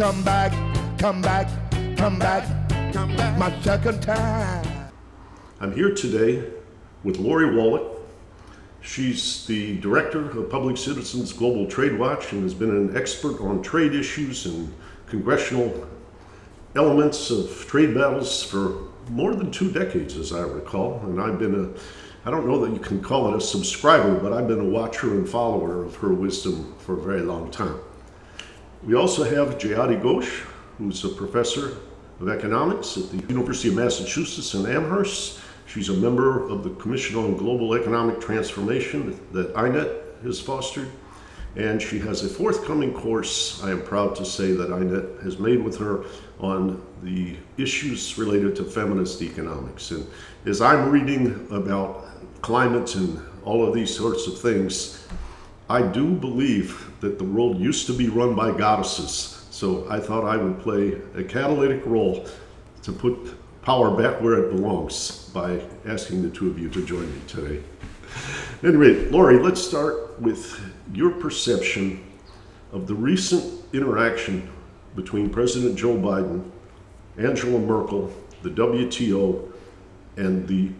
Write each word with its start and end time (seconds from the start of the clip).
Come 0.00 0.22
back, 0.22 0.98
come 0.98 1.20
back, 1.20 1.46
come 1.98 2.18
back. 2.18 2.70
Come 2.90 3.14
back. 3.16 3.36
My 3.36 3.60
second 3.60 4.02
time. 4.02 4.90
I'm 5.60 5.74
here 5.74 5.94
today 5.94 6.42
with 7.04 7.18
Lori 7.18 7.54
Wallach. 7.54 8.00
She's 8.80 9.44
the 9.44 9.76
director 9.76 10.30
of 10.30 10.48
Public 10.48 10.78
Citizen's 10.78 11.34
Global 11.34 11.66
Trade 11.66 11.98
Watch 11.98 12.32
and 12.32 12.42
has 12.44 12.54
been 12.54 12.70
an 12.70 12.96
expert 12.96 13.42
on 13.42 13.60
trade 13.60 13.92
issues 13.92 14.46
and 14.46 14.72
congressional 15.06 15.86
elements 16.74 17.30
of 17.30 17.66
trade 17.68 17.92
battles 17.92 18.42
for 18.42 18.88
more 19.10 19.34
than 19.34 19.50
two 19.50 19.70
decades, 19.70 20.16
as 20.16 20.32
I 20.32 20.40
recall. 20.40 20.98
And 21.04 21.20
I've 21.20 21.38
been 21.38 21.54
a, 21.54 22.26
I 22.26 22.30
don't 22.30 22.46
know 22.46 22.64
that 22.64 22.72
you 22.72 22.80
can 22.80 23.02
call 23.02 23.34
it 23.34 23.36
a 23.36 23.40
subscriber, 23.42 24.18
but 24.18 24.32
I've 24.32 24.48
been 24.48 24.60
a 24.60 24.64
watcher 24.64 25.12
and 25.12 25.28
follower 25.28 25.84
of 25.84 25.96
her 25.96 26.14
wisdom 26.14 26.74
for 26.78 26.94
a 26.94 27.02
very 27.02 27.20
long 27.20 27.50
time. 27.50 27.78
We 28.82 28.94
also 28.94 29.24
have 29.24 29.58
Jayati 29.58 30.00
Ghosh, 30.00 30.46
who's 30.78 31.04
a 31.04 31.10
professor 31.10 31.76
of 32.18 32.30
economics 32.30 32.96
at 32.96 33.10
the 33.10 33.18
University 33.28 33.68
of 33.68 33.74
Massachusetts 33.74 34.54
in 34.54 34.64
Amherst. 34.64 35.38
She's 35.66 35.90
a 35.90 35.94
member 35.94 36.48
of 36.48 36.64
the 36.64 36.70
Commission 36.70 37.16
on 37.16 37.36
Global 37.36 37.74
Economic 37.74 38.22
Transformation 38.22 39.20
that 39.32 39.52
INET 39.54 40.22
has 40.22 40.40
fostered. 40.40 40.88
And 41.56 41.82
she 41.82 41.98
has 41.98 42.24
a 42.24 42.28
forthcoming 42.28 42.94
course, 42.94 43.62
I 43.62 43.70
am 43.70 43.82
proud 43.82 44.16
to 44.16 44.24
say, 44.24 44.52
that 44.52 44.70
INET 44.70 45.22
has 45.24 45.38
made 45.38 45.62
with 45.62 45.76
her 45.76 46.06
on 46.38 46.82
the 47.02 47.36
issues 47.58 48.16
related 48.16 48.56
to 48.56 48.64
feminist 48.64 49.20
economics. 49.20 49.90
And 49.90 50.06
as 50.46 50.62
I'm 50.62 50.88
reading 50.88 51.46
about 51.50 52.06
climate 52.40 52.94
and 52.94 53.20
all 53.44 53.66
of 53.66 53.74
these 53.74 53.94
sorts 53.94 54.26
of 54.26 54.40
things, 54.40 55.06
I 55.68 55.82
do 55.82 56.14
believe 56.14 56.89
that 57.00 57.18
the 57.18 57.24
world 57.24 57.58
used 57.58 57.86
to 57.86 57.92
be 57.92 58.08
run 58.08 58.34
by 58.34 58.56
goddesses. 58.56 59.46
So 59.50 59.86
I 59.90 60.00
thought 60.00 60.24
I 60.24 60.36
would 60.36 60.60
play 60.60 61.00
a 61.14 61.24
catalytic 61.24 61.84
role 61.86 62.26
to 62.82 62.92
put 62.92 63.34
power 63.62 63.90
back 63.90 64.20
where 64.20 64.44
it 64.44 64.50
belongs 64.50 65.30
by 65.34 65.62
asking 65.86 66.22
the 66.22 66.30
two 66.30 66.48
of 66.48 66.58
you 66.58 66.68
to 66.70 66.84
join 66.84 67.12
me 67.12 67.20
today. 67.26 67.62
Anyway, 68.62 69.08
Lori, 69.10 69.38
let's 69.38 69.62
start 69.62 70.20
with 70.20 70.60
your 70.92 71.10
perception 71.10 72.04
of 72.72 72.86
the 72.86 72.94
recent 72.94 73.64
interaction 73.72 74.50
between 74.96 75.30
President 75.30 75.76
Joe 75.76 75.96
Biden, 75.96 76.50
Angela 77.18 77.58
Merkel, 77.58 78.12
the 78.42 78.50
WTO, 78.50 79.50
and 80.16 80.46
the 80.48 80.70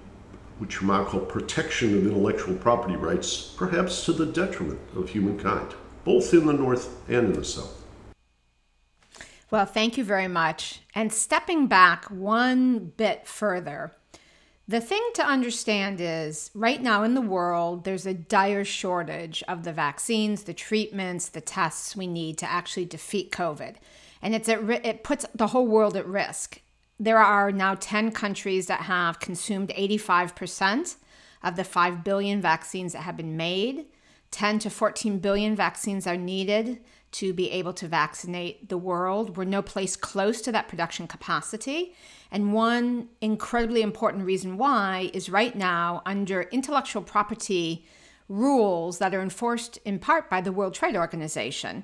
which 0.58 0.80
you 0.80 0.86
might 0.86 1.06
call 1.06 1.20
protection 1.20 1.96
of 1.96 2.06
intellectual 2.06 2.54
property 2.56 2.94
rights, 2.94 3.54
perhaps 3.56 4.04
to 4.04 4.12
the 4.12 4.26
detriment 4.26 4.78
of 4.94 5.08
humankind, 5.08 5.74
both 6.04 6.32
in 6.34 6.46
the 6.46 6.52
North 6.52 6.88
and 7.08 7.26
in 7.26 7.32
the 7.32 7.44
South. 7.44 7.76
Well, 9.50 9.66
thank 9.66 9.98
you 9.98 10.04
very 10.04 10.28
much. 10.28 10.80
And 10.94 11.12
stepping 11.12 11.66
back 11.66 12.04
one 12.04 12.92
bit 12.96 13.26
further, 13.26 13.92
the 14.68 14.80
thing 14.80 15.02
to 15.14 15.26
understand 15.26 16.00
is 16.00 16.52
right 16.54 16.80
now 16.80 17.02
in 17.02 17.14
the 17.14 17.20
world, 17.20 17.82
there's 17.82 18.06
a 18.06 18.14
dire 18.14 18.64
shortage 18.64 19.42
of 19.48 19.64
the 19.64 19.72
vaccines, 19.72 20.44
the 20.44 20.54
treatments, 20.54 21.28
the 21.28 21.40
tests 21.40 21.96
we 21.96 22.06
need 22.06 22.38
to 22.38 22.48
actually 22.48 22.84
defeat 22.84 23.32
COVID. 23.32 23.74
And 24.22 24.32
it's 24.32 24.48
at, 24.48 24.62
it 24.86 25.02
puts 25.02 25.26
the 25.34 25.48
whole 25.48 25.66
world 25.66 25.96
at 25.96 26.06
risk. 26.06 26.60
There 27.00 27.18
are 27.18 27.50
now 27.50 27.74
10 27.74 28.12
countries 28.12 28.68
that 28.68 28.82
have 28.82 29.18
consumed 29.18 29.70
85% 29.70 30.94
of 31.42 31.56
the 31.56 31.64
5 31.64 32.04
billion 32.04 32.40
vaccines 32.40 32.92
that 32.92 33.02
have 33.02 33.16
been 33.16 33.36
made. 33.36 33.86
10 34.30 34.60
to 34.60 34.70
14 34.70 35.18
billion 35.18 35.56
vaccines 35.56 36.06
are 36.06 36.16
needed 36.16 36.80
to 37.12 37.32
be 37.32 37.50
able 37.50 37.72
to 37.72 37.88
vaccinate 37.88 38.68
the 38.68 38.78
world. 38.78 39.36
We're 39.36 39.44
no 39.44 39.62
place 39.62 39.96
close 39.96 40.40
to 40.42 40.52
that 40.52 40.68
production 40.68 41.08
capacity. 41.08 41.94
And 42.30 42.52
one 42.52 43.08
incredibly 43.20 43.82
important 43.82 44.24
reason 44.24 44.56
why 44.56 45.10
is 45.12 45.28
right 45.28 45.56
now, 45.56 46.02
under 46.06 46.42
intellectual 46.42 47.02
property 47.02 47.84
rules 48.28 48.98
that 48.98 49.14
are 49.14 49.22
enforced 49.22 49.78
in 49.84 49.98
part 49.98 50.30
by 50.30 50.40
the 50.40 50.52
World 50.52 50.74
Trade 50.74 50.96
Organization, 50.96 51.82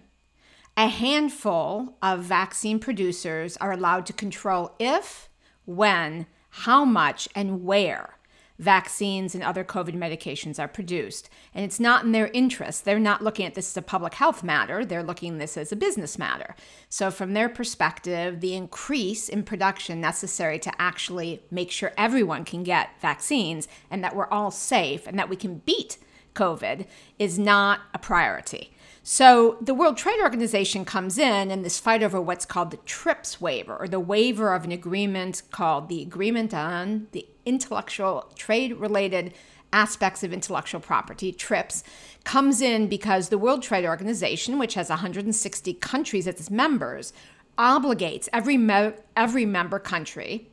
a 0.77 0.87
handful 0.87 1.97
of 2.03 2.23
vaccine 2.23 2.78
producers 2.78 3.57
are 3.57 3.73
allowed 3.73 4.07
to 4.07 4.13
control 4.13 4.77
if, 4.78 5.28
when, 5.65 6.27
how 6.51 6.84
much, 6.84 7.28
and 7.34 7.65
where 7.65 8.16
vaccines 8.59 9.34
and 9.34 9.44
other 9.44 9.65
COVID 9.65 9.94
medications 9.94 10.59
are 10.59 10.69
produced. 10.69 11.28
And 11.55 11.65
it's 11.65 11.81
not 11.81 12.05
in 12.05 12.12
their 12.12 12.28
interest. 12.28 12.84
They're 12.84 12.99
not 12.99 13.22
looking 13.22 13.47
at 13.47 13.55
this 13.55 13.72
as 13.72 13.77
a 13.77 13.83
public 13.83 14.15
health 14.15 14.43
matter, 14.43 14.84
they're 14.84 15.03
looking 15.03 15.34
at 15.34 15.39
this 15.39 15.56
as 15.56 15.72
a 15.72 15.77
business 15.77 16.19
matter. 16.19 16.55
So, 16.89 17.11
from 17.11 17.34
their 17.34 17.49
perspective, 17.49 18.41
the 18.41 18.55
increase 18.55 19.28
in 19.28 19.43
production 19.43 20.00
necessary 20.00 20.59
to 20.61 20.81
actually 20.81 21.43
make 21.50 21.71
sure 21.71 21.93
everyone 21.97 22.45
can 22.45 22.62
get 22.62 22.91
vaccines 23.00 23.69
and 23.91 24.03
that 24.03 24.16
we're 24.16 24.28
all 24.28 24.50
safe 24.50 25.06
and 25.06 25.19
that 25.19 25.28
we 25.28 25.37
can 25.37 25.59
beat 25.59 25.99
COVID 26.34 26.87
is 27.19 27.39
not 27.39 27.81
a 27.93 27.99
priority. 27.99 28.72
So 29.09 29.56
the 29.61 29.72
World 29.72 29.97
Trade 29.97 30.21
Organization 30.21 30.84
comes 30.84 31.16
in 31.16 31.53
in 31.53 31.62
this 31.62 31.78
fight 31.78 32.03
over 32.03 32.21
what's 32.21 32.45
called 32.45 32.72
the 32.72 32.77
TRIPS 32.78 33.41
waiver, 33.41 33.77
or 33.77 33.87
the 33.87 34.00
waiver 34.00 34.53
of 34.53 34.65
an 34.65 34.72
agreement 34.72 35.43
called 35.53 35.89
the 35.89 36.03
Agreement 36.03 36.53
on 36.53 37.06
the 37.12 37.25
Intellectual 37.47 38.31
Trade 38.34 38.75
Related 38.75 39.33
Aspects 39.73 40.23
of 40.23 40.33
Intellectual 40.33 40.81
Property, 40.81 41.33
TRIPS, 41.33 41.84
comes 42.25 42.61
in 42.61 42.89
because 42.89 43.29
the 43.29 43.39
World 43.39 43.62
Trade 43.62 43.87
Organization, 43.87 44.59
which 44.59 44.75
has 44.75 44.89
160 44.91 45.75
countries 45.75 46.27
as 46.27 46.34
its 46.34 46.51
members, 46.51 47.12
obligates 47.57 48.29
every, 48.33 48.57
me- 48.57 48.93
every 49.17 49.47
member 49.47 49.79
country 49.79 50.49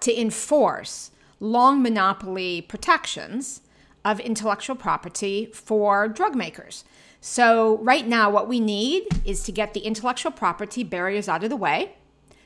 to 0.00 0.18
enforce 0.18 1.10
long 1.40 1.82
monopoly 1.82 2.62
protections 2.62 3.60
of 4.04 4.20
intellectual 4.20 4.76
property 4.76 5.50
for 5.52 6.08
drug 6.08 6.34
makers. 6.34 6.84
So, 7.20 7.78
right 7.78 8.06
now, 8.06 8.30
what 8.30 8.46
we 8.46 8.60
need 8.60 9.04
is 9.24 9.42
to 9.44 9.52
get 9.52 9.74
the 9.74 9.80
intellectual 9.80 10.30
property 10.30 10.84
barriers 10.84 11.28
out 11.28 11.42
of 11.42 11.50
the 11.50 11.56
way, 11.56 11.96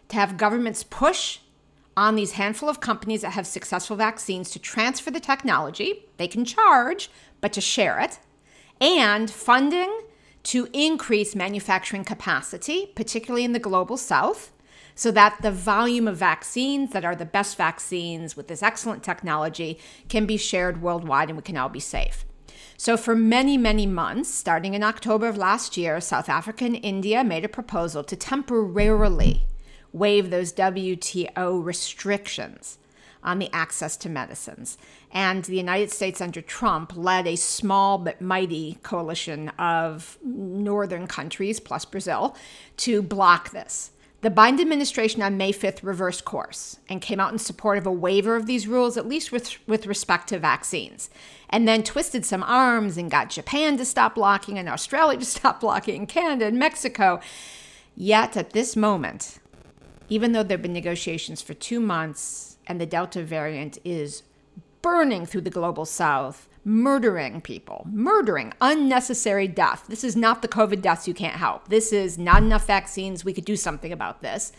to 0.09 0.17
have 0.17 0.39
governments 0.39 0.83
push 0.83 1.41
on 2.01 2.15
these 2.15 2.33
handful 2.33 2.67
of 2.67 2.81
companies 2.81 3.21
that 3.21 3.33
have 3.33 3.47
successful 3.47 3.95
vaccines 3.95 4.49
to 4.49 4.59
transfer 4.59 5.11
the 5.11 5.21
technology. 5.21 6.07
They 6.17 6.29
can 6.29 6.47
charge, 6.47 7.11
but 7.43 7.53
to 7.53 7.61
share 7.61 8.01
it, 8.01 8.19
and 8.81 9.31
funding 9.31 10.01
to 10.45 10.67
increase 10.73 11.37
manufacturing 11.37 12.05
capacity, 12.05 12.91
particularly 12.95 13.45
in 13.45 13.53
the 13.53 13.59
global 13.59 13.99
south, 13.99 14.51
so 14.95 15.11
that 15.11 15.43
the 15.43 15.53
volume 15.53 16.09
of 16.09 16.17
vaccines 16.17 16.93
that 16.93 17.05
are 17.05 17.15
the 17.15 17.27
best 17.27 17.59
vaccines 17.59 18.35
with 18.35 18.49
this 18.49 18.63
excellent 18.63 19.03
technology 19.03 19.79
can 20.09 20.25
be 20.25 20.39
shared 20.39 20.81
worldwide 20.81 21.29
and 21.29 21.37
we 21.37 21.43
can 21.43 21.59
all 21.59 21.69
be 21.69 21.81
safe. 21.81 22.25
So, 22.79 22.97
for 22.97 23.15
many, 23.15 23.59
many 23.59 23.85
months, 23.85 24.33
starting 24.33 24.73
in 24.73 24.83
October 24.83 25.29
of 25.29 25.37
last 25.37 25.77
year, 25.77 26.01
South 26.01 26.31
Africa 26.31 26.65
and 26.65 26.81
India 26.83 27.23
made 27.23 27.45
a 27.45 27.49
proposal 27.49 28.03
to 28.05 28.17
temporarily 28.17 29.43
waive 29.93 30.31
those 30.31 30.53
WTO 30.53 31.65
restrictions 31.65 32.79
on 33.23 33.39
the 33.39 33.53
access 33.53 33.97
to 33.99 34.09
medicines. 34.09 34.79
And 35.11 35.45
the 35.45 35.57
United 35.57 35.91
States 35.91 36.21
under 36.21 36.41
Trump 36.41 36.97
led 36.97 37.27
a 37.27 37.37
small 37.37 37.99
but 37.99 38.21
mighty 38.21 38.79
coalition 38.83 39.51
of 39.51 40.19
northern 40.25 41.07
countries, 41.07 41.61
plus 41.61 41.85
Brazil, 41.85 42.37
to 42.79 43.03
block 43.03 43.51
this. 43.51 43.93
The 44.23 44.31
Biden 44.31 44.61
administration 44.61 45.23
on 45.23 45.39
May 45.39 45.51
5th 45.51 45.83
reversed 45.83 46.27
course 46.27 46.79
and 46.91 47.01
came 47.01 47.21
out 47.21 47.33
in 47.33 47.39
support 47.39 47.79
of 47.79 47.87
a 47.87 47.93
waiver 47.93 48.37
of 48.37 48.45
these 48.45 48.69
rules, 48.69 48.99
at 48.99 49.09
least 49.09 49.33
with, 49.33 49.57
with 49.67 49.87
respect 49.87 50.29
to 50.29 50.39
vaccines, 50.39 51.09
and 51.49 51.67
then 51.67 51.83
twisted 51.83 52.27
some 52.27 52.43
arms 52.43 52.99
and 52.99 53.11
got 53.11 53.31
Japan 53.31 53.79
to 53.79 53.85
stop 53.87 54.17
blocking 54.17 54.59
and 54.59 54.69
Australia 54.69 55.19
to 55.19 55.25
stop 55.25 55.61
blocking 55.61 56.07
Canada 56.07 56.47
and 56.47 56.59
Mexico. 56.59 57.21
Yet 57.97 58.37
at 58.37 58.51
this 58.51 58.77
moment, 58.77 59.40
even 60.11 60.33
though 60.33 60.43
there 60.43 60.57
have 60.57 60.63
been 60.63 60.73
negotiations 60.73 61.41
for 61.41 61.55
two 61.55 61.81
months 61.81 62.59
and 62.67 62.81
the 62.81 62.87
Delta 62.87 63.23
variant 63.23 63.79
is 63.85 64.25
burning 64.83 65.25
through 65.25 65.43
the 65.43 65.51
global 65.51 65.85
south, 65.85 66.49
murdering 66.65 67.41
people, 67.41 67.87
murdering, 67.91 68.53
unnecessary 68.61 69.49
death. 69.49 69.85
This 69.89 70.05
is 70.05 70.17
not 70.17 70.43
the 70.43 70.49
COVID 70.49 70.83
deaths 70.83 71.09
you 71.09 71.15
can't 71.15 71.37
help. 71.37 71.69
This 71.69 71.93
is 71.93 72.19
not 72.19 72.43
enough 72.43 72.67
vaccines. 72.67 73.25
We 73.25 73.33
could 73.33 73.45
do 73.45 73.57
something 73.57 73.93
about 73.93 74.21
this. 74.21 74.53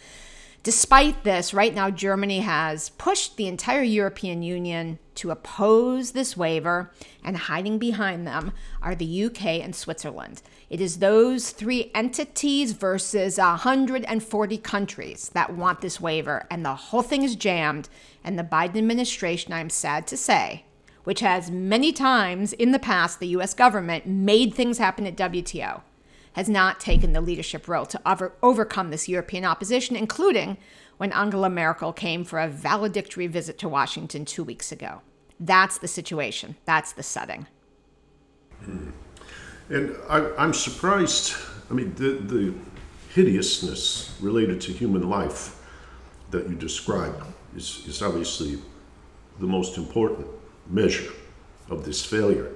Despite 0.64 1.24
this, 1.24 1.56
right 1.56 1.74
now, 1.74 1.90
Germany 1.90 2.42
has 2.42 2.90
pushed 2.90 3.36
the 3.36 3.48
entire 3.48 3.82
European 3.82 4.44
Union 4.44 5.00
to 5.16 5.32
oppose 5.32 6.12
this 6.12 6.38
waiver, 6.38 6.92
and 7.24 7.36
hiding 7.36 7.80
behind 7.80 8.28
them 8.28 8.52
are 8.80 8.94
the 8.94 9.26
UK 9.26 9.44
and 9.64 9.76
Switzerland. 9.76 10.44
It 10.70 10.80
is 10.80 11.00
those 11.00 11.50
three 11.50 11.90
entities 11.96 12.74
versus 12.74 13.40
140 13.40 14.58
countries 14.60 15.32
that 15.34 15.56
want 15.56 15.82
this 15.82 16.00
waiver, 16.00 16.46
and 16.52 16.64
the 16.64 16.76
whole 16.76 17.02
thing 17.02 17.24
is 17.24 17.36
jammed. 17.36 17.90
And 18.24 18.38
the 18.38 18.44
Biden 18.44 18.78
administration, 18.78 19.54
I'm 19.54 19.72
sad 19.72 20.06
to 20.08 20.18
say, 20.18 20.66
which 21.06 21.22
has 21.22 21.50
many 21.50 21.92
times 21.92 22.54
in 22.54 22.72
the 22.72 22.78
past, 22.78 23.20
the 23.20 23.30
US 23.30 23.56
government 23.56 24.06
made 24.06 24.54
things 24.54 24.78
happen 24.78 25.08
at 25.08 25.18
WTO 25.18 25.82
has 26.34 26.48
not 26.48 26.80
taken 26.80 27.14
the 27.14 27.22
leadership 27.22 27.68
role 27.68 27.86
to 27.86 28.02
over- 28.10 28.34
overcome 28.42 28.90
this 28.90 29.10
European 29.10 29.46
opposition, 29.46 29.96
including 29.96 30.58
when 30.98 31.12
Angela 31.12 31.50
Merkel 31.50 31.94
came 31.94 32.24
for 32.24 32.40
a 32.40 32.48
valedictory 32.48 33.28
visit 33.28 33.58
to 33.60 33.68
Washington 33.68 34.24
two 34.24 34.44
weeks 34.44 34.72
ago. 34.72 35.02
That's 35.40 35.80
the 35.80 35.88
situation. 35.88 36.56
That's 36.66 36.94
the 36.94 37.04
setting. 37.04 37.48
Hmm. 38.64 38.90
And 39.70 39.96
I, 40.10 40.32
I'm 40.38 40.54
surprised. 40.54 41.34
I 41.70 41.74
mean, 41.74 41.96
the, 41.96 42.12
the 42.12 42.54
hideousness 43.14 44.16
related 44.22 44.62
to 44.62 44.72
human 44.74 45.10
life 45.10 45.58
that 46.30 46.48
you 46.50 46.56
describe 46.56 47.26
is, 47.56 47.84
is 47.88 48.02
obviously 48.02 48.60
the 49.40 49.48
most 49.48 49.78
important 49.78 50.28
measure 50.68 51.12
of 51.70 51.84
this 51.86 52.06
failure. 52.06 52.52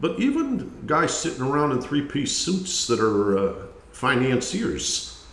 But 0.00 0.20
even 0.20 0.84
guys 0.86 1.16
sitting 1.16 1.42
around 1.42 1.72
in 1.72 1.80
three 1.80 2.02
piece 2.02 2.36
suits 2.36 2.86
that 2.86 3.00
are 3.00 3.38
uh, 3.38 3.54
financiers 3.90 5.24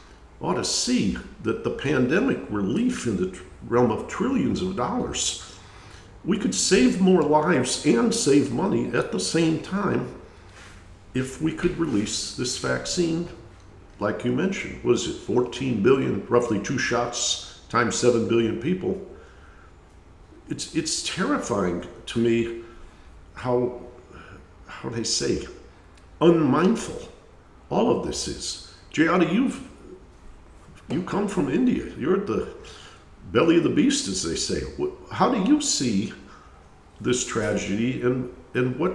ought 0.41 0.56
to 0.56 0.65
see 0.65 1.17
that 1.44 1.63
the 1.63 1.69
pandemic 1.69 2.39
relief 2.50 3.06
in 3.06 3.17
the 3.17 3.39
realm 3.67 3.91
of 3.91 4.07
trillions 4.07 4.62
of 4.62 4.75
dollars, 4.75 5.56
we 6.23 6.38
could 6.38 6.56
save 6.56 7.00
more 7.00 7.21
lives 7.21 7.85
and 7.85 8.13
save 8.13 8.51
money 8.51 8.88
at 8.88 9.12
the 9.12 9.19
same 9.19 9.59
time 9.62 10.13
if 11.13 11.41
we 11.41 11.53
could 11.53 11.77
release 11.77 12.35
this 12.35 12.57
vaccine, 12.57 13.27
like 14.00 14.25
you 14.25 14.31
mentioned. 14.31 14.83
What 14.83 14.95
is 14.95 15.07
it, 15.07 15.13
14 15.13 15.81
billion, 15.83 16.25
roughly 16.27 16.59
two 16.61 16.77
shots 16.79 17.61
times 17.69 17.95
7 17.95 18.27
billion 18.27 18.59
people? 18.59 19.00
It's, 20.50 20.75
it's 20.75 21.03
terrifying 21.03 21.85
to 22.07 22.19
me 22.19 22.63
how 23.35 23.81
how 24.81 24.89
do 24.89 24.95
they 24.95 25.04
say, 25.04 25.48
unmindful 26.22 27.01
all 27.69 27.98
of 27.98 28.06
this 28.06 28.27
is. 28.27 28.74
Jayati, 28.94 29.31
you've 29.33 29.69
you 30.89 31.01
come 31.01 31.27
from 31.27 31.50
India. 31.50 31.92
You're 31.98 32.22
at 32.22 32.27
the 32.27 32.48
belly 33.31 33.57
of 33.57 33.63
the 33.63 33.69
beast, 33.69 34.07
as 34.07 34.22
they 34.24 34.36
say. 34.36 34.62
How 35.12 35.31
do 35.31 35.51
you 35.51 35.60
see 35.60 36.13
this 37.01 37.25
tragedy, 37.25 38.01
and 38.01 38.31
and 38.54 38.77
what, 38.77 38.94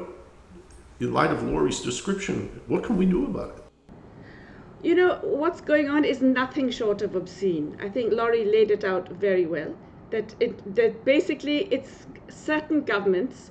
in 1.00 1.12
light 1.12 1.30
of 1.30 1.42
Lori's 1.42 1.80
description, 1.80 2.60
what 2.68 2.84
can 2.84 2.96
we 2.96 3.06
do 3.06 3.26
about 3.26 3.56
it? 3.56 3.64
You 4.82 4.94
know 4.94 5.18
what's 5.22 5.60
going 5.60 5.90
on 5.90 6.04
is 6.04 6.22
nothing 6.22 6.70
short 6.70 7.02
of 7.02 7.16
obscene. 7.16 7.76
I 7.82 7.88
think 7.88 8.12
Lori 8.12 8.44
laid 8.44 8.70
it 8.70 8.84
out 8.84 9.08
very 9.08 9.46
well. 9.46 9.74
That 10.10 10.34
it 10.40 10.74
that 10.74 11.04
basically 11.04 11.64
it's 11.72 12.06
certain 12.28 12.82
governments 12.82 13.50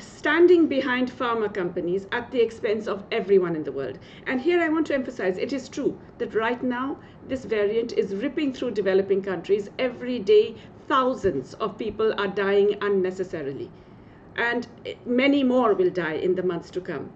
standing 0.00 0.66
behind 0.66 1.10
pharma 1.10 1.52
companies 1.52 2.06
at 2.10 2.30
the 2.30 2.40
expense 2.40 2.88
of 2.88 3.04
everyone 3.12 3.54
in 3.54 3.62
the 3.62 3.70
world. 3.70 3.98
And 4.26 4.40
here 4.40 4.60
I 4.60 4.68
want 4.68 4.88
to 4.88 4.94
emphasize 4.94 5.38
it 5.38 5.52
is 5.52 5.68
true 5.68 5.98
that 6.18 6.34
right 6.34 6.62
now 6.62 6.98
this 7.28 7.44
variant 7.44 7.92
is 7.92 8.14
ripping 8.14 8.52
through 8.52 8.72
developing 8.72 9.22
countries. 9.22 9.70
Every 9.78 10.18
day, 10.18 10.56
thousands 10.88 11.54
of 11.54 11.78
people 11.78 12.12
are 12.18 12.26
dying 12.26 12.76
unnecessarily. 12.80 13.70
And 14.36 14.66
many 15.06 15.44
more 15.44 15.74
will 15.74 15.90
die 15.90 16.14
in 16.14 16.34
the 16.34 16.42
months 16.42 16.70
to 16.70 16.80
come. 16.80 17.10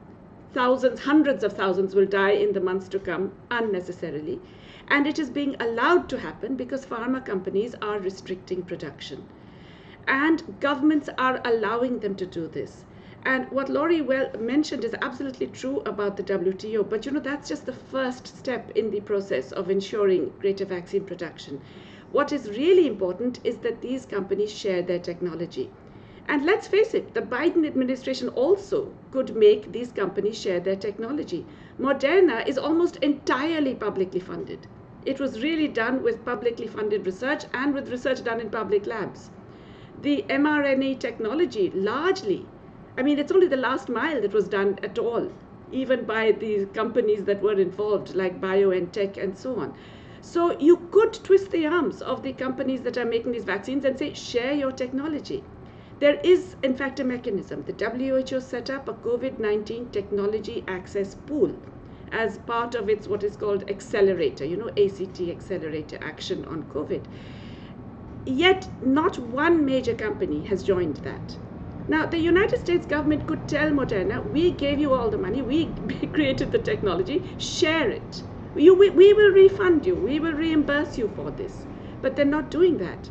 Thousands, 0.54 1.00
hundreds 1.00 1.42
of 1.42 1.54
thousands 1.54 1.94
will 1.94 2.06
die 2.06 2.30
in 2.30 2.52
the 2.52 2.60
months 2.60 2.88
to 2.90 2.98
come 2.98 3.32
unnecessarily. 3.50 4.40
And 4.86 5.06
it 5.06 5.18
is 5.18 5.30
being 5.30 5.56
allowed 5.60 6.08
to 6.10 6.18
happen 6.18 6.54
because 6.54 6.86
pharma 6.86 7.24
companies 7.24 7.74
are 7.82 7.98
restricting 7.98 8.62
production 8.62 9.26
and 10.08 10.58
governments 10.58 11.10
are 11.18 11.38
allowing 11.44 11.98
them 11.98 12.14
to 12.14 12.24
do 12.24 12.48
this. 12.48 12.84
And 13.26 13.50
what 13.50 13.68
Lori 13.68 14.00
well 14.00 14.30
mentioned 14.40 14.82
is 14.82 14.94
absolutely 15.02 15.48
true 15.48 15.82
about 15.84 16.16
the 16.16 16.22
WTO, 16.22 16.88
but 16.88 17.04
you 17.04 17.12
know 17.12 17.20
that's 17.20 17.48
just 17.48 17.66
the 17.66 17.74
first 17.74 18.26
step 18.26 18.70
in 18.74 18.90
the 18.90 19.00
process 19.00 19.52
of 19.52 19.68
ensuring 19.70 20.32
greater 20.40 20.64
vaccine 20.64 21.04
production. 21.04 21.60
What 22.10 22.32
is 22.32 22.48
really 22.48 22.86
important 22.86 23.40
is 23.44 23.58
that 23.58 23.82
these 23.82 24.06
companies 24.06 24.50
share 24.50 24.80
their 24.80 24.98
technology. 24.98 25.70
And 26.26 26.46
let's 26.46 26.68
face 26.68 26.94
it, 26.94 27.12
the 27.12 27.20
Biden 27.20 27.66
administration 27.66 28.30
also 28.30 28.94
could 29.10 29.36
make 29.36 29.72
these 29.72 29.92
companies 29.92 30.40
share 30.40 30.60
their 30.60 30.76
technology. 30.76 31.44
Moderna 31.78 32.48
is 32.48 32.56
almost 32.56 32.96
entirely 32.96 33.74
publicly 33.74 34.20
funded. 34.20 34.66
It 35.04 35.20
was 35.20 35.42
really 35.42 35.68
done 35.68 36.02
with 36.02 36.24
publicly 36.24 36.66
funded 36.66 37.04
research 37.04 37.44
and 37.52 37.74
with 37.74 37.90
research 37.90 38.24
done 38.24 38.40
in 38.40 38.48
public 38.48 38.86
labs 38.86 39.30
the 40.02 40.24
mRNA 40.28 41.00
technology 41.00 41.70
largely, 41.70 42.46
I 42.96 43.02
mean, 43.02 43.18
it's 43.18 43.32
only 43.32 43.48
the 43.48 43.56
last 43.56 43.88
mile 43.88 44.20
that 44.20 44.32
was 44.32 44.48
done 44.48 44.78
at 44.82 44.98
all, 44.98 45.30
even 45.72 46.04
by 46.04 46.32
the 46.32 46.66
companies 46.66 47.24
that 47.24 47.42
were 47.42 47.58
involved, 47.58 48.14
like 48.14 48.40
BioNTech 48.40 49.16
and 49.22 49.36
so 49.36 49.56
on. 49.58 49.74
So 50.20 50.58
you 50.58 50.88
could 50.90 51.12
twist 51.12 51.50
the 51.50 51.66
arms 51.66 52.02
of 52.02 52.22
the 52.22 52.32
companies 52.32 52.82
that 52.82 52.98
are 52.98 53.04
making 53.04 53.32
these 53.32 53.44
vaccines 53.44 53.84
and 53.84 53.98
say, 53.98 54.14
share 54.14 54.52
your 54.52 54.72
technology. 54.72 55.44
There 56.00 56.20
is, 56.22 56.54
in 56.62 56.74
fact, 56.74 57.00
a 57.00 57.04
mechanism. 57.04 57.64
The 57.66 57.72
WHO 57.72 58.40
set 58.40 58.70
up 58.70 58.88
a 58.88 58.92
COVID 58.92 59.38
19 59.38 59.90
technology 59.90 60.64
access 60.68 61.14
pool 61.14 61.54
as 62.12 62.38
part 62.38 62.74
of 62.74 62.88
its 62.88 63.08
what 63.08 63.24
is 63.24 63.36
called 63.36 63.68
accelerator, 63.68 64.44
you 64.44 64.56
know, 64.56 64.68
ACT 64.68 65.20
accelerator 65.28 65.98
action 66.00 66.44
on 66.44 66.62
COVID. 66.64 67.04
Yet, 68.26 68.68
not 68.82 69.18
one 69.18 69.64
major 69.64 69.94
company 69.94 70.42
has 70.42 70.62
joined 70.62 70.96
that. 70.98 71.38
Now, 71.86 72.04
the 72.04 72.18
United 72.18 72.58
States 72.58 72.84
government 72.86 73.26
could 73.26 73.48
tell 73.48 73.70
Moderna, 73.70 74.30
we 74.30 74.52
gave 74.52 74.78
you 74.78 74.92
all 74.92 75.08
the 75.10 75.16
money, 75.18 75.40
we 75.52 75.74
created 76.12 76.52
the 76.52 76.58
technology, 76.58 77.24
share 77.38 77.88
it. 77.88 78.22
You, 78.54 78.78
we, 78.78 78.90
we 78.90 79.12
will 79.14 79.32
refund 79.32 79.86
you, 79.86 79.96
we 79.96 80.20
will 80.20 80.34
reimburse 80.34 80.98
you 80.98 81.08
for 81.08 81.30
this. 81.30 81.66
But 82.02 82.16
they're 82.16 82.24
not 82.24 82.50
doing 82.50 82.76
that. 82.78 83.08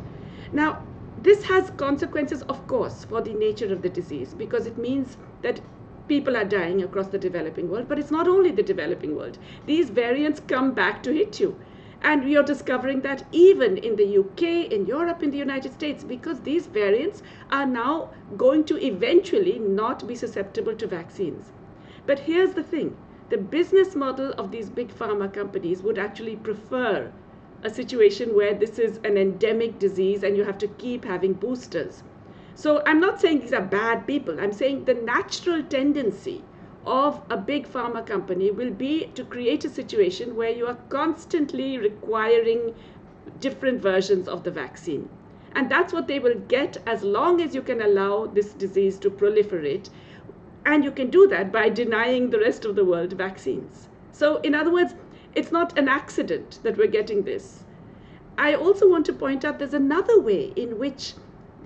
Now, 0.52 0.82
this 1.16 1.44
has 1.44 1.70
consequences, 1.70 2.42
of 2.42 2.66
course, 2.68 3.04
for 3.04 3.20
the 3.20 3.34
nature 3.34 3.72
of 3.72 3.82
the 3.82 3.88
disease 3.88 4.34
because 4.34 4.66
it 4.66 4.78
means 4.78 5.16
that 5.42 5.60
people 6.06 6.36
are 6.36 6.44
dying 6.44 6.82
across 6.82 7.08
the 7.08 7.18
developing 7.18 7.68
world. 7.68 7.88
But 7.88 7.98
it's 7.98 8.10
not 8.10 8.28
only 8.28 8.50
the 8.52 8.62
developing 8.62 9.16
world, 9.16 9.38
these 9.66 9.90
variants 9.90 10.40
come 10.40 10.72
back 10.72 11.02
to 11.02 11.12
hit 11.12 11.40
you. 11.40 11.58
And 12.02 12.24
we 12.24 12.36
are 12.36 12.42
discovering 12.42 13.00
that 13.00 13.24
even 13.32 13.76
in 13.76 13.96
the 13.96 14.18
UK, 14.18 14.72
in 14.72 14.86
Europe, 14.86 15.22
in 15.22 15.30
the 15.30 15.38
United 15.38 15.72
States, 15.72 16.04
because 16.04 16.40
these 16.40 16.66
variants 16.66 17.22
are 17.50 17.66
now 17.66 18.10
going 18.36 18.64
to 18.64 18.84
eventually 18.84 19.58
not 19.58 20.06
be 20.06 20.14
susceptible 20.14 20.76
to 20.76 20.86
vaccines. 20.86 21.52
But 22.06 22.20
here's 22.20 22.54
the 22.54 22.62
thing 22.62 22.96
the 23.28 23.36
business 23.36 23.94
model 23.94 24.32
of 24.38 24.50
these 24.50 24.70
big 24.70 24.88
pharma 24.88 25.32
companies 25.32 25.82
would 25.82 25.98
actually 25.98 26.36
prefer 26.36 27.12
a 27.62 27.70
situation 27.70 28.34
where 28.34 28.54
this 28.54 28.78
is 28.78 28.98
an 29.04 29.18
endemic 29.18 29.78
disease 29.78 30.22
and 30.22 30.36
you 30.36 30.44
have 30.44 30.58
to 30.58 30.68
keep 30.68 31.04
having 31.04 31.32
boosters. 31.32 32.02
So 32.54 32.82
I'm 32.86 33.00
not 33.00 33.20
saying 33.20 33.40
these 33.40 33.52
are 33.52 33.60
bad 33.60 34.06
people, 34.06 34.40
I'm 34.40 34.52
saying 34.52 34.84
the 34.84 34.94
natural 34.94 35.62
tendency 35.62 36.42
of 36.88 37.20
a 37.28 37.36
big 37.36 37.68
pharma 37.68 38.04
company 38.04 38.50
will 38.50 38.70
be 38.70 39.10
to 39.14 39.22
create 39.22 39.62
a 39.64 39.68
situation 39.68 40.34
where 40.34 40.50
you 40.50 40.66
are 40.66 40.78
constantly 40.88 41.76
requiring 41.76 42.74
different 43.40 43.82
versions 43.82 44.26
of 44.26 44.42
the 44.42 44.50
vaccine. 44.50 45.06
And 45.52 45.70
that's 45.70 45.92
what 45.92 46.08
they 46.08 46.18
will 46.18 46.38
get 46.48 46.78
as 46.86 47.02
long 47.02 47.42
as 47.42 47.54
you 47.54 47.60
can 47.60 47.82
allow 47.82 48.26
this 48.26 48.54
disease 48.54 48.98
to 49.00 49.10
proliferate. 49.10 49.90
And 50.64 50.82
you 50.82 50.90
can 50.90 51.10
do 51.10 51.26
that 51.28 51.52
by 51.52 51.68
denying 51.68 52.30
the 52.30 52.40
rest 52.40 52.64
of 52.64 52.74
the 52.74 52.84
world 52.84 53.12
vaccines. 53.12 53.88
So, 54.12 54.36
in 54.38 54.54
other 54.54 54.72
words, 54.72 54.94
it's 55.34 55.52
not 55.52 55.78
an 55.78 55.88
accident 55.88 56.58
that 56.62 56.78
we're 56.78 56.86
getting 56.86 57.22
this. 57.22 57.64
I 58.38 58.54
also 58.54 58.88
want 58.88 59.04
to 59.06 59.12
point 59.12 59.44
out 59.44 59.58
there's 59.58 59.74
another 59.74 60.20
way 60.20 60.52
in 60.56 60.78
which 60.78 61.14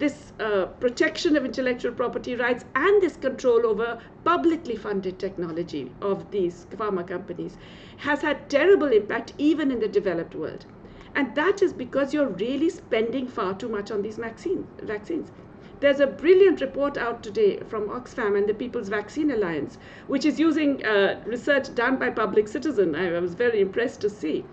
this 0.02 0.32
uh, 0.40 0.66
protection 0.80 1.36
of 1.36 1.44
intellectual 1.44 1.92
property 1.92 2.34
rights 2.34 2.64
and 2.74 3.00
this 3.00 3.14
control 3.16 3.64
over 3.64 4.00
publicly 4.24 4.74
funded 4.74 5.16
technology 5.16 5.92
of 6.00 6.28
these 6.32 6.66
pharma 6.72 7.06
companies 7.06 7.56
has 7.98 8.20
had 8.20 8.50
terrible 8.50 8.88
impact 8.88 9.32
even 9.38 9.70
in 9.70 9.78
the 9.78 9.86
developed 9.86 10.34
world. 10.34 10.66
And 11.14 11.32
that 11.36 11.62
is 11.62 11.72
because 11.72 12.12
you're 12.12 12.26
really 12.26 12.68
spending 12.68 13.28
far 13.28 13.54
too 13.54 13.68
much 13.68 13.92
on 13.92 14.02
these 14.02 14.16
vaccine, 14.16 14.66
vaccines. 14.82 15.30
there's 15.78 16.00
a 16.00 16.06
brilliant 16.06 16.60
report 16.60 16.96
out 16.96 17.22
today 17.22 17.58
from 17.68 17.88
Oxfam 17.88 18.36
and 18.36 18.48
the 18.48 18.54
People's 18.54 18.88
Vaccine 18.88 19.30
Alliance, 19.30 19.78
which 20.08 20.24
is 20.24 20.40
using 20.40 20.84
uh, 20.84 21.20
research 21.26 21.72
done 21.76 21.96
by 21.96 22.10
Public 22.10 22.48
Citizen. 22.48 22.96
I, 22.96 23.14
I 23.14 23.20
was 23.20 23.34
very 23.34 23.60
impressed 23.60 24.00
to 24.00 24.10
see, 24.10 24.44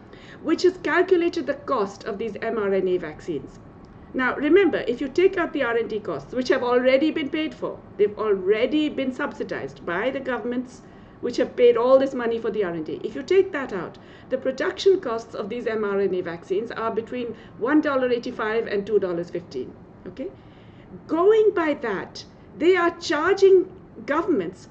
which 0.44 0.62
has 0.62 0.78
calculated 0.84 1.48
the 1.48 1.54
cost 1.54 2.04
of 2.04 2.20
these 2.20 2.34
mRNA 2.34 3.00
vaccines. 3.02 3.60
Now, 4.14 4.36
remember, 4.36 4.80
if 4.88 5.02
you 5.02 5.08
take 5.08 5.38
out 5.38 5.54
the 5.54 5.64
R&D 5.64 6.00
costs, 6.00 6.34
which 6.34 6.50
have 6.50 6.64
already 6.64 7.12
been 7.12 7.30
paid 7.30 7.54
for, 7.54 7.80
they've 7.98 8.18
already 8.18 8.90
been 8.90 9.14
subsidized 9.14 9.86
by 9.86 10.10
the 10.10 10.20
governments 10.20 10.82
which 11.22 11.38
have 11.38 11.56
paid 11.56 11.78
all 11.78 12.00
this 12.00 12.16
money 12.16 12.40
for 12.40 12.50
the 12.50 12.64
R&D. 12.64 13.02
If 13.04 13.14
you 13.14 13.22
take 13.22 13.52
that 13.52 13.72
out, 13.72 13.98
the 14.30 14.38
production 14.38 15.00
costs 15.00 15.36
of 15.36 15.50
these 15.50 15.66
mRNA 15.66 16.24
vaccines 16.24 16.72
are 16.72 16.92
between 16.92 17.36
$1.85 17.62 18.74
and 18.74 18.86
$2.15. 18.86 19.70
Okay? 20.08 20.32
Going 21.06 21.52
by 21.54 21.76
that, 21.76 22.26
they 22.58 22.76
are 22.76 22.98
charging 23.00 23.72
governments 24.06 24.70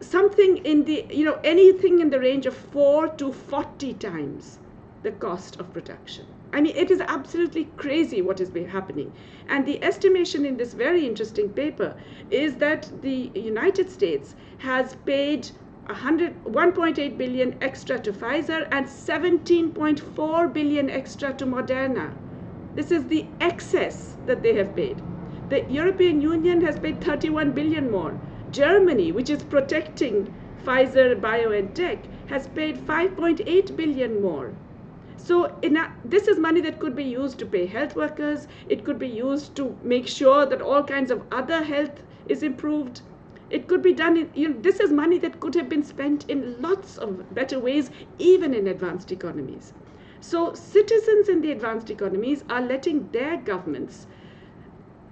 something 0.00 0.58
in 0.58 0.84
the, 0.84 1.06
you 1.10 1.24
know, 1.24 1.38
anything 1.44 2.00
in 2.00 2.10
the 2.10 2.18
range 2.18 2.46
of 2.46 2.56
4 2.56 3.08
to 3.08 3.32
40 3.32 3.94
times 3.94 4.58
the 5.02 5.12
cost 5.12 5.60
of 5.60 5.72
production. 5.72 6.26
I 6.50 6.62
mean, 6.62 6.74
it 6.74 6.90
is 6.90 7.02
absolutely 7.02 7.66
crazy 7.76 8.22
what 8.22 8.40
is 8.40 8.50
happening. 8.70 9.12
And 9.50 9.66
the 9.66 9.84
estimation 9.84 10.46
in 10.46 10.56
this 10.56 10.72
very 10.72 11.06
interesting 11.06 11.50
paper 11.50 11.94
is 12.30 12.56
that 12.56 12.90
the 13.02 13.30
United 13.34 13.90
States 13.90 14.34
has 14.58 14.94
paid 15.04 15.50
1.8 15.88 17.18
billion 17.18 17.54
extra 17.60 17.98
to 17.98 18.12
Pfizer 18.12 18.66
and 18.70 18.86
17.4 18.86 20.52
billion 20.54 20.88
extra 20.88 21.34
to 21.34 21.44
Moderna. 21.44 22.12
This 22.74 22.90
is 22.90 23.08
the 23.08 23.26
excess 23.40 24.16
that 24.24 24.42
they 24.42 24.54
have 24.54 24.74
paid. 24.74 25.02
The 25.50 25.70
European 25.70 26.20
Union 26.22 26.62
has 26.62 26.78
paid 26.78 27.02
31 27.02 27.52
billion 27.52 27.90
more. 27.90 28.14
Germany, 28.50 29.12
which 29.12 29.28
is 29.28 29.42
protecting 29.42 30.34
Pfizer 30.64 31.20
BioNTech, 31.20 31.98
has 32.26 32.46
paid 32.46 32.78
5.8 32.78 33.76
billion 33.76 34.22
more. 34.22 34.54
So 35.18 35.58
a, 35.64 35.90
this 36.04 36.28
is 36.28 36.38
money 36.38 36.60
that 36.60 36.78
could 36.78 36.94
be 36.94 37.04
used 37.04 37.38
to 37.40 37.46
pay 37.46 37.66
health 37.66 37.96
workers. 37.96 38.46
It 38.68 38.84
could 38.84 38.98
be 38.98 39.08
used 39.08 39.56
to 39.56 39.76
make 39.82 40.06
sure 40.06 40.46
that 40.46 40.62
all 40.62 40.82
kinds 40.82 41.10
of 41.10 41.22
other 41.32 41.62
health 41.64 42.02
is 42.28 42.42
improved. 42.42 43.02
It 43.50 43.66
could 43.66 43.82
be 43.82 43.92
done 43.92 44.16
in, 44.16 44.30
you 44.34 44.48
know, 44.48 44.60
this 44.60 44.78
is 44.78 44.92
money 44.92 45.18
that 45.18 45.40
could 45.40 45.54
have 45.56 45.68
been 45.68 45.82
spent 45.82 46.24
in 46.30 46.60
lots 46.62 46.98
of 46.98 47.34
better 47.34 47.58
ways, 47.58 47.90
even 48.18 48.54
in 48.54 48.68
advanced 48.68 49.10
economies. 49.10 49.72
So 50.20 50.54
citizens 50.54 51.28
in 51.28 51.40
the 51.40 51.50
advanced 51.50 51.90
economies 51.90 52.44
are 52.48 52.60
letting 52.60 53.10
their 53.10 53.36
governments 53.36 54.06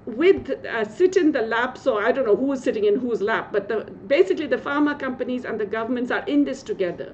with 0.06 0.50
uh, 0.64 0.84
sit 0.84 1.16
in 1.16 1.32
the 1.32 1.42
lap 1.42 1.76
so 1.76 1.98
i 1.98 2.12
don't 2.12 2.26
know 2.26 2.36
who 2.36 2.52
is 2.52 2.62
sitting 2.62 2.84
in 2.84 2.94
whose 3.00 3.20
lap 3.20 3.48
but 3.52 3.68
the, 3.68 3.80
basically 4.06 4.46
the 4.46 4.56
pharma 4.56 4.96
companies 4.96 5.44
and 5.44 5.58
the 5.58 5.66
governments 5.66 6.12
are 6.12 6.24
in 6.26 6.44
this 6.44 6.62
together 6.62 7.12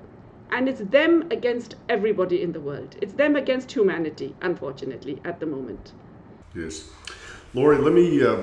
and 0.52 0.68
it's 0.68 0.80
them 0.80 1.26
against 1.30 1.76
everybody 1.88 2.42
in 2.42 2.52
the 2.52 2.61
world. 2.61 2.94
It's 3.00 3.14
them 3.14 3.37
against 3.37 3.73
humanity, 3.73 4.37
unfortunately, 4.42 5.21
at 5.25 5.40
the 5.40 5.47
moment. 5.47 5.92
Yes. 6.54 6.90
Lori, 7.54 7.78
let 7.78 7.94
me 7.94 8.23
uh, 8.23 8.42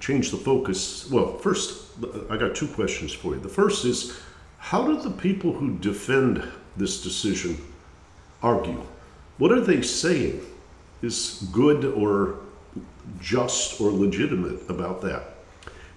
change 0.00 0.30
the 0.32 0.36
focus. 0.36 1.08
Well, 1.10 1.38
first, 1.38 1.92
I 2.28 2.36
got 2.36 2.56
two 2.56 2.66
questions 2.68 3.12
for 3.12 3.34
you. 3.34 3.40
The 3.40 3.48
first 3.48 3.84
is 3.84 4.18
how 4.58 4.84
do 4.84 5.00
the 5.00 5.10
people 5.10 5.52
who 5.52 5.78
defend 5.78 6.42
this 6.76 7.02
decision 7.02 7.56
argue? 8.42 8.82
What 9.38 9.52
are 9.52 9.60
they 9.60 9.82
saying 9.82 10.40
is 11.02 11.48
good 11.52 11.84
or 11.84 12.40
just 13.20 13.80
or 13.80 13.90
legitimate 13.90 14.68
about 14.68 15.00
that? 15.02 15.22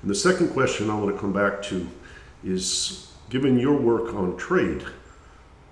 And 0.02 0.12
the 0.12 0.16
second 0.16 0.50
question 0.50 0.90
I 0.92 0.96
want 0.96 1.16
to 1.16 1.20
come 1.20 1.34
back 1.34 1.64
to 1.64 1.88
is 2.44 3.12
given 3.30 3.58
your 3.58 3.76
work 3.76 4.14
on 4.14 4.38
trade, 4.38 4.84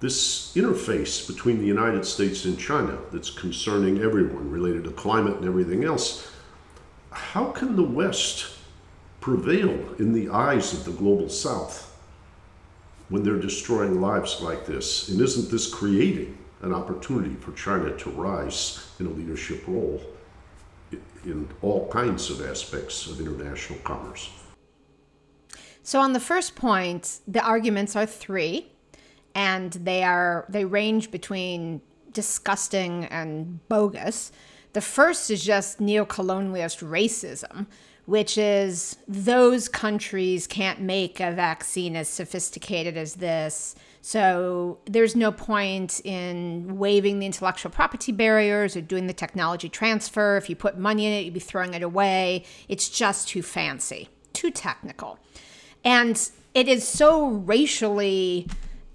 this 0.06 0.54
interface 0.56 1.26
between 1.26 1.58
the 1.58 1.66
United 1.66 2.06
States 2.06 2.46
and 2.46 2.60
China 2.60 2.96
that's 3.12 3.32
concerning 3.32 4.04
everyone 4.04 4.52
related 4.52 4.84
to 4.84 4.92
climate 4.92 5.36
and 5.38 5.46
everything 5.46 5.84
else, 5.84 6.30
how 7.10 7.46
can 7.46 7.76
the 7.76 7.84
West 8.02 8.54
prevail 9.20 9.74
in 9.98 10.14
the 10.14 10.30
eyes 10.30 10.74
of 10.74 10.86
the 10.86 10.92
global 10.92 11.28
South 11.28 11.92
when 13.10 13.24
they're 13.24 13.40
destroying 13.40 14.00
lives 14.00 14.42
like 14.42 14.68
this? 14.68 15.10
And 15.10 15.20
isn't 15.20 15.50
this 15.50 15.74
creating 15.74 16.38
an 16.62 16.72
opportunity 16.72 17.34
for 17.34 17.52
China 17.54 17.98
to 17.98 18.10
rise 18.12 18.88
in 19.00 19.08
a 19.08 19.10
leadership 19.10 19.68
role 19.68 20.00
in 21.24 21.50
all 21.64 21.90
kinds 21.90 22.30
of 22.30 22.46
aspects 22.46 23.08
of 23.08 23.20
international 23.20 23.80
commerce? 23.80 24.30
So, 25.82 26.00
on 26.00 26.14
the 26.14 26.20
first 26.20 26.56
point, 26.56 27.22
the 27.28 27.42
arguments 27.42 27.96
are 27.96 28.06
three 28.06 28.72
and 29.36 29.74
they 29.74 30.04
are 30.04 30.46
they 30.50 30.66
range 30.66 31.12
between 31.12 31.82
disgusting 32.14 33.06
and 33.06 33.68
bogus. 33.68 34.32
The 34.74 34.82
first 34.82 35.30
is 35.30 35.44
just 35.44 35.80
neo-colonialist 35.80 36.82
racism, 36.82 37.68
which 38.06 38.38
is 38.38 38.98
those 39.08 39.68
countries 39.68 40.48
can't 40.48 40.82
make 40.82 41.20
a 41.20 41.32
vaccine 41.32 41.96
as 41.96 42.08
sophisticated 42.08 42.98
as 42.98 43.16
this. 43.16 43.76
So 44.02 44.78
there's 44.86 45.16
no 45.16 45.32
point 45.32 46.00
in 46.06 46.78
waiving 46.78 47.20
the 47.20 47.26
intellectual 47.26 47.72
property 47.72 48.12
barriers 48.12 48.76
or 48.78 48.82
doing 48.82 49.08
the 49.08 49.14
technology 49.14 49.68
transfer. 49.68 50.38
If 50.38 50.50
you 50.50 50.56
put 50.56 50.78
money 50.78 51.06
in 51.06 51.14
it, 51.14 51.26
you'd 51.26 51.34
be 51.34 51.40
throwing 51.40 51.74
it 51.74 51.82
away. 51.82 52.46
It's 52.70 52.88
just 52.88 53.28
too 53.28 53.42
fancy, 53.42 54.10
too 54.32 54.52
technical. 54.52 55.18
And 55.84 56.30
it 56.54 56.68
is 56.68 56.88
so 56.88 57.28
racially 57.28 58.48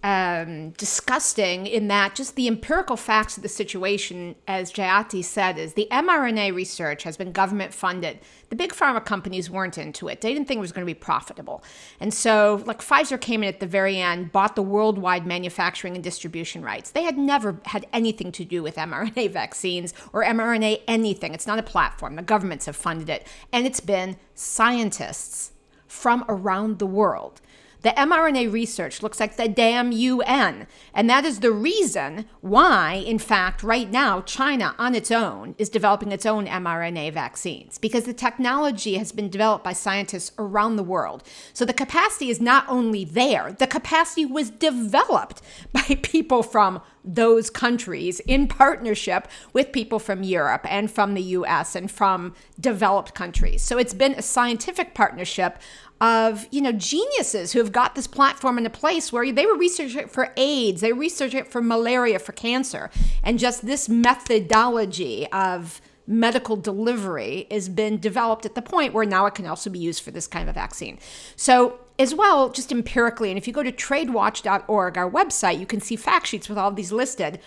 um, 0.02 0.70
disgusting 0.70 1.66
in 1.66 1.88
that 1.88 2.14
just 2.14 2.34
the 2.34 2.48
empirical 2.48 2.96
facts 2.96 3.36
of 3.36 3.42
the 3.42 3.50
situation, 3.50 4.34
as 4.48 4.72
Jayati 4.72 5.22
said, 5.22 5.58
is 5.58 5.74
the 5.74 5.88
mRNA 5.90 6.54
research 6.54 7.02
has 7.02 7.18
been 7.18 7.32
government 7.32 7.74
funded. 7.74 8.18
The 8.48 8.56
big 8.56 8.72
pharma 8.72 9.04
companies 9.04 9.50
weren't 9.50 9.76
into 9.76 10.08
it. 10.08 10.22
They 10.22 10.32
didn't 10.32 10.48
think 10.48 10.58
it 10.58 10.62
was 10.62 10.72
going 10.72 10.86
to 10.86 10.90
be 10.90 10.98
profitable. 10.98 11.62
And 12.00 12.14
so, 12.14 12.62
like 12.64 12.80
Pfizer 12.80 13.20
came 13.20 13.42
in 13.42 13.50
at 13.50 13.60
the 13.60 13.66
very 13.66 13.98
end, 13.98 14.32
bought 14.32 14.56
the 14.56 14.62
worldwide 14.62 15.26
manufacturing 15.26 15.94
and 15.94 16.02
distribution 16.02 16.62
rights. 16.62 16.90
They 16.90 17.02
had 17.02 17.18
never 17.18 17.60
had 17.66 17.86
anything 17.92 18.32
to 18.32 18.44
do 18.44 18.62
with 18.62 18.76
mRNA 18.76 19.30
vaccines 19.32 19.92
or 20.14 20.24
mRNA 20.24 20.80
anything. 20.88 21.34
It's 21.34 21.46
not 21.46 21.58
a 21.58 21.62
platform. 21.62 22.16
The 22.16 22.22
governments 22.22 22.66
have 22.66 22.76
funded 22.76 23.10
it. 23.10 23.26
And 23.52 23.66
it's 23.66 23.80
been 23.80 24.16
scientists 24.34 25.52
from 25.86 26.24
around 26.28 26.78
the 26.78 26.86
world 26.86 27.42
the 27.82 27.90
mRNA 27.90 28.52
research 28.52 29.02
looks 29.02 29.20
like 29.20 29.36
the 29.36 29.48
damn 29.48 29.92
UN. 29.92 30.66
And 30.94 31.08
that 31.08 31.24
is 31.24 31.40
the 31.40 31.52
reason 31.52 32.26
why, 32.40 32.94
in 32.94 33.18
fact, 33.18 33.62
right 33.62 33.90
now, 33.90 34.20
China 34.22 34.74
on 34.78 34.94
its 34.94 35.10
own 35.10 35.54
is 35.58 35.68
developing 35.68 36.12
its 36.12 36.26
own 36.26 36.46
mRNA 36.46 37.12
vaccines 37.12 37.78
because 37.78 38.04
the 38.04 38.12
technology 38.12 38.94
has 38.94 39.12
been 39.12 39.30
developed 39.30 39.64
by 39.64 39.72
scientists 39.72 40.32
around 40.38 40.76
the 40.76 40.82
world. 40.82 41.22
So 41.52 41.64
the 41.64 41.72
capacity 41.72 42.30
is 42.30 42.40
not 42.40 42.64
only 42.68 43.04
there, 43.04 43.52
the 43.52 43.66
capacity 43.66 44.26
was 44.26 44.50
developed 44.50 45.42
by 45.72 45.98
people 46.02 46.42
from 46.42 46.80
those 47.04 47.50
countries 47.50 48.20
in 48.20 48.46
partnership 48.46 49.28
with 49.52 49.72
people 49.72 49.98
from 49.98 50.22
Europe 50.22 50.66
and 50.68 50.90
from 50.90 51.14
the 51.14 51.22
US 51.22 51.74
and 51.74 51.90
from 51.90 52.34
developed 52.58 53.14
countries. 53.14 53.62
So 53.62 53.78
it's 53.78 53.94
been 53.94 54.14
a 54.14 54.22
scientific 54.22 54.94
partnership 54.94 55.58
of 56.00 56.46
you 56.50 56.62
know 56.62 56.72
geniuses 56.72 57.52
who 57.52 57.58
have 57.58 57.72
got 57.72 57.94
this 57.94 58.06
platform 58.06 58.56
in 58.56 58.64
a 58.64 58.70
place 58.70 59.12
where 59.12 59.30
they 59.30 59.44
were 59.44 59.56
researching 59.56 60.00
it 60.00 60.10
for 60.10 60.32
AIDS, 60.36 60.80
they 60.80 60.92
researched 60.92 61.34
it 61.34 61.46
for 61.46 61.60
malaria, 61.60 62.18
for 62.18 62.32
cancer, 62.32 62.90
and 63.22 63.38
just 63.38 63.66
this 63.66 63.88
methodology 63.88 65.26
of 65.30 65.80
medical 66.06 66.56
delivery 66.56 67.46
has 67.50 67.68
been 67.68 67.98
developed 67.98 68.44
at 68.44 68.54
the 68.54 68.62
point 68.62 68.92
where 68.92 69.06
now 69.06 69.26
it 69.26 69.34
can 69.34 69.46
also 69.46 69.70
be 69.70 69.78
used 69.78 70.02
for 70.02 70.10
this 70.10 70.26
kind 70.26 70.48
of 70.48 70.54
vaccine. 70.54 70.98
So 71.36 71.78
as 72.00 72.14
well, 72.14 72.48
just 72.48 72.72
empirically, 72.72 73.30
and 73.30 73.36
if 73.36 73.46
you 73.46 73.52
go 73.52 73.62
to 73.62 73.70
tradewatch.org, 73.70 74.96
our 74.96 75.10
website, 75.10 75.60
you 75.60 75.66
can 75.66 75.80
see 75.80 75.96
fact 75.96 76.28
sheets 76.28 76.48
with 76.48 76.56
all 76.56 76.70
of 76.70 76.76
these 76.76 76.92
listed. 76.92 77.38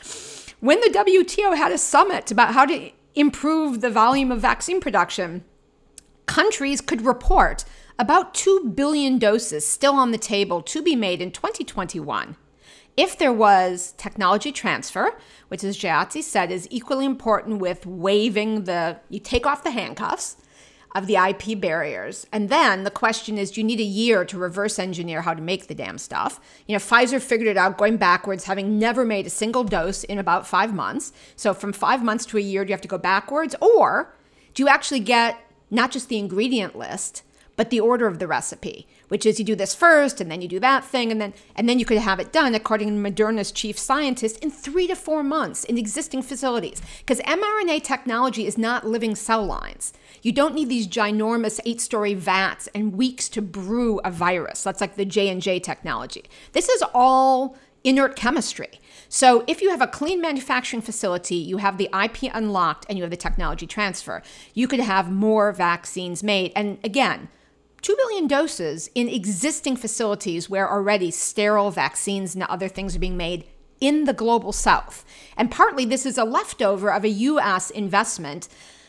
When 0.60 0.80
the 0.80 0.90
WTO 0.90 1.58
had 1.58 1.72
a 1.72 1.78
summit 1.80 2.30
about 2.30 2.54
how 2.54 2.66
to 2.68 2.92
improve 3.16 3.82
the 3.82 3.90
volume 3.90 4.32
of 4.32 4.42
vaccine 4.42 4.80
production, 4.80 5.44
countries 6.28 6.82
could 6.82 7.02
report 7.02 7.66
about 7.98 8.36
2 8.36 8.74
billion 8.76 9.18
doses 9.18 9.66
still 9.66 9.96
on 9.96 10.12
the 10.12 10.20
table 10.20 10.62
to 10.62 10.84
be 10.84 10.96
made 10.96 11.20
in 11.20 11.32
2021. 11.32 12.38
If 12.96 13.18
there 13.18 13.34
was 13.34 13.96
technology 13.98 14.52
transfer, 14.52 15.18
which 15.48 15.64
as 15.64 15.80
Jayati 15.80 16.22
said 16.22 16.52
is 16.52 16.68
equally 16.70 17.06
important 17.06 17.58
with 17.58 17.88
waiving 17.88 18.66
the, 18.66 19.00
you 19.10 19.20
take 19.20 19.48
off 19.48 19.64
the 19.64 19.72
handcuffs 19.72 20.38
of 20.96 21.08
the 21.08 21.16
IP 21.16 21.60
barriers. 21.60 22.28
And 22.32 22.50
then 22.50 22.84
the 22.84 22.92
question 22.92 23.38
is, 23.38 23.52
do 23.52 23.62
you 23.62 23.66
need 23.66 23.80
a 23.80 23.84
year 23.84 24.24
to 24.26 24.38
reverse 24.38 24.78
engineer 24.78 25.22
how 25.22 25.34
to 25.34 25.42
make 25.42 25.68
the 25.68 25.76
damn 25.76 25.98
stuff? 25.98 26.40
You 26.68 26.74
know, 26.74 26.80
Pfizer 26.80 27.22
figured 27.22 27.50
it 27.50 27.58
out 27.58 27.78
going 27.78 27.98
backwards, 27.98 28.44
having 28.44 28.78
never 28.78 29.04
made 29.04 29.26
a 29.26 29.32
single 29.32 29.64
dose 29.64 30.04
in 30.04 30.20
about 30.20 30.48
five 30.48 30.74
months. 30.74 31.12
So 31.36 31.54
from 31.54 31.74
five 31.74 32.04
months 32.04 32.26
to 32.28 32.38
a 32.38 32.42
year, 32.42 32.64
do 32.64 32.70
you 32.70 32.74
have 32.74 32.82
to 32.82 32.88
go 32.88 32.98
backwards? 32.98 33.56
Or 33.60 34.14
do 34.54 34.64
you 34.64 34.70
actually 34.70 35.00
get 35.00 35.40
not 35.72 35.92
just 35.92 36.10
the 36.10 36.20
ingredient 36.20 36.78
list, 36.78 37.24
but 37.56 37.70
the 37.70 37.80
order 37.80 38.08
of 38.08 38.20
the 38.20 38.28
recipe, 38.28 38.88
which 39.08 39.26
is 39.26 39.40
you 39.40 39.46
do 39.46 39.56
this 39.56 39.76
first 39.76 40.20
and 40.22 40.32
then 40.32 40.42
you 40.42 40.48
do 40.48 40.60
that 40.60 40.84
thing 40.84 41.12
and 41.12 41.22
then 41.22 41.34
and 41.56 41.68
then 41.68 41.80
you 41.80 41.86
could 41.86 41.98
have 41.98 42.20
it 42.20 42.32
done 42.32 42.56
according 42.56 42.88
to 42.88 43.12
Moderna's 43.12 43.52
chief 43.52 43.78
scientist 43.78 44.38
in 44.40 44.50
3 44.50 44.88
to 44.88 44.96
4 44.96 45.24
months 45.24 45.64
in 45.64 45.78
existing 45.78 46.22
facilities 46.22 46.82
because 47.00 47.20
mRNA 47.22 47.84
technology 47.84 48.46
is 48.46 48.58
not 48.58 48.88
living 48.88 49.16
cell 49.16 49.46
lines. 49.46 49.94
You 50.22 50.32
don't 50.32 50.56
need 50.56 50.70
these 50.70 50.88
ginormous 50.88 51.60
8-story 51.66 52.14
vats 52.14 52.68
and 52.74 52.94
weeks 52.94 53.30
to 53.30 53.42
brew 53.42 54.00
a 54.04 54.12
virus. 54.12 54.64
That's 54.64 54.82
like 54.82 54.96
the 54.96 55.06
J&J 55.06 55.60
technology. 55.60 56.24
This 56.54 56.70
is 56.70 56.84
all 56.94 57.58
inert 57.84 58.16
chemistry. 58.16 58.80
So 59.10 59.44
if 59.46 59.62
you 59.62 59.70
have 59.70 59.82
a 59.82 59.88
clean 59.88 60.22
manufacturing 60.22 60.82
facility, 60.82 61.36
you 61.36 61.58
have 61.58 61.78
the 61.78 61.90
IP 61.94 62.34
unlocked 62.34 62.86
and 62.88 62.98
you 62.98 63.04
have 63.04 63.12
the 63.12 63.18
technology 63.18 63.68
transfer, 63.68 64.24
you 64.54 64.68
could 64.68 64.80
have 64.80 65.12
more 65.12 65.52
vaccines 65.52 66.24
made. 66.24 66.52
And 66.56 66.80
again, 66.84 67.30
2 67.84 67.96
billion 67.98 68.28
doses 68.28 68.90
in 68.96 69.10
existing 69.10 69.76
facilities 69.76 70.50
where 70.50 70.72
already 70.72 71.12
sterile 71.12 71.70
vaccines 71.70 72.34
and 72.34 72.44
other 72.46 72.70
things 72.70 72.96
are 72.96 73.00
being 73.00 73.18
made 73.18 73.46
in 73.82 74.06
the 74.06 74.14
global 74.14 74.54
south. 74.54 75.06
And 75.36 75.52
partly 75.52 75.84
this 75.84 76.06
is 76.06 76.18
a 76.18 76.24
leftover 76.24 76.92
of 76.92 77.04
a 77.04 77.10
US 77.10 77.70
investment 77.70 78.48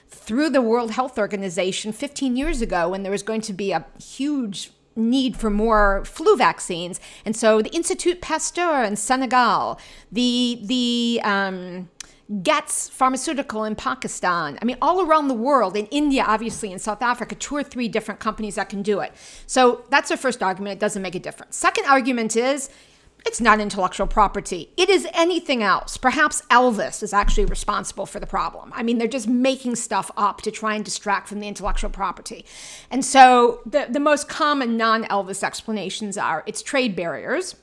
through 0.08 0.48
the 0.48 0.62
World 0.62 0.92
Health 0.92 1.18
Organization 1.18 1.92
15 1.92 2.36
years 2.36 2.62
ago 2.62 2.88
when 2.88 3.02
there 3.02 3.10
was 3.10 3.24
going 3.24 3.40
to 3.42 3.52
be 3.52 3.72
a 3.72 3.84
huge 4.00 4.70
need 4.94 5.36
for 5.36 5.50
more 5.50 6.04
flu 6.04 6.36
vaccines. 6.36 7.00
And 7.24 7.34
so 7.34 7.62
the 7.62 7.74
Institut 7.74 8.20
Pasteur 8.20 8.84
in 8.84 8.94
Senegal, 8.94 9.80
the 10.12 10.60
the 10.62 11.20
um, 11.24 11.88
Getz 12.42 12.88
Pharmaceutical 12.88 13.64
in 13.64 13.74
Pakistan. 13.74 14.58
I 14.62 14.64
mean, 14.64 14.78
all 14.80 15.06
around 15.06 15.28
the 15.28 15.34
world, 15.34 15.76
in 15.76 15.86
India, 15.86 16.24
obviously, 16.26 16.72
in 16.72 16.78
South 16.78 17.02
Africa, 17.02 17.34
two 17.34 17.56
or 17.56 17.62
three 17.62 17.88
different 17.88 18.20
companies 18.20 18.54
that 18.54 18.68
can 18.68 18.82
do 18.82 19.00
it. 19.00 19.12
So 19.46 19.84
that's 19.90 20.10
our 20.10 20.16
first 20.16 20.42
argument. 20.42 20.74
It 20.74 20.80
doesn't 20.80 21.02
make 21.02 21.14
a 21.14 21.20
difference. 21.20 21.56
Second 21.56 21.84
argument 21.86 22.34
is 22.34 22.70
it's 23.26 23.40
not 23.40 23.60
intellectual 23.60 24.06
property. 24.06 24.70
It 24.76 24.90
is 24.90 25.06
anything 25.14 25.62
else. 25.62 25.96
Perhaps 25.96 26.42
Elvis 26.50 27.02
is 27.02 27.14
actually 27.14 27.46
responsible 27.46 28.04
for 28.04 28.20
the 28.20 28.26
problem. 28.26 28.70
I 28.74 28.82
mean, 28.82 28.98
they're 28.98 29.08
just 29.08 29.28
making 29.28 29.76
stuff 29.76 30.10
up 30.16 30.42
to 30.42 30.50
try 30.50 30.74
and 30.74 30.84
distract 30.84 31.28
from 31.28 31.40
the 31.40 31.48
intellectual 31.48 31.90
property. 31.90 32.44
And 32.90 33.04
so 33.04 33.60
the, 33.64 33.86
the 33.88 34.00
most 34.00 34.28
common 34.28 34.76
non 34.76 35.04
Elvis 35.04 35.42
explanations 35.42 36.18
are 36.18 36.42
it's 36.46 36.62
trade 36.62 36.94
barriers 36.94 37.56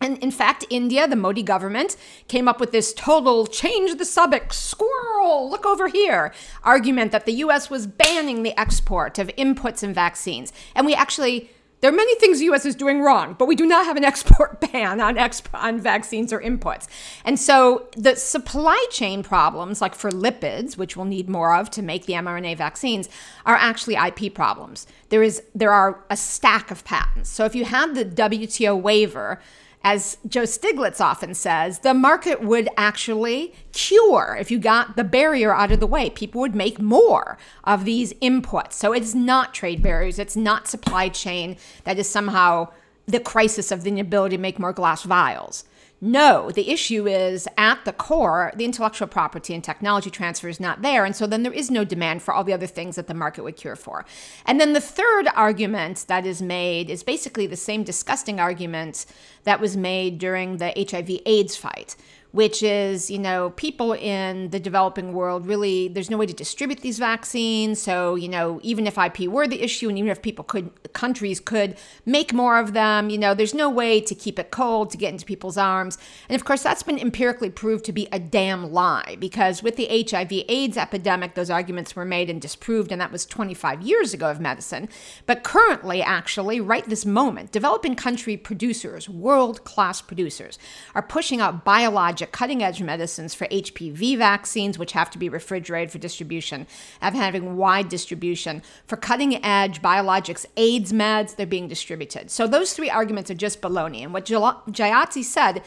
and 0.00 0.18
in 0.18 0.30
fact, 0.30 0.64
India, 0.68 1.08
the 1.08 1.16
Modi 1.16 1.42
government, 1.42 1.96
came 2.28 2.48
up 2.48 2.60
with 2.60 2.72
this 2.72 2.92
total 2.92 3.46
change 3.46 3.96
the 3.96 4.04
subject, 4.04 4.54
squirrel, 4.54 5.48
look 5.48 5.64
over 5.64 5.88
here 5.88 6.32
argument 6.62 7.12
that 7.12 7.26
the 7.26 7.32
US 7.32 7.70
was 7.70 7.86
banning 7.86 8.42
the 8.42 8.58
export 8.58 9.18
of 9.18 9.28
inputs 9.36 9.82
and 9.82 9.94
vaccines. 9.94 10.52
And 10.74 10.84
we 10.84 10.94
actually, 10.94 11.50
there 11.80 11.90
are 11.90 11.96
many 11.96 12.14
things 12.16 12.38
the 12.38 12.44
US 12.46 12.66
is 12.66 12.74
doing 12.74 13.00
wrong, 13.00 13.36
but 13.38 13.48
we 13.48 13.56
do 13.56 13.64
not 13.64 13.86
have 13.86 13.96
an 13.96 14.04
export 14.12 14.60
ban 14.60 15.00
on, 15.00 15.16
exp- 15.16 15.58
on 15.58 15.80
vaccines 15.80 16.30
or 16.30 16.40
inputs. 16.40 16.86
And 17.24 17.38
so 17.40 17.88
the 17.96 18.16
supply 18.16 18.84
chain 18.90 19.22
problems, 19.22 19.80
like 19.80 19.94
for 19.94 20.10
lipids, 20.10 20.76
which 20.76 20.94
we'll 20.94 21.06
need 21.06 21.30
more 21.30 21.54
of 21.54 21.70
to 21.70 21.80
make 21.80 22.04
the 22.04 22.12
mRNA 22.12 22.58
vaccines, 22.58 23.08
are 23.46 23.56
actually 23.56 23.94
IP 23.94 24.34
problems. 24.34 24.86
There, 25.08 25.22
is, 25.22 25.42
there 25.54 25.72
are 25.72 26.04
a 26.10 26.18
stack 26.18 26.70
of 26.70 26.84
patents. 26.84 27.30
So 27.30 27.46
if 27.46 27.54
you 27.54 27.64
have 27.64 27.94
the 27.94 28.04
WTO 28.04 28.78
waiver, 28.78 29.40
as 29.88 30.18
Joe 30.26 30.42
Stiglitz 30.42 31.00
often 31.00 31.32
says, 31.32 31.78
the 31.78 31.94
market 31.94 32.42
would 32.42 32.68
actually 32.76 33.54
cure 33.72 34.36
if 34.36 34.50
you 34.50 34.58
got 34.58 34.96
the 34.96 35.04
barrier 35.04 35.54
out 35.54 35.70
of 35.70 35.78
the 35.78 35.86
way. 35.86 36.10
People 36.10 36.40
would 36.40 36.56
make 36.56 36.80
more 36.80 37.38
of 37.62 37.84
these 37.84 38.12
inputs. 38.14 38.72
So 38.72 38.92
it's 38.92 39.14
not 39.14 39.54
trade 39.54 39.84
barriers, 39.84 40.18
it's 40.18 40.34
not 40.34 40.66
supply 40.66 41.08
chain 41.08 41.56
that 41.84 42.00
is 42.00 42.08
somehow 42.08 42.72
the 43.06 43.20
crisis 43.20 43.70
of 43.70 43.84
the 43.84 43.90
inability 43.90 44.36
to 44.36 44.42
make 44.42 44.58
more 44.58 44.72
glass 44.72 45.04
vials. 45.04 45.62
No, 45.98 46.50
the 46.50 46.70
issue 46.70 47.06
is 47.08 47.48
at 47.56 47.84
the 47.86 47.92
core, 47.92 48.52
the 48.54 48.66
intellectual 48.66 49.08
property 49.08 49.54
and 49.54 49.64
technology 49.64 50.10
transfer 50.10 50.46
is 50.46 50.60
not 50.60 50.82
there. 50.82 51.06
And 51.06 51.16
so 51.16 51.26
then 51.26 51.42
there 51.42 51.52
is 51.52 51.70
no 51.70 51.84
demand 51.84 52.22
for 52.22 52.34
all 52.34 52.44
the 52.44 52.52
other 52.52 52.66
things 52.66 52.96
that 52.96 53.06
the 53.06 53.14
market 53.14 53.44
would 53.44 53.56
cure 53.56 53.76
for. 53.76 54.04
And 54.44 54.60
then 54.60 54.74
the 54.74 54.80
third 54.80 55.28
argument 55.34 56.04
that 56.08 56.26
is 56.26 56.42
made 56.42 56.90
is 56.90 57.02
basically 57.02 57.46
the 57.46 57.56
same 57.56 57.82
disgusting 57.82 58.38
argument 58.38 59.06
that 59.44 59.58
was 59.58 59.74
made 59.74 60.18
during 60.18 60.58
the 60.58 60.74
HIV 60.76 61.20
AIDS 61.24 61.56
fight, 61.56 61.96
which 62.36 62.62
is, 62.62 63.10
you 63.10 63.18
know, 63.18 63.48
people 63.56 63.94
in 63.94 64.50
the 64.50 64.60
developing 64.60 65.14
world 65.14 65.46
really, 65.46 65.88
there's 65.88 66.10
no 66.10 66.18
way 66.18 66.26
to 66.26 66.34
distribute 66.34 66.80
these 66.80 66.98
vaccines. 66.98 67.80
So, 67.80 68.14
you 68.14 68.28
know, 68.28 68.60
even 68.62 68.86
if 68.86 68.98
IP 68.98 69.20
were 69.20 69.48
the 69.48 69.62
issue 69.62 69.88
and 69.88 69.96
even 69.96 70.10
if 70.10 70.20
people 70.20 70.44
could, 70.44 70.70
countries 70.92 71.40
could 71.40 71.78
make 72.04 72.34
more 72.34 72.58
of 72.58 72.74
them, 72.74 73.08
you 73.08 73.16
know, 73.16 73.32
there's 73.32 73.54
no 73.54 73.70
way 73.70 74.02
to 74.02 74.14
keep 74.14 74.38
it 74.38 74.50
cold, 74.50 74.90
to 74.90 74.98
get 74.98 75.14
into 75.14 75.24
people's 75.24 75.56
arms. 75.56 75.96
And 76.28 76.36
of 76.38 76.44
course, 76.44 76.62
that's 76.62 76.82
been 76.82 76.98
empirically 76.98 77.48
proved 77.48 77.86
to 77.86 77.92
be 77.92 78.06
a 78.12 78.18
damn 78.18 78.70
lie 78.70 79.16
because 79.18 79.62
with 79.62 79.76
the 79.76 80.06
HIV 80.06 80.44
AIDS 80.46 80.76
epidemic, 80.76 81.36
those 81.36 81.48
arguments 81.48 81.96
were 81.96 82.04
made 82.04 82.28
and 82.28 82.42
disproved, 82.42 82.92
and 82.92 83.00
that 83.00 83.12
was 83.12 83.24
25 83.24 83.80
years 83.80 84.12
ago 84.12 84.30
of 84.30 84.40
medicine. 84.40 84.90
But 85.24 85.42
currently, 85.42 86.02
actually, 86.02 86.60
right 86.60 86.86
this 86.86 87.06
moment, 87.06 87.50
developing 87.50 87.94
country 87.94 88.36
producers, 88.36 89.08
world 89.08 89.64
class 89.64 90.02
producers, 90.02 90.58
are 90.94 91.00
pushing 91.00 91.40
out 91.40 91.64
biologic 91.64 92.25
cutting 92.26 92.62
edge 92.62 92.82
medicines 92.82 93.34
for 93.34 93.46
HPV 93.46 94.18
vaccines, 94.18 94.78
which 94.78 94.92
have 94.92 95.10
to 95.10 95.18
be 95.18 95.28
refrigerated 95.28 95.90
for 95.90 95.98
distribution, 95.98 96.66
of 97.00 97.14
having 97.14 97.56
wide 97.56 97.88
distribution. 97.88 98.62
For 98.86 98.96
cutting 98.96 99.42
edge 99.44 99.80
biologics 99.80 100.46
AIDS 100.56 100.92
meds, 100.92 101.36
they're 101.36 101.46
being 101.46 101.68
distributed. 101.68 102.30
So 102.30 102.46
those 102.46 102.72
three 102.72 102.90
arguments 102.90 103.30
are 103.30 103.34
just 103.34 103.60
baloney. 103.60 104.02
And 104.02 104.12
what 104.12 104.26
Jayati 104.26 105.24
said 105.24 105.62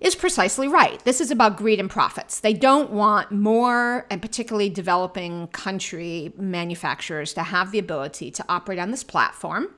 is 0.00 0.14
precisely 0.14 0.68
right. 0.68 1.02
This 1.04 1.20
is 1.20 1.30
about 1.30 1.56
greed 1.56 1.80
and 1.80 1.88
profits. 1.88 2.40
They 2.40 2.52
don't 2.52 2.90
want 2.90 3.32
more, 3.32 4.06
and 4.10 4.20
particularly 4.20 4.68
developing 4.68 5.46
country 5.48 6.32
manufacturers, 6.36 7.32
to 7.34 7.42
have 7.42 7.72
the 7.72 7.78
ability 7.78 8.30
to 8.32 8.44
operate 8.48 8.78
on 8.78 8.90
this 8.90 9.04
platform 9.04 9.68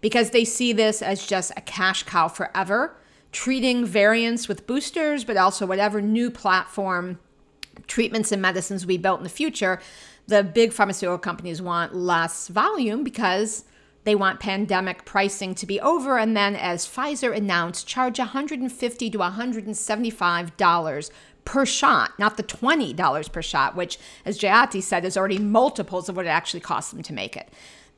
because 0.00 0.30
they 0.30 0.44
see 0.44 0.72
this 0.72 1.02
as 1.02 1.26
just 1.26 1.52
a 1.56 1.60
cash 1.60 2.04
cow 2.04 2.28
forever 2.28 2.96
treating 3.32 3.84
variants 3.84 4.48
with 4.48 4.66
boosters, 4.66 5.24
but 5.24 5.36
also 5.36 5.66
whatever 5.66 6.00
new 6.00 6.30
platform 6.30 7.18
treatments 7.86 8.32
and 8.32 8.42
medicines 8.42 8.86
we 8.86 8.98
built 8.98 9.20
in 9.20 9.24
the 9.24 9.30
future, 9.30 9.80
the 10.26 10.42
big 10.42 10.72
pharmaceutical 10.72 11.18
companies 11.18 11.60
want 11.62 11.94
less 11.94 12.48
volume 12.48 13.04
because 13.04 13.64
they 14.04 14.14
want 14.14 14.40
pandemic 14.40 15.04
pricing 15.04 15.54
to 15.54 15.66
be 15.66 15.80
over. 15.80 16.18
And 16.18 16.36
then, 16.36 16.56
as 16.56 16.86
Pfizer 16.86 17.36
announced, 17.36 17.86
charge 17.86 18.18
150 18.18 19.10
to 19.10 19.18
$175 19.18 21.10
per 21.44 21.66
shot, 21.66 22.18
not 22.18 22.36
the 22.36 22.42
$20 22.42 23.32
per 23.32 23.42
shot, 23.42 23.76
which, 23.76 23.98
as 24.24 24.38
Jayati 24.38 24.82
said, 24.82 25.04
is 25.04 25.16
already 25.16 25.38
multiples 25.38 26.08
of 26.08 26.16
what 26.16 26.26
it 26.26 26.30
actually 26.30 26.60
costs 26.60 26.92
them 26.92 27.02
to 27.02 27.12
make 27.12 27.36
it. 27.36 27.48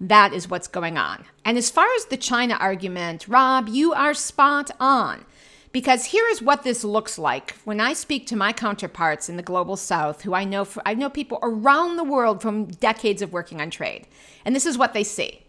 That 0.02 0.32
is 0.32 0.50
what's 0.50 0.66
going 0.66 0.98
on. 0.98 1.24
And 1.44 1.56
as 1.56 1.70
far 1.70 1.86
as 1.94 2.06
the 2.06 2.16
China 2.16 2.54
argument, 2.54 3.28
Rob, 3.28 3.68
you 3.68 3.92
are 3.92 4.14
spot 4.14 4.72
on. 4.80 5.24
Because 5.70 6.06
here 6.06 6.26
is 6.26 6.42
what 6.42 6.64
this 6.64 6.82
looks 6.82 7.18
like 7.18 7.52
when 7.64 7.80
I 7.80 7.92
speak 7.92 8.26
to 8.26 8.36
my 8.36 8.52
counterparts 8.52 9.28
in 9.28 9.36
the 9.36 9.44
global 9.44 9.76
south, 9.76 10.22
who 10.22 10.34
I 10.34 10.42
know 10.44 10.64
for, 10.64 10.82
I 10.84 10.94
know 10.94 11.08
people 11.08 11.38
around 11.40 11.96
the 11.96 12.04
world 12.04 12.42
from 12.42 12.66
decades 12.66 13.22
of 13.22 13.32
working 13.32 13.60
on 13.60 13.70
trade. 13.70 14.08
And 14.44 14.56
this 14.56 14.66
is 14.66 14.76
what 14.76 14.92
they 14.92 15.04
see. 15.04 15.44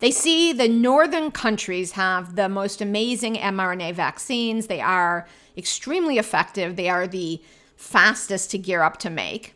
They 0.00 0.10
see 0.10 0.54
the 0.54 0.68
northern 0.68 1.30
countries 1.30 1.92
have 1.92 2.34
the 2.34 2.48
most 2.48 2.80
amazing 2.80 3.34
mRNA 3.34 3.92
vaccines. 3.94 4.68
They 4.68 4.80
are 4.80 5.28
extremely 5.54 6.16
effective. 6.16 6.76
They 6.76 6.88
are 6.88 7.06
the 7.06 7.42
fastest 7.76 8.50
to 8.52 8.58
gear 8.58 8.80
up 8.80 8.96
to 9.00 9.10
make. 9.10 9.54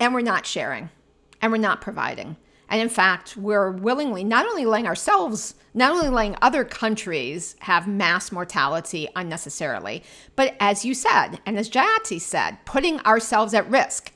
And 0.00 0.12
we're 0.12 0.20
not 0.20 0.46
sharing 0.46 0.90
and 1.40 1.52
we're 1.52 1.58
not 1.58 1.80
providing. 1.80 2.38
And 2.74 2.82
in 2.82 2.88
fact, 2.88 3.36
we're 3.36 3.70
willingly 3.70 4.24
not 4.24 4.46
only 4.46 4.64
letting 4.64 4.88
ourselves, 4.88 5.54
not 5.74 5.92
only 5.92 6.08
letting 6.08 6.34
other 6.42 6.64
countries 6.64 7.54
have 7.60 7.86
mass 7.86 8.32
mortality 8.32 9.06
unnecessarily, 9.14 10.02
but 10.34 10.56
as 10.58 10.84
you 10.84 10.92
said, 10.92 11.38
and 11.46 11.56
as 11.56 11.70
Jayati 11.70 12.20
said, 12.20 12.56
putting 12.64 12.98
ourselves 13.02 13.54
at 13.54 13.70
risk. 13.70 14.10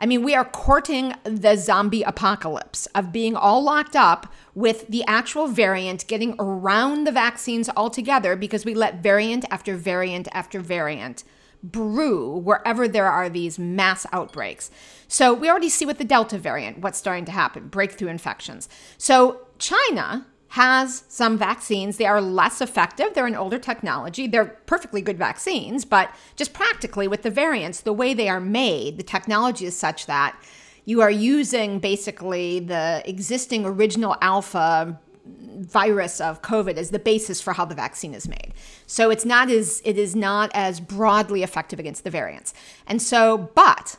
I 0.00 0.06
mean, 0.06 0.24
we 0.24 0.34
are 0.34 0.44
courting 0.44 1.14
the 1.22 1.54
zombie 1.54 2.02
apocalypse 2.02 2.86
of 2.86 3.12
being 3.12 3.36
all 3.36 3.62
locked 3.62 3.94
up 3.94 4.34
with 4.52 4.88
the 4.88 5.04
actual 5.04 5.46
variant 5.46 6.08
getting 6.08 6.34
around 6.40 7.04
the 7.04 7.12
vaccines 7.12 7.70
altogether 7.76 8.34
because 8.34 8.64
we 8.64 8.74
let 8.74 9.00
variant 9.00 9.44
after 9.48 9.76
variant 9.76 10.26
after 10.32 10.58
variant 10.58 11.22
brew 11.62 12.36
wherever 12.38 12.88
there 12.88 13.08
are 13.08 13.28
these 13.28 13.58
mass 13.58 14.06
outbreaks. 14.12 14.70
So 15.08 15.32
we 15.32 15.48
already 15.48 15.68
see 15.68 15.86
with 15.86 15.98
the 15.98 16.04
Delta 16.04 16.38
variant 16.38 16.78
what's 16.78 16.98
starting 16.98 17.24
to 17.26 17.32
happen 17.32 17.68
breakthrough 17.68 18.08
infections. 18.08 18.68
So 18.98 19.46
China 19.58 20.26
has 20.48 21.04
some 21.08 21.38
vaccines. 21.38 21.96
They 21.96 22.04
are 22.04 22.20
less 22.20 22.60
effective. 22.60 23.14
They're 23.14 23.26
an 23.26 23.34
older 23.34 23.58
technology. 23.58 24.26
They're 24.26 24.56
perfectly 24.66 25.00
good 25.00 25.16
vaccines, 25.16 25.86
but 25.86 26.14
just 26.36 26.52
practically 26.52 27.08
with 27.08 27.22
the 27.22 27.30
variants, 27.30 27.80
the 27.80 27.92
way 27.92 28.12
they 28.12 28.28
are 28.28 28.40
made, 28.40 28.98
the 28.98 29.02
technology 29.02 29.64
is 29.64 29.74
such 29.74 30.04
that 30.06 30.38
you 30.84 31.00
are 31.00 31.10
using 31.10 31.78
basically 31.78 32.60
the 32.60 33.02
existing 33.06 33.64
original 33.64 34.16
alpha 34.20 35.00
virus 35.24 36.20
of 36.20 36.42
COVID 36.42 36.76
as 36.76 36.90
the 36.90 36.98
basis 36.98 37.40
for 37.40 37.52
how 37.52 37.64
the 37.64 37.74
vaccine 37.74 38.14
is 38.14 38.28
made. 38.28 38.52
So 38.86 39.10
it's 39.10 39.24
not 39.24 39.50
as 39.50 39.80
it 39.84 39.96
is 39.96 40.16
not 40.16 40.50
as 40.54 40.80
broadly 40.80 41.42
effective 41.42 41.78
against 41.78 42.04
the 42.04 42.10
variants. 42.10 42.52
And 42.86 43.00
so, 43.00 43.50
but 43.54 43.96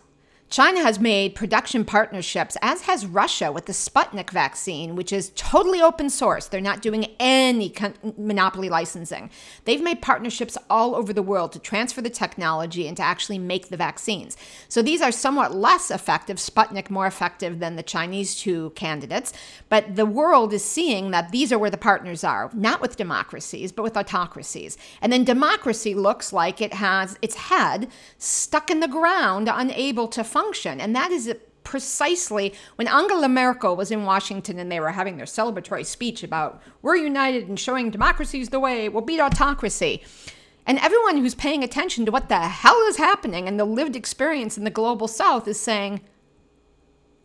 China 0.54 0.82
has 0.82 1.00
made 1.00 1.34
production 1.34 1.84
partnerships, 1.84 2.56
as 2.62 2.84
has 2.84 3.08
Russia 3.08 3.52
with 3.52 3.66
the 3.66 3.74
Sputnik 3.74 4.30
vaccine, 4.30 4.96
which 4.96 5.12
is 5.12 5.32
totally 5.36 5.82
open 5.82 6.12
source. 6.12 6.46
They're 6.46 6.62
not 6.62 6.84
doing 6.84 7.08
any 7.20 7.72
con- 7.72 7.96
monopoly 8.20 8.70
licensing. 8.70 9.32
They've 9.66 9.82
made 9.82 10.04
partnerships 10.04 10.56
all 10.70 10.94
over 10.94 11.12
the 11.12 11.24
world 11.24 11.54
to 11.54 11.60
transfer 11.60 12.04
the 12.04 12.12
technology 12.12 12.88
and 12.88 12.96
to 12.98 13.02
actually 13.02 13.40
make 13.40 13.70
the 13.70 13.78
vaccines. 13.78 14.38
So 14.70 14.84
these 14.84 15.02
are 15.02 15.12
somewhat 15.12 15.56
less 15.56 15.90
effective, 15.90 16.38
Sputnik 16.38 16.92
more 16.92 17.08
effective 17.08 17.58
than 17.58 17.76
the 17.76 17.82
Chinese 17.82 18.36
two 18.36 18.70
candidates. 18.76 19.34
But 19.70 19.96
the 19.96 20.06
world 20.06 20.54
is 20.54 20.64
seeing 20.64 21.10
that 21.10 21.32
these 21.32 21.52
are 21.52 21.58
where 21.58 21.72
the 21.72 21.78
partners 21.80 22.24
are, 22.24 22.52
not 22.54 22.80
with 22.80 22.96
democracies, 22.96 23.72
but 23.72 23.82
with 23.82 23.98
autocracies. 23.98 24.78
And 25.02 25.12
then 25.12 25.24
democracy 25.24 25.96
looks 25.96 26.32
like 26.32 26.62
it 26.62 26.76
has 26.76 27.18
its 27.24 27.34
head 27.50 27.88
stuck 28.20 28.70
in 28.70 28.82
the 28.82 28.88
ground, 28.88 29.50
unable 29.52 30.08
to 30.10 30.24
function 30.24 30.43
function. 30.44 30.82
And 30.82 30.96
that 30.96 31.12
is 31.12 31.34
precisely 31.64 32.54
when 32.76 32.88
Angela 32.88 33.30
Merkel 33.30 33.76
was 33.76 33.92
in 33.92 34.04
Washington 34.04 34.60
and 34.60 34.72
they 34.72 34.80
were 34.80 34.92
having 34.92 35.18
their 35.18 35.26
celebratory 35.26 35.86
speech 35.86 36.24
about 36.24 36.62
we're 36.82 36.98
united 36.98 37.48
and 37.48 37.60
showing 37.60 37.90
democracy 37.90 38.42
is 38.42 38.50
the 38.50 38.60
way, 38.60 38.90
we'll 38.90 39.02
beat 39.02 39.22
autocracy. 39.22 40.04
And 40.66 40.78
everyone 40.80 41.18
who's 41.18 41.36
paying 41.36 41.64
attention 41.64 42.06
to 42.06 42.12
what 42.12 42.30
the 42.30 42.40
hell 42.40 42.80
is 42.88 42.98
happening 42.98 43.48
and 43.48 43.60
the 43.60 43.66
lived 43.66 43.96
experience 43.96 44.58
in 44.58 44.64
the 44.64 44.70
global 44.70 45.08
south 45.08 45.48
is 45.48 45.60
saying, 45.60 46.02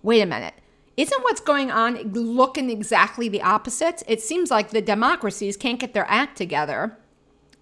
wait 0.02 0.20
a 0.20 0.26
minute. 0.26 0.54
Isn't 0.96 1.22
what's 1.22 1.40
going 1.40 1.70
on 1.70 2.12
looking 2.12 2.70
exactly 2.70 3.28
the 3.28 3.42
opposite? 3.42 4.02
It 4.08 4.20
seems 4.20 4.50
like 4.50 4.70
the 4.70 4.82
democracies 4.82 5.56
can't 5.56 5.78
get 5.78 5.94
their 5.94 6.06
act 6.08 6.36
together 6.36 6.98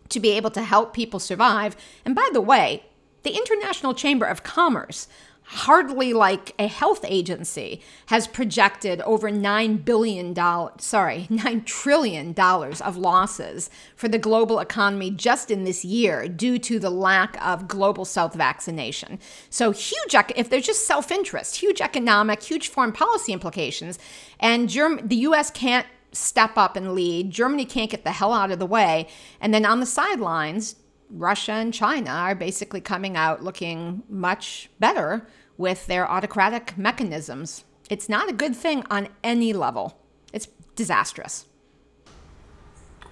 to 0.09 0.21
be 0.21 0.31
able 0.33 0.51
to 0.53 0.63
help 0.63 0.95
people 0.95 1.21
survive. 1.21 1.77
And 2.05 2.15
by 2.15 2.29
the 2.33 2.41
way, 2.41 2.85
the 3.27 3.37
International 3.37 3.93
Chamber 3.93 4.25
of 4.25 4.45
Commerce 4.45 5.09
hardly 5.49 6.13
like 6.13 6.53
a 6.59 6.67
health 6.67 7.05
agency 7.07 7.81
has 8.07 8.27
projected 8.27 9.01
over 9.03 9.31
9 9.31 9.77
billion 9.79 10.33
dollars 10.33 10.73
sorry 10.79 11.27
9 11.31 11.63
trillion 11.63 12.33
dollars 12.33 12.81
of 12.81 12.97
losses 12.97 13.71
for 13.95 14.09
the 14.09 14.19
global 14.19 14.59
economy 14.59 15.09
just 15.09 15.51
in 15.51 15.63
this 15.63 15.85
year 15.85 16.27
due 16.27 16.59
to 16.59 16.81
the 16.81 16.91
lack 16.91 17.41
of 17.45 17.69
global 17.69 18.05
south 18.05 18.35
vaccination. 18.35 19.21
So 19.49 19.71
huge 19.71 20.17
if 20.35 20.51
there's 20.51 20.67
just 20.67 20.87
self-interest 20.87 21.57
huge 21.57 21.81
economic 21.81 22.43
huge 22.43 22.69
foreign 22.69 22.93
policy 22.93 23.33
implications 23.33 23.99
and 24.41 24.69
Germ- 24.69 25.07
the 25.07 25.17
US 25.17 25.51
can't 25.51 25.87
step 26.11 26.57
up 26.57 26.75
and 26.75 26.93
lead 26.93 27.31
Germany 27.31 27.65
can't 27.65 27.91
get 27.91 28.03
the 28.03 28.13
hell 28.13 28.33
out 28.33 28.51
of 28.51 28.59
the 28.59 28.67
way 28.67 29.07
and 29.41 29.55
then 29.55 29.65
on 29.65 29.79
the 29.79 29.87
sidelines 29.87 30.75
Russia 31.11 31.53
and 31.53 31.73
China 31.73 32.11
are 32.11 32.35
basically 32.35 32.81
coming 32.81 33.17
out 33.17 33.43
looking 33.43 34.03
much 34.09 34.69
better 34.81 35.27
with 35.57 35.87
their 35.87 36.11
autocratic 36.11 36.77
mechanisms. 36.77 37.65
It's 37.89 38.09
not 38.09 38.29
a 38.29 38.33
good 38.33 38.57
thing 38.57 38.85
on 38.91 39.09
any 39.23 39.53
level. 39.53 39.99
It's 40.33 40.49
disastrous. 40.75 41.47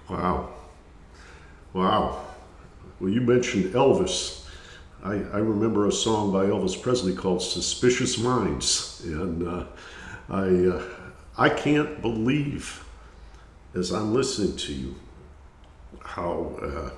Wow. 0.09 0.53
Wow. 1.73 2.25
Well, 2.99 3.09
you 3.09 3.21
mentioned 3.21 3.73
Elvis. 3.73 4.47
I, 5.03 5.13
I 5.13 5.37
remember 5.37 5.87
a 5.87 5.91
song 5.91 6.31
by 6.31 6.45
Elvis 6.45 6.79
Presley 6.81 7.13
called 7.13 7.41
Suspicious 7.41 8.17
Minds. 8.17 9.01
And 9.05 9.47
uh, 9.47 9.65
I, 10.29 10.47
uh, 10.47 10.83
I 11.37 11.49
can't 11.49 12.01
believe, 12.01 12.85
as 13.73 13.91
I'm 13.91 14.13
listening 14.13 14.57
to 14.57 14.73
you, 14.73 14.95
how 16.01 16.59
uh, 16.61 16.89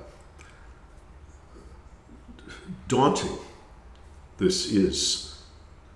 daunting 2.87 3.37
this 4.37 4.71
is 4.71 5.43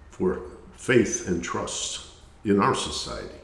for 0.09 0.41
faith 0.73 1.27
and 1.27 1.43
trust 1.43 2.07
in 2.43 2.59
our 2.59 2.75
society. 2.75 3.35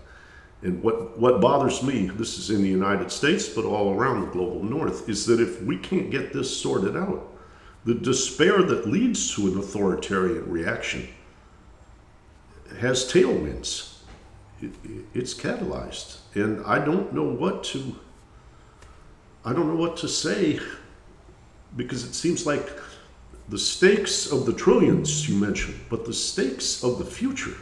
And 0.63 0.81
what, 0.81 1.17
what 1.19 1.39
bothers 1.39 1.83
me, 1.83 2.07
this 2.07 2.39
is 2.39 2.49
in 2.49 2.63
the 2.63 2.69
United 2.69 3.11
States, 3.11 3.47
but 3.47 3.63
all 3.63 3.93
around 3.93 4.21
the 4.21 4.31
global 4.31 4.63
north, 4.63 5.07
is 5.07 5.25
that 5.27 5.39
if 5.39 5.61
we 5.61 5.77
can't 5.77 6.09
get 6.09 6.33
this 6.33 6.55
sorted 6.59 6.97
out, 6.97 7.31
the 7.85 7.93
despair 7.93 8.63
that 8.63 8.87
leads 8.87 9.33
to 9.35 9.47
an 9.47 9.59
authoritarian 9.59 10.49
reaction 10.49 11.07
has 12.79 13.09
tailwinds. 13.11 13.99
It, 14.61 14.71
it, 14.83 15.05
it's 15.13 15.33
catalyzed. 15.35 16.17
And 16.33 16.65
I 16.65 16.83
don't 16.83 17.13
know 17.13 17.23
what 17.23 17.63
to 17.65 17.95
I 19.45 19.53
don't 19.53 19.67
know 19.67 19.75
what 19.75 19.95
to 19.97 20.09
say 20.09 20.59
because 21.77 22.03
it 22.03 22.13
seems 22.13 22.45
like 22.45 22.69
the 23.49 23.57
stakes 23.57 24.31
of 24.31 24.45
the 24.45 24.53
trillions 24.53 25.29
you 25.29 25.36
mentioned, 25.36 25.79
but 25.89 26.05
the 26.05 26.13
stakes 26.13 26.83
of 26.83 26.97
the 26.97 27.05
future 27.05 27.55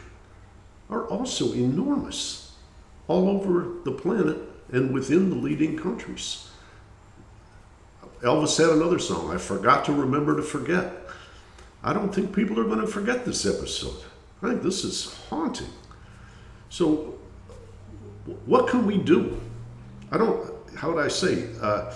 are 0.90 1.06
also 1.06 1.52
enormous 1.52 2.52
all 3.08 3.28
over 3.28 3.68
the 3.84 3.92
planet 3.92 4.36
and 4.72 4.92
within 4.92 5.30
the 5.30 5.36
leading 5.36 5.78
countries. 5.78 6.48
Elvis 8.22 8.58
had 8.58 8.70
another 8.70 8.98
song, 8.98 9.32
I 9.32 9.38
Forgot 9.38 9.84
to 9.84 9.92
Remember 9.92 10.36
to 10.36 10.42
Forget. 10.42 10.92
I 11.84 11.92
don't 11.92 12.12
think 12.12 12.34
people 12.34 12.58
are 12.58 12.64
going 12.64 12.80
to 12.80 12.86
forget 12.86 13.24
this 13.24 13.46
episode. 13.46 14.02
I 14.42 14.48
think 14.48 14.62
this 14.62 14.82
is 14.84 15.14
haunting. 15.28 15.68
So, 16.68 17.14
what 18.44 18.68
can 18.68 18.86
we 18.86 18.98
do? 18.98 19.40
I 20.10 20.18
don't, 20.18 20.50
how 20.74 20.92
would 20.92 21.04
I 21.04 21.08
say? 21.08 21.48
Uh, 21.60 21.92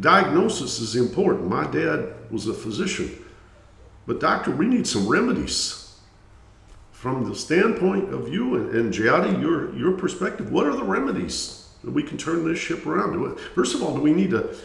diagnosis 0.00 0.80
is 0.80 0.96
important. 0.96 1.48
My 1.48 1.66
dad 1.66 2.14
was 2.30 2.46
a 2.46 2.54
physician. 2.54 3.24
But, 4.06 4.20
doctor, 4.20 4.50
we 4.50 4.66
need 4.66 4.86
some 4.86 5.08
remedies. 5.08 5.80
From 6.92 7.28
the 7.28 7.34
standpoint 7.34 8.12
of 8.14 8.28
you 8.28 8.56
and, 8.56 8.74
and 8.74 8.92
Jayati, 8.92 9.40
your, 9.40 9.74
your 9.76 9.92
perspective, 9.92 10.50
what 10.50 10.66
are 10.66 10.74
the 10.74 10.84
remedies 10.84 11.68
that 11.82 11.90
we 11.90 12.02
can 12.02 12.16
turn 12.16 12.46
this 12.46 12.58
ship 12.58 12.86
around? 12.86 13.38
First 13.54 13.74
of 13.74 13.82
all, 13.82 13.94
do 13.94 14.00
we 14.00 14.12
need 14.12 14.30
to, 14.30 14.56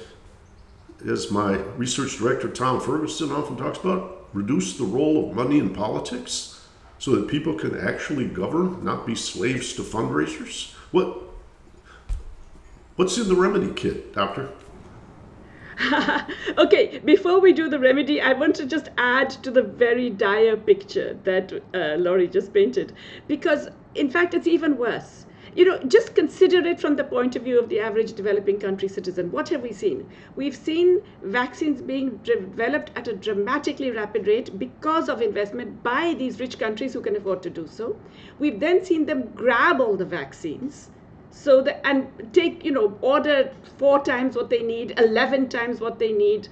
as 1.05 1.31
my 1.31 1.55
research 1.75 2.17
director 2.17 2.49
Tom 2.49 2.79
Ferguson 2.79 3.31
often 3.31 3.57
talks 3.57 3.79
about, 3.79 4.29
reduce 4.33 4.77
the 4.77 4.85
role 4.85 5.29
of 5.29 5.35
money 5.35 5.59
in 5.59 5.73
politics 5.73 6.65
so 6.97 7.15
that 7.15 7.27
people 7.27 7.55
can 7.55 7.77
actually 7.77 8.25
govern, 8.25 8.83
not 8.83 9.05
be 9.05 9.15
slaves 9.15 9.73
to 9.73 9.81
fundraisers? 9.81 10.73
What, 10.91 11.17
what's 12.95 13.17
in 13.17 13.27
the 13.27 13.35
remedy 13.35 13.73
kit, 13.73 14.13
doctor? 14.13 14.49
okay, 16.57 16.99
before 17.05 17.39
we 17.39 17.53
do 17.53 17.69
the 17.69 17.79
remedy, 17.79 18.19
I 18.19 18.33
want 18.33 18.55
to 18.57 18.65
just 18.65 18.89
add 18.97 19.29
to 19.29 19.49
the 19.49 19.61
very 19.61 20.09
dire 20.09 20.57
picture 20.57 21.17
that 21.23 21.53
uh, 21.73 21.95
Lori 21.97 22.27
just 22.27 22.53
painted, 22.53 22.91
because 23.27 23.69
in 23.95 24.09
fact, 24.09 24.33
it's 24.33 24.47
even 24.47 24.77
worse. 24.77 25.25
You 25.55 25.65
know, 25.65 25.79
just 25.79 26.15
consider 26.15 26.57
it 26.59 26.81
from 26.81 26.97
the 26.97 27.03
point 27.05 27.35
of 27.35 27.43
view 27.43 27.57
of 27.59 27.69
the 27.69 27.79
average 27.79 28.13
developing 28.13 28.59
country 28.59 28.89
citizen. 28.89 29.31
What 29.31 29.49
have 29.49 29.61
we 29.61 29.71
seen? 29.71 30.09
We've 30.35 30.55
seen 30.55 31.01
vaccines 31.23 31.81
being 31.81 32.17
developed 32.23 32.91
at 32.95 33.07
a 33.07 33.15
dramatically 33.15 33.89
rapid 33.89 34.27
rate 34.27 34.59
because 34.59 35.07
of 35.07 35.21
investment 35.21 35.81
by 35.81 36.13
these 36.13 36.41
rich 36.41 36.59
countries 36.59 36.93
who 36.93 37.01
can 37.01 37.15
afford 37.15 37.41
to 37.43 37.49
do 37.49 37.67
so. 37.67 37.95
We've 38.37 38.59
then 38.59 38.83
seen 38.83 39.05
them 39.05 39.31
grab 39.33 39.79
all 39.79 39.95
the 39.95 40.05
vaccines 40.05 40.91
so 41.31 41.61
that 41.61 41.85
and 41.85 42.07
take 42.33 42.65
you 42.65 42.71
know 42.71 42.97
order 43.01 43.51
four 43.77 44.03
times 44.03 44.35
what 44.35 44.49
they 44.49 44.63
need 44.63 44.93
11 44.97 45.49
times 45.49 45.79
what 45.79 45.99
they 45.99 46.11
need 46.11 46.47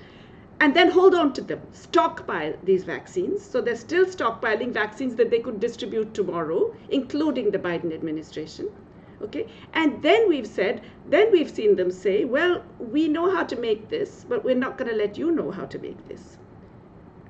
and 0.59 0.75
then 0.75 0.89
hold 0.89 1.13
on 1.13 1.33
to 1.33 1.41
them. 1.41 1.61
Stockpile 1.71 2.53
these 2.63 2.83
vaccines. 2.83 3.45
So 3.45 3.61
they're 3.61 3.75
still 3.75 4.05
stockpiling 4.05 4.71
vaccines 4.71 5.15
that 5.17 5.29
they 5.29 5.39
could 5.39 5.59
distribute 5.59 6.13
tomorrow 6.13 6.75
including 6.89 7.51
the 7.51 7.59
biden 7.59 7.93
administration 7.93 8.69
okay? 9.21 9.47
And 9.73 10.01
then 10.03 10.27
we've 10.29 10.47
said 10.47 10.81
then 11.07 11.31
we've 11.31 11.49
seen 11.49 11.75
them 11.75 11.91
say 11.91 12.25
well 12.25 12.63
we 12.79 13.07
know 13.07 13.35
how 13.35 13.43
to 13.43 13.55
make 13.55 13.89
this 13.89 14.25
but 14.29 14.43
we're 14.43 14.55
not 14.55 14.77
going 14.77 14.89
to 14.91 14.97
let 14.97 15.17
you 15.17 15.31
know 15.31 15.51
how 15.51 15.65
to 15.65 15.79
make 15.79 16.07
this. 16.07 16.37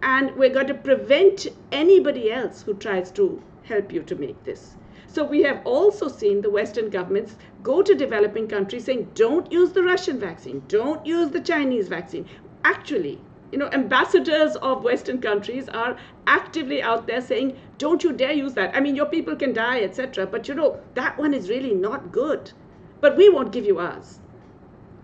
And 0.01 0.36
we're 0.36 0.53
going 0.53 0.67
to 0.67 0.73
prevent 0.73 1.47
anybody 1.71 2.31
else 2.31 2.62
who 2.62 2.73
tries 2.73 3.10
to 3.12 3.41
help 3.63 3.91
you 3.91 4.03
to 4.03 4.15
make 4.15 4.43
this 4.43 4.75
so 5.08 5.24
we 5.24 5.41
have 5.43 5.65
also 5.65 6.08
seen 6.08 6.41
the 6.41 6.50
Western 6.50 6.89
governments 6.89 7.36
go 7.63 7.82
to 7.82 7.96
developing 7.96 8.48
countries 8.48 8.86
saying, 8.86 9.10
don't 9.15 9.52
use 9.52 9.72
the 9.72 9.84
Russian 9.84 10.20
vaccine, 10.20 10.62
don't 10.67 11.06
use 11.06 11.32
the 11.32 11.41
Chinese 11.41 11.88
vaccine. 11.88 12.28
Actually, 12.63 13.20
you 13.52 13.58
know, 13.58 13.70
ambassadors 13.72 14.58
of 14.58 14.84
Western 14.84 15.22
countries 15.22 15.70
are 15.70 15.98
actively 16.28 16.82
out 16.82 17.08
there 17.08 17.22
saying, 17.22 17.58
don't 17.78 18.04
you 18.04 18.12
dare 18.12 18.34
use 18.34 18.54
that. 18.56 18.76
I 18.76 18.82
mean, 18.82 18.96
your 18.96 19.06
people 19.06 19.36
can 19.36 19.54
die, 19.54 19.82
etc. 19.82 20.28
But 20.28 20.48
you 20.48 20.56
know, 20.56 20.80
that 20.96 21.17
one 21.17 21.34
is 21.34 21.50
really 21.50 21.74
not 21.74 22.12
good. 22.12 22.52
But 23.00 23.15
we 23.15 23.30
won't 23.30 23.54
give 23.54 23.65
you 23.65 23.80
ours. 23.80 24.20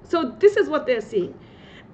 So 0.04 0.36
this 0.40 0.58
is 0.58 0.68
what 0.68 0.86
they're 0.86 1.02
seeing. 1.02 1.34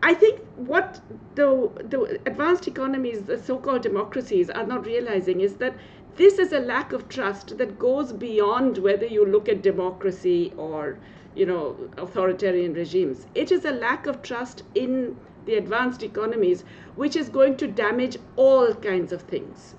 I 0.01 0.13
think 0.13 0.39
what 0.55 1.01
the, 1.35 1.69
the 1.89 2.19
advanced 2.25 2.67
economies, 2.67 3.23
the 3.23 3.37
so 3.37 3.57
called 3.57 3.81
democracies, 3.81 4.49
are 4.49 4.65
not 4.65 4.85
realizing 4.85 5.41
is 5.41 5.55
that 5.57 5.75
this 6.15 6.39
is 6.39 6.51
a 6.53 6.59
lack 6.59 6.91
of 6.93 7.07
trust 7.09 7.57
that 7.57 7.79
goes 7.79 8.11
beyond 8.13 8.77
whether 8.77 9.05
you 9.05 9.25
look 9.25 9.47
at 9.49 9.61
democracy 9.61 10.53
or 10.57 10.97
you 11.35 11.45
know 11.45 11.77
authoritarian 11.97 12.73
regimes. 12.73 13.25
It 13.35 13.51
is 13.51 13.65
a 13.65 13.71
lack 13.71 14.05
of 14.07 14.21
trust 14.21 14.63
in 14.75 15.17
the 15.45 15.55
advanced 15.55 16.03
economies 16.03 16.63
which 16.95 17.15
is 17.15 17.29
going 17.29 17.57
to 17.57 17.67
damage 17.67 18.17
all 18.35 18.73
kinds 18.73 19.11
of 19.11 19.21
things 19.23 19.75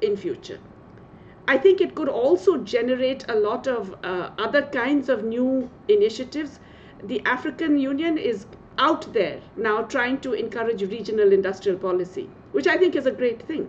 in 0.00 0.16
future. 0.16 0.58
I 1.48 1.58
think 1.58 1.80
it 1.80 1.94
could 1.94 2.08
also 2.08 2.58
generate 2.58 3.24
a 3.28 3.34
lot 3.34 3.66
of 3.66 3.94
uh, 4.04 4.30
other 4.38 4.62
kinds 4.62 5.08
of 5.08 5.24
new 5.24 5.68
initiatives. 5.88 6.60
The 7.02 7.20
african 7.26 7.78
union 7.78 8.16
is 8.18 8.46
out 8.78 9.12
there 9.12 9.40
now 9.56 9.82
trying 9.82 10.18
to 10.20 10.32
encourage 10.32 10.82
regional 10.82 11.32
industrial 11.32 11.78
policy 11.78 12.28
which 12.52 12.66
i 12.66 12.76
think 12.76 12.96
is 12.96 13.06
a 13.06 13.10
great 13.10 13.42
thing 13.42 13.68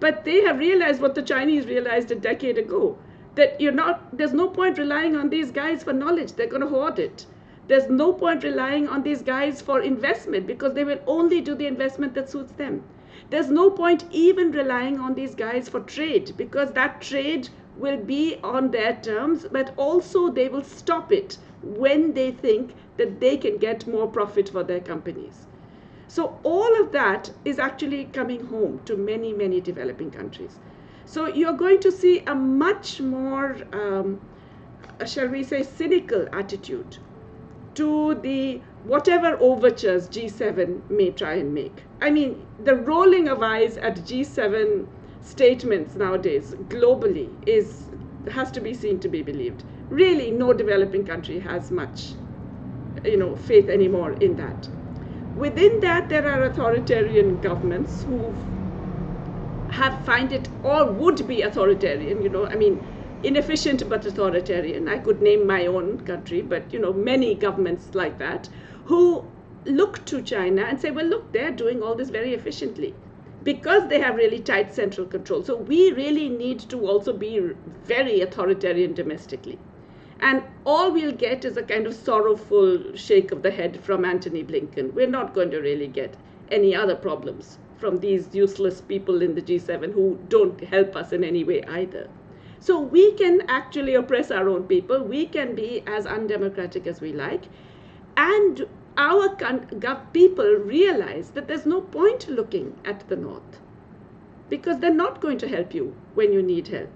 but 0.00 0.24
they 0.24 0.42
have 0.42 0.58
realized 0.58 1.00
what 1.00 1.14
the 1.14 1.22
Chinese 1.22 1.66
realized 1.66 2.10
a 2.10 2.14
decade 2.14 2.58
ago 2.58 2.96
that 3.34 3.60
you're 3.60 3.72
not, 3.72 4.16
there's 4.16 4.32
no 4.32 4.48
point 4.48 4.78
relying 4.78 5.16
on 5.16 5.30
these 5.30 5.50
guys 5.50 5.82
for 5.84 5.92
knowledge. 5.92 6.32
They're 6.32 6.46
going 6.46 6.62
to 6.62 6.68
hoard 6.68 6.98
it. 6.98 7.26
There's 7.68 7.88
no 7.88 8.12
point 8.12 8.42
relying 8.44 8.88
on 8.88 9.02
these 9.02 9.22
guys 9.22 9.60
for 9.60 9.80
investment 9.80 10.46
because 10.46 10.74
they 10.74 10.84
will 10.84 11.00
only 11.06 11.40
do 11.40 11.54
the 11.54 11.66
investment 11.66 12.14
that 12.14 12.30
suits 12.30 12.52
them. 12.52 12.82
There's 13.30 13.50
no 13.50 13.70
point 13.70 14.04
even 14.10 14.52
relying 14.52 14.98
on 14.98 15.14
these 15.14 15.34
guys 15.34 15.68
for 15.68 15.80
trade 15.80 16.32
because 16.36 16.72
that 16.72 17.00
trade 17.00 17.50
will 17.76 17.98
be 17.98 18.38
on 18.42 18.70
their 18.70 18.96
terms, 19.02 19.46
but 19.52 19.74
also 19.76 20.30
they 20.30 20.48
will 20.48 20.64
stop 20.64 21.12
it 21.12 21.38
when 21.62 22.14
they 22.14 22.30
think 22.30 22.74
that 22.96 23.20
they 23.20 23.36
can 23.36 23.58
get 23.58 23.86
more 23.86 24.08
profit 24.08 24.48
for 24.48 24.64
their 24.64 24.80
companies. 24.80 25.46
So 26.08 26.38
all 26.42 26.80
of 26.82 26.92
that 26.92 27.30
is 27.44 27.58
actually 27.58 28.06
coming 28.06 28.46
home 28.46 28.80
to 28.86 28.96
many, 28.96 29.32
many 29.32 29.60
developing 29.60 30.10
countries. 30.10 30.58
So 31.04 31.26
you're 31.26 31.52
going 31.52 31.80
to 31.80 31.92
see 31.92 32.20
a 32.26 32.34
much 32.34 33.00
more, 33.00 33.56
um, 33.72 34.20
shall 35.06 35.28
we 35.28 35.44
say, 35.44 35.62
cynical 35.62 36.26
attitude 36.32 36.96
to 37.74 38.14
the 38.16 38.60
whatever 38.84 39.36
overtures 39.40 40.08
G7 40.08 40.90
may 40.90 41.10
try 41.10 41.34
and 41.34 41.52
make. 41.54 41.84
I 42.00 42.10
mean, 42.10 42.46
the 42.64 42.74
rolling 42.74 43.28
of 43.28 43.42
eyes 43.42 43.76
at 43.76 43.96
G7 43.96 44.86
statements 45.20 45.94
nowadays 45.94 46.54
globally 46.68 47.28
is 47.46 47.84
has 48.32 48.50
to 48.52 48.60
be 48.60 48.74
seen 48.74 48.98
to 49.00 49.08
be 49.08 49.22
believed. 49.22 49.64
Really, 49.90 50.30
no 50.30 50.52
developing 50.52 51.04
country 51.04 51.38
has 51.40 51.70
much, 51.70 52.12
you 53.04 53.16
know, 53.16 53.36
faith 53.36 53.68
anymore 53.68 54.12
in 54.12 54.36
that. 54.36 54.68
Within 55.38 55.80
that, 55.80 56.08
there 56.08 56.26
are 56.26 56.42
authoritarian 56.42 57.38
governments 57.40 58.02
who 58.02 58.34
have 59.70 60.02
find 60.04 60.32
it 60.32 60.48
or 60.62 60.92
would 60.92 61.26
be 61.26 61.42
authoritarian. 61.42 62.22
You 62.22 62.28
know, 62.28 62.46
I 62.46 62.56
mean, 62.56 62.84
inefficient 63.22 63.88
but 63.88 64.04
authoritarian. 64.06 64.88
I 64.88 64.98
could 64.98 65.22
name 65.22 65.46
my 65.46 65.66
own 65.66 66.00
country, 66.00 66.42
but 66.42 66.72
you 66.72 66.78
know, 66.80 66.92
many 66.92 67.34
governments 67.34 67.94
like 67.94 68.18
that 68.18 68.48
who 68.84 69.24
look 69.66 70.04
to 70.06 70.22
China 70.22 70.62
and 70.62 70.80
say, 70.80 70.90
well, 70.90 71.06
look, 71.06 71.32
they're 71.32 71.50
doing 71.52 71.82
all 71.82 71.94
this 71.94 72.10
very 72.10 72.34
efficiently 72.34 72.94
because 73.42 73.88
they 73.88 74.00
have 74.00 74.16
really 74.16 74.40
tight 74.40 74.74
central 74.74 75.06
control. 75.06 75.42
So 75.42 75.56
we 75.56 75.92
really 75.92 76.28
need 76.28 76.60
to 76.70 76.86
also 76.86 77.12
be 77.16 77.38
very 77.66 78.20
authoritarian 78.20 78.94
domestically. 78.94 79.58
And 80.20 80.42
all 80.66 80.90
we'll 80.92 81.12
get 81.12 81.44
is 81.44 81.56
a 81.56 81.62
kind 81.62 81.86
of 81.86 81.94
sorrowful 81.94 82.96
shake 82.96 83.30
of 83.30 83.42
the 83.42 83.50
head 83.50 83.80
from 83.80 84.04
Antony 84.04 84.42
Blinken. 84.42 84.92
We're 84.92 85.06
not 85.06 85.32
going 85.32 85.50
to 85.52 85.60
really 85.60 85.86
get 85.86 86.16
any 86.50 86.74
other 86.74 86.96
problems 86.96 87.58
from 87.76 88.00
these 88.00 88.34
useless 88.34 88.80
people 88.80 89.22
in 89.22 89.36
the 89.36 89.42
G7 89.42 89.92
who 89.92 90.18
don't 90.28 90.62
help 90.64 90.96
us 90.96 91.12
in 91.12 91.22
any 91.22 91.44
way 91.44 91.62
either. 91.64 92.08
So 92.58 92.80
we 92.80 93.12
can 93.12 93.42
actually 93.48 93.94
oppress 93.94 94.32
our 94.32 94.48
own 94.48 94.64
people. 94.64 95.04
We 95.04 95.26
can 95.26 95.54
be 95.54 95.84
as 95.86 96.06
undemocratic 96.06 96.88
as 96.88 97.00
we 97.00 97.12
like. 97.12 97.44
And 98.16 98.66
our 98.96 99.36
people 100.12 100.54
realize 100.56 101.30
that 101.30 101.46
there's 101.46 101.66
no 101.66 101.80
point 101.80 102.28
looking 102.28 102.74
at 102.84 103.08
the 103.08 103.14
North 103.14 103.60
because 104.48 104.80
they're 104.80 104.92
not 104.92 105.20
going 105.20 105.38
to 105.38 105.48
help 105.48 105.72
you 105.72 105.94
when 106.14 106.32
you 106.32 106.42
need 106.42 106.66
help 106.66 106.90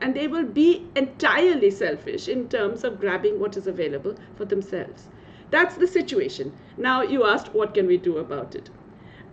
and 0.00 0.14
they 0.14 0.28
will 0.28 0.44
be 0.44 0.86
entirely 0.96 1.70
selfish 1.70 2.28
in 2.28 2.48
terms 2.48 2.84
of 2.84 3.00
grabbing 3.00 3.40
what 3.40 3.56
is 3.56 3.66
available 3.66 4.14
for 4.36 4.44
themselves. 4.44 5.08
That's 5.50 5.76
the 5.76 5.86
situation. 5.86 6.52
Now, 6.76 7.02
you 7.02 7.24
asked, 7.24 7.54
what 7.54 7.74
can 7.74 7.86
we 7.86 7.96
do 7.96 8.18
about 8.18 8.54
it? 8.54 8.70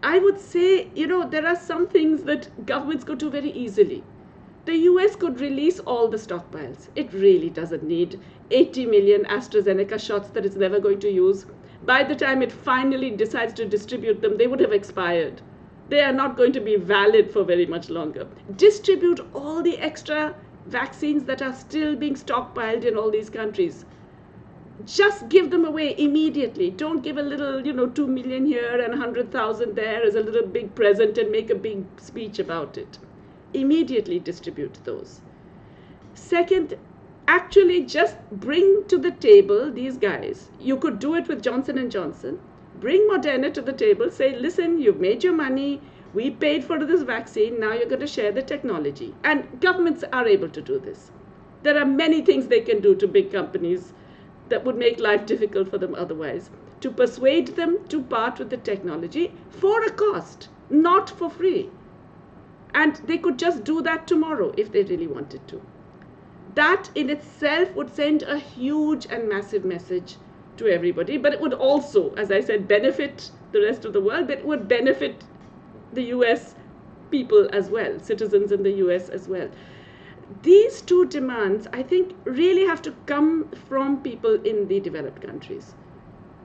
I 0.03 0.19
would 0.19 0.39
say, 0.39 0.89
you 0.95 1.07
know, 1.07 1.27
there 1.27 1.45
are 1.47 1.55
some 1.55 1.87
things 1.87 2.23
that 2.23 2.65
governments 2.65 3.03
could 3.03 3.19
do 3.19 3.29
very 3.29 3.51
easily. 3.51 4.03
The 4.65 4.77
US 4.77 5.15
could 5.15 5.39
release 5.39 5.79
all 5.79 6.07
the 6.07 6.17
stockpiles. 6.17 6.89
It 6.95 7.11
really 7.13 7.49
doesn't 7.49 7.83
need 7.83 8.19
80 8.51 8.85
million 8.85 9.25
AstraZeneca 9.25 9.99
shots 9.99 10.29
that 10.29 10.45
it's 10.45 10.55
never 10.55 10.79
going 10.79 10.99
to 10.99 11.09
use. 11.09 11.45
By 11.83 12.03
the 12.03 12.15
time 12.15 12.43
it 12.43 12.51
finally 12.51 13.09
decides 13.09 13.53
to 13.53 13.65
distribute 13.65 14.21
them, 14.21 14.37
they 14.37 14.45
would 14.45 14.59
have 14.59 14.71
expired. 14.71 15.41
They 15.89 16.01
are 16.01 16.13
not 16.13 16.37
going 16.37 16.53
to 16.53 16.59
be 16.61 16.75
valid 16.75 17.31
for 17.31 17.43
very 17.43 17.65
much 17.65 17.89
longer. 17.89 18.27
Distribute 18.55 19.19
all 19.33 19.63
the 19.63 19.79
extra 19.79 20.35
vaccines 20.65 21.23
that 21.25 21.41
are 21.41 21.53
still 21.53 21.95
being 21.95 22.15
stockpiled 22.15 22.85
in 22.85 22.97
all 22.97 23.11
these 23.11 23.29
countries. 23.29 23.85
Just 24.85 25.29
give 25.29 25.51
them 25.51 25.65
away 25.65 25.95
immediately. 25.97 26.71
Don't 26.71 27.03
give 27.03 27.17
a 27.17 27.21
little, 27.21 27.65
you 27.65 27.73
know, 27.73 27.87
2 27.87 28.07
million 28.07 28.45
here 28.45 28.79
and 28.81 28.89
100,000 28.89 29.75
there 29.75 30.03
as 30.03 30.15
a 30.15 30.21
little 30.21 30.47
big 30.47 30.73
present 30.73 31.17
and 31.17 31.31
make 31.31 31.49
a 31.49 31.55
big 31.55 31.85
speech 31.97 32.39
about 32.39 32.77
it. 32.77 32.97
Immediately 33.53 34.19
distribute 34.19 34.79
those. 34.83 35.21
Second, 36.13 36.77
actually 37.27 37.85
just 37.85 38.17
bring 38.31 38.83
to 38.87 38.97
the 38.97 39.11
table 39.11 39.71
these 39.71 39.97
guys. 39.97 40.49
You 40.59 40.77
could 40.77 40.99
do 40.99 41.15
it 41.15 41.27
with 41.27 41.43
Johnson 41.43 41.89
& 41.89 41.91
Johnson. 41.91 42.39
Bring 42.79 43.07
Moderna 43.09 43.53
to 43.53 43.61
the 43.61 43.73
table, 43.73 44.09
say, 44.09 44.35
listen, 44.35 44.79
you've 44.79 44.99
made 44.99 45.23
your 45.23 45.33
money, 45.33 45.81
we 46.13 46.29
paid 46.29 46.63
for 46.63 46.83
this 46.83 47.03
vaccine, 47.03 47.59
now 47.59 47.73
you're 47.73 47.87
going 47.87 48.01
to 48.01 48.07
share 48.07 48.31
the 48.31 48.41
technology. 48.41 49.15
And 49.23 49.61
governments 49.61 50.03
are 50.11 50.27
able 50.27 50.49
to 50.49 50.61
do 50.61 50.79
this. 50.79 51.11
There 51.63 51.77
are 51.77 51.85
many 51.85 52.21
things 52.21 52.47
they 52.47 52.61
can 52.61 52.81
do 52.81 52.95
to 52.95 53.07
big 53.07 53.31
companies 53.31 53.93
that 54.49 54.65
would 54.65 54.75
make 54.77 54.99
life 54.99 55.25
difficult 55.25 55.69
for 55.69 55.77
them 55.77 55.95
otherwise. 55.95 56.49
To 56.81 56.91
persuade 56.91 57.49
them 57.55 57.87
to 57.87 58.01
part 58.01 58.39
with 58.39 58.49
the 58.49 58.57
technology 58.57 59.33
for 59.49 59.83
a 59.83 59.91
cost, 59.91 60.49
not 60.69 61.09
for 61.09 61.29
free. 61.29 61.69
And 62.73 62.95
they 63.05 63.17
could 63.17 63.37
just 63.37 63.63
do 63.63 63.81
that 63.83 64.07
tomorrow 64.07 64.53
if 64.57 64.71
they 64.71 64.83
really 64.83 65.07
wanted 65.07 65.47
to. 65.49 65.61
That 66.55 66.89
in 66.95 67.09
itself 67.09 67.73
would 67.75 67.93
send 67.93 68.23
a 68.23 68.37
huge 68.37 69.05
and 69.05 69.29
massive 69.29 69.63
message 69.63 70.17
to 70.57 70.67
everybody, 70.67 71.17
but 71.17 71.33
it 71.33 71.39
would 71.39 71.53
also, 71.53 72.13
as 72.15 72.31
I 72.31 72.41
said, 72.41 72.67
benefit 72.67 73.31
the 73.51 73.61
rest 73.61 73.85
of 73.85 73.93
the 73.93 74.01
world, 74.01 74.27
but 74.27 74.39
it 74.39 74.45
would 74.45 74.67
benefit 74.67 75.23
the 75.93 76.03
US 76.15 76.55
people 77.09 77.49
as 77.53 77.69
well, 77.69 77.99
citizens 77.99 78.51
in 78.51 78.63
the 78.63 78.71
US 78.85 79.09
as 79.09 79.27
well. 79.27 79.49
These 80.43 80.81
two 80.81 81.05
demands, 81.05 81.67
I 81.73 81.83
think, 81.83 82.15
really 82.23 82.65
have 82.65 82.81
to 82.83 82.93
come 83.05 83.49
from 83.67 84.01
people 84.01 84.35
in 84.45 84.67
the 84.67 84.79
developed 84.79 85.21
countries. 85.21 85.75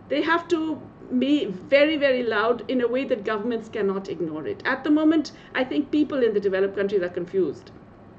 They 0.09 0.23
have 0.23 0.49
to 0.49 0.81
be 1.19 1.47
very, 1.47 1.97
very 1.97 2.23
loud 2.23 2.69
in 2.69 2.81
a 2.81 2.89
way 2.89 3.05
that 3.05 3.25
governments 3.25 3.69
cannot 3.69 4.09
ignore 4.09 4.47
it. 4.47 4.63
At 4.65 4.83
the 4.83 4.91
moment, 4.91 5.33
I 5.55 5.63
think 5.65 5.91
people 5.91 6.23
in 6.23 6.35
the 6.35 6.41
developed 6.41 6.77
countries 6.77 7.03
are 7.03 7.09
confused. 7.09 7.71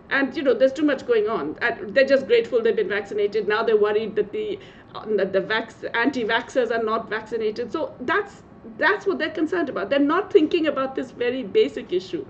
And 0.10 0.36
you 0.36 0.44
know, 0.44 0.54
there's 0.54 0.72
too 0.72 0.86
much 0.86 1.06
going 1.06 1.28
on. 1.28 1.58
They're 1.90 2.06
just 2.06 2.28
grateful 2.28 2.62
they've 2.62 2.76
been 2.76 2.88
vaccinated. 2.88 3.48
Now 3.48 3.63
they're 3.63 3.78
worried 3.78 4.16
that 4.16 4.32
the 4.32 4.58
uh, 4.96 5.06
that 5.18 5.34
the 5.34 5.42
vax- 5.42 5.90
anti-vaxxers 5.94 6.72
are 6.72 6.84
not 6.84 7.10
vaccinated. 7.10 7.74
So 7.74 7.94
that's 8.00 8.42
that's 8.78 9.06
what 9.06 9.20
they're 9.20 9.30
concerned 9.30 9.70
about. 9.70 9.90
They're 9.90 10.00
not 10.00 10.32
thinking 10.32 10.68
about 10.68 10.96
this 10.96 11.12
very 11.12 11.44
basic 11.44 11.94
issue 11.94 12.26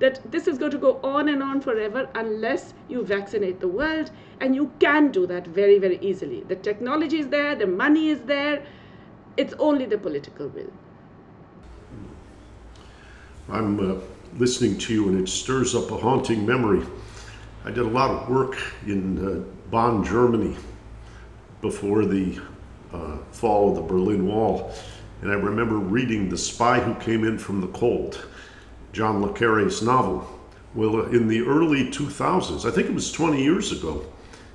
that 0.00 0.18
this 0.32 0.48
is 0.48 0.58
going 0.58 0.70
to 0.72 0.78
go 0.78 0.98
on 1.04 1.28
and 1.28 1.42
on 1.42 1.60
forever 1.60 2.08
unless 2.14 2.74
you 2.88 3.04
vaccinate 3.04 3.60
the 3.60 3.68
world. 3.68 4.10
And 4.40 4.54
you 4.54 4.72
can 4.80 5.12
do 5.12 5.26
that 5.26 5.46
very, 5.46 5.78
very 5.78 5.98
easily. 6.00 6.42
The 6.42 6.56
technology 6.56 7.18
is 7.18 7.28
there, 7.28 7.54
the 7.54 7.66
money 7.66 8.08
is 8.08 8.20
there, 8.22 8.62
it's 9.36 9.54
only 9.58 9.84
the 9.84 9.98
political 9.98 10.48
will. 10.48 10.72
I'm 13.50 13.78
uh, 13.78 14.00
listening 14.38 14.78
to 14.78 14.94
you 14.94 15.08
and 15.08 15.20
it 15.20 15.28
stirs 15.28 15.74
up 15.74 15.90
a 15.90 15.96
haunting 15.96 16.46
memory. 16.46 16.86
I 17.64 17.70
did 17.70 17.84
a 17.84 17.88
lot 17.88 18.10
of 18.10 18.28
work 18.28 18.56
in 18.86 19.02
uh, 19.18 19.44
Bonn, 19.70 20.02
Germany 20.02 20.56
before 21.60 22.06
the 22.06 22.40
uh, 22.92 23.18
fall 23.32 23.70
of 23.70 23.76
the 23.76 23.82
Berlin 23.82 24.26
Wall. 24.26 24.72
And 25.22 25.30
I 25.30 25.34
remember 25.34 25.76
reading 25.76 26.28
The 26.28 26.38
Spy 26.38 26.80
Who 26.80 26.94
Came 26.94 27.24
In 27.24 27.38
From 27.38 27.60
the 27.60 27.68
Cold, 27.68 28.26
John 28.92 29.20
Le 29.20 29.32
Carre's 29.32 29.82
novel. 29.82 30.26
Well, 30.74 31.06
in 31.06 31.28
the 31.28 31.42
early 31.42 31.90
2000s, 31.90 32.64
I 32.64 32.70
think 32.70 32.88
it 32.88 32.94
was 32.94 33.12
20 33.12 33.42
years 33.42 33.70
ago, 33.72 34.06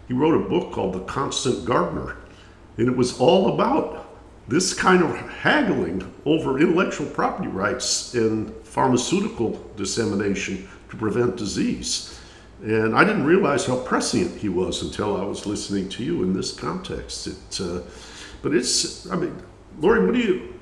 he 0.07 0.13
wrote 0.13 0.33
a 0.33 0.49
book 0.49 0.71
called 0.71 0.93
The 0.93 1.01
Constant 1.01 1.65
Gardener. 1.65 2.17
And 2.77 2.87
it 2.87 2.97
was 2.97 3.19
all 3.19 3.53
about 3.53 4.07
this 4.47 4.73
kind 4.73 5.03
of 5.03 5.15
haggling 5.15 6.11
over 6.25 6.59
intellectual 6.59 7.07
property 7.07 7.47
rights 7.47 8.13
and 8.13 8.53
pharmaceutical 8.63 9.63
dissemination 9.75 10.67
to 10.89 10.95
prevent 10.95 11.37
disease. 11.37 12.19
And 12.63 12.95
I 12.95 13.03
didn't 13.03 13.25
realize 13.25 13.65
how 13.65 13.77
prescient 13.77 14.37
he 14.37 14.49
was 14.49 14.81
until 14.81 15.15
I 15.15 15.25
was 15.25 15.45
listening 15.45 15.89
to 15.89 16.03
you 16.03 16.23
in 16.23 16.33
this 16.33 16.51
context. 16.51 17.27
It, 17.27 17.61
uh, 17.61 17.81
but 18.41 18.55
it's, 18.55 19.09
I 19.09 19.15
mean, 19.15 19.41
Lori, 19.79 20.05
what 20.05 20.13
do 20.13 20.21
you, 20.21 20.54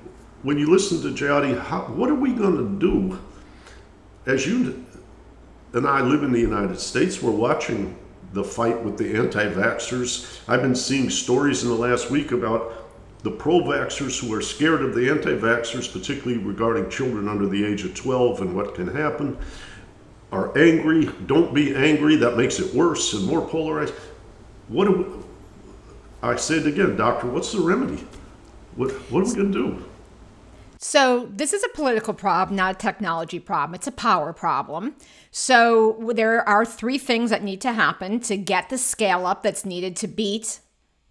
when 0.44 0.58
you 0.58 0.70
listen 0.70 1.02
to 1.02 1.08
Jayati, 1.08 1.58
how, 1.58 1.84
what 1.84 2.10
are 2.10 2.16
we 2.16 2.34
going 2.34 2.58
to 2.58 2.80
do? 2.80 3.20
As 4.26 4.46
you 4.46 4.86
and 5.74 5.88
I 5.88 6.02
live 6.02 6.24
in 6.24 6.32
the 6.32 6.40
United 6.40 6.80
States, 6.80 7.22
we're 7.22 7.32
watching 7.32 7.98
the 8.34 8.44
fight 8.44 8.82
with 8.84 8.98
the 8.98 9.16
anti 9.16 9.46
vaxxers. 9.46 10.40
I've 10.48 10.62
been 10.62 10.76
seeing 10.76 11.10
stories 11.10 11.64
in 11.64 11.70
the 11.70 11.76
last 11.76 12.12
week 12.12 12.32
about 12.32 12.74
the 13.24 13.32
pro 13.32 13.62
vaxxers 13.62 14.20
who 14.20 14.34
are 14.34 14.42
scared 14.42 14.82
of 14.82 14.96
the 14.96 15.10
anti 15.10 15.32
vaxxers, 15.32 15.92
particularly 15.92 16.44
regarding 16.44 16.90
children 16.90 17.28
under 17.28 17.48
the 17.48 17.66
age 17.66 17.86
of 17.86 17.96
12 17.96 18.42
and 18.42 18.56
what 18.56 18.76
can 18.76 18.88
happen, 18.88 19.38
are 20.32 20.58
angry. 20.58 21.10
Don't 21.26 21.54
be 21.54 21.74
angry, 21.74 22.18
that 22.18 22.36
makes 22.36 22.60
it 22.60 22.74
worse 22.74 23.14
and 23.14 23.26
more 23.26 23.48
polarized. 23.48 23.94
What 24.68 24.86
do 24.86 24.92
we, 24.92 25.06
I 26.22 26.36
say 26.36 26.56
it 26.56 26.68
again, 26.68 26.98
doctor, 26.98 27.28
what's 27.28 27.52
the 27.52 27.62
remedy? 27.62 28.06
What, 28.76 28.92
what 29.12 29.22
are 29.22 29.26
we 29.26 29.36
going 29.36 29.52
to 29.52 29.70
do? 29.70 29.86
So, 30.86 31.30
this 31.32 31.54
is 31.54 31.64
a 31.64 31.70
political 31.70 32.14
problem, 32.14 32.58
not 32.58 32.76
a 32.76 32.78
technology 32.78 33.40
problem. 33.40 33.74
It's 33.74 33.88
a 33.88 33.92
power 33.92 34.34
problem. 34.34 34.96
So, 35.32 36.12
there 36.14 36.48
are 36.48 36.66
three 36.66 36.98
things 36.98 37.30
that 37.30 37.42
need 37.42 37.62
to 37.62 37.72
happen 37.72 38.20
to 38.20 38.36
get 38.36 38.68
the 38.68 38.78
scale 38.78 39.26
up 39.26 39.44
that's 39.44 39.64
needed 39.64 39.96
to 39.96 40.10
beat 40.10 40.60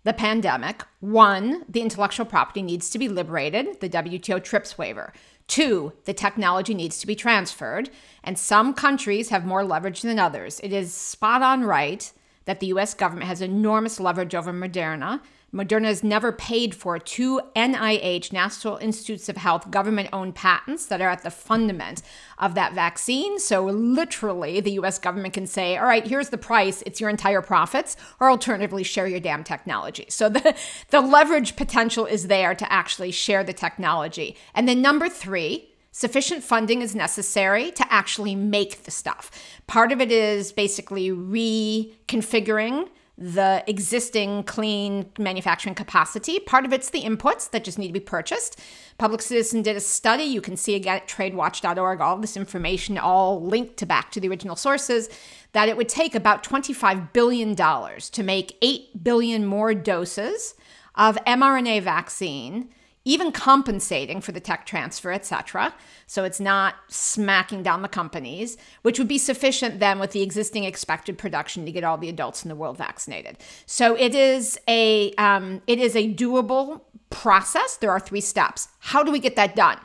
the 0.05 0.13
pandemic. 0.13 0.83
One, 1.01 1.65
the 1.71 1.81
intellectual 1.81 2.27
property 2.27 2.61
needs 2.61 2.91
to 2.91 2.99
be 2.99 3.09
liberated, 3.09 3.81
the 3.81 3.89
WTO 3.89 4.45
TRIPS 4.45 4.77
waiver. 4.77 5.15
Two, 5.47 5.95
the 6.05 6.13
technology 6.13 6.75
needs 6.75 6.99
to 6.99 7.07
be 7.07 7.15
transferred. 7.15 7.89
And 8.23 8.39
some 8.39 8.75
countries 8.75 9.31
have 9.31 9.47
more 9.47 9.65
leverage 9.65 10.03
than 10.03 10.19
others. 10.19 10.61
It 10.63 10.75
is 10.75 10.93
spot 10.93 11.41
on 11.41 11.65
right 11.65 12.13
that 12.45 12.61
the 12.61 12.67
US 12.67 12.93
government 12.93 13.29
has 13.29 13.41
enormous 13.41 13.99
leverage 13.99 14.35
over 14.35 14.53
Moderna 14.53 15.23
Moderna 15.55 15.85
has 15.85 16.03
never 16.03 16.33
paid 16.33 16.75
for 16.75 16.99
two 16.99 17.39
NIH, 17.55 18.33
National 18.33 18.79
Institutes 18.79 19.29
of 19.29 19.37
Health, 19.37 19.71
government 19.71 20.09
owned 20.11 20.35
patents 20.35 20.87
that 20.87 21.03
are 21.03 21.11
at 21.11 21.23
the 21.25 21.31
fundament 21.31 22.01
of 22.39 22.55
that 22.55 22.73
vaccine. 22.73 23.39
So, 23.39 23.67
literally, 23.67 24.61
the 24.61 24.73
US 24.73 24.99
government 24.99 25.35
can 25.35 25.47
say, 25.47 25.77
all 25.77 25.85
right, 25.85 26.07
here's 26.07 26.31
the 26.31 26.39
price, 26.39 26.83
it's 26.87 27.03
your 27.03 27.11
entire 27.11 27.43
profits, 27.43 27.99
or 28.19 28.31
alternatively, 28.31 28.83
share 28.83 29.07
your 29.07 29.21
damn 29.21 29.45
technology. 29.45 30.07
So, 30.09 30.31
the, 30.31 30.57
the 30.89 31.03
leverage 31.03 31.55
potential 31.55 32.07
is 32.07 32.29
there 32.29 32.55
to 32.55 32.73
actually 32.73 33.11
share 33.11 33.45
the 33.45 33.53
technology. 33.53 34.37
And 34.55 34.67
then, 34.67 34.81
number 34.81 35.11
three, 35.11 35.69
sufficient 35.91 36.43
funding 36.43 36.81
is 36.81 36.95
necessary 36.95 37.71
to 37.73 37.93
actually 37.93 38.35
make 38.35 38.85
the 38.85 38.91
stuff. 38.91 39.31
Part 39.67 39.93
of 39.93 40.01
it 40.01 40.11
is 40.11 40.51
basically 40.51 41.11
reconfiguring 41.11 42.89
the 43.19 43.63
existing 43.67 44.43
clean 44.45 45.11
manufacturing 45.19 45.75
capacity. 45.75 46.41
Part 46.41 46.65
of 46.65 46.73
it's 46.73 46.91
the 46.91 47.03
inputs 47.03 47.51
that 47.51 47.63
just 47.63 47.79
need 47.79 47.89
to 47.89 47.93
be 47.93 48.01
purchased. 48.01 48.59
Public 48.99 49.21
Citizen 49.21 49.63
did 49.63 49.77
a 49.77 49.81
study. 49.81 50.25
You 50.25 50.41
can 50.41 50.57
see 50.57 50.75
again 50.75 50.97
at 50.97 51.09
tradewatch.org 51.09 52.01
all 52.01 52.17
this 52.19 52.37
information, 52.37 52.97
all 52.99 53.43
linked 53.43 53.77
to 53.79 53.87
back 53.87 54.11
to 54.13 54.21
the 54.21 54.29
original 54.29 54.57
sources, 54.57 55.09
that 55.53 55.69
it 55.69 55.77
would 55.77 55.89
take 55.89 56.15
about 56.15 56.43
$25 56.43 57.13
billion 57.13 57.55
to 57.55 58.23
make 58.23 58.57
8 58.63 59.05
billion 59.05 59.45
more 59.45 59.75
doses 59.75 60.55
of 60.95 61.17
mRNA 61.27 61.83
vaccine 61.83 62.71
even 63.05 63.33
compensating 63.33 64.21
for 64.21 64.33
the 64.33 64.41
tech 64.41 64.67
transfer, 64.67 65.13
etc. 65.13 65.75
So 66.07 66.25
it's 66.25 66.41
not 66.41 66.77
smacking 66.89 67.63
down 67.63 67.83
the 67.83 67.89
companies, 67.89 68.57
which 68.83 68.99
would 68.99 69.09
be 69.09 69.19
sufficient 69.19 69.81
then 69.81 69.99
with 69.99 70.13
the 70.13 70.23
existing 70.23 70.65
expected 70.65 71.19
production 71.19 71.65
to 71.67 71.73
get 71.73 71.85
all 71.85 71.99
the 71.99 72.09
adults 72.09 72.45
in 72.45 72.49
the 72.49 72.55
world 72.55 72.79
vaccinated. 72.79 73.39
So 73.67 73.97
it 73.97 74.15
is 74.15 74.59
a 74.69 75.13
um, 75.15 75.63
it 75.67 75.79
is 75.79 75.97
a 75.97 76.13
doable 76.15 76.83
process. 77.11 77.77
There 77.77 77.91
are 77.91 78.01
three 78.01 78.21
steps. 78.21 78.69
How 78.79 79.03
do 79.03 79.11
we 79.11 79.19
get 79.19 79.37
that 79.37 79.57
done? 79.57 79.79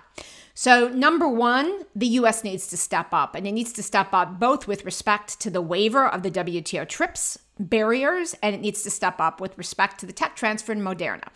So, 0.54 0.88
number 0.88 1.28
one, 1.28 1.84
the 1.96 2.08
US 2.08 2.44
needs 2.44 2.66
to 2.70 2.78
step 2.78 3.10
up, 3.12 3.36
and 3.36 3.46
it 3.46 3.52
needs 3.52 3.72
to 3.74 3.84
step 3.84 4.12
up 4.12 4.40
both 4.40 4.68
with 4.68 4.86
respect 4.86 5.40
to 5.42 5.52
the 5.52 5.62
waiver 5.62 6.08
of 6.08 6.24
the 6.24 6.32
WTO 6.32 6.90
TRIPS 6.90 7.38
barriers, 7.60 8.36
and 8.42 8.56
it 8.56 8.62
needs 8.62 8.84
to 8.84 8.90
step 8.90 9.20
up 9.20 9.40
with 9.42 9.58
respect 9.58 10.00
to 10.00 10.06
the 10.06 10.14
tech 10.14 10.36
transfer 10.36 10.72
in 10.72 10.82
Moderna. 10.82 11.28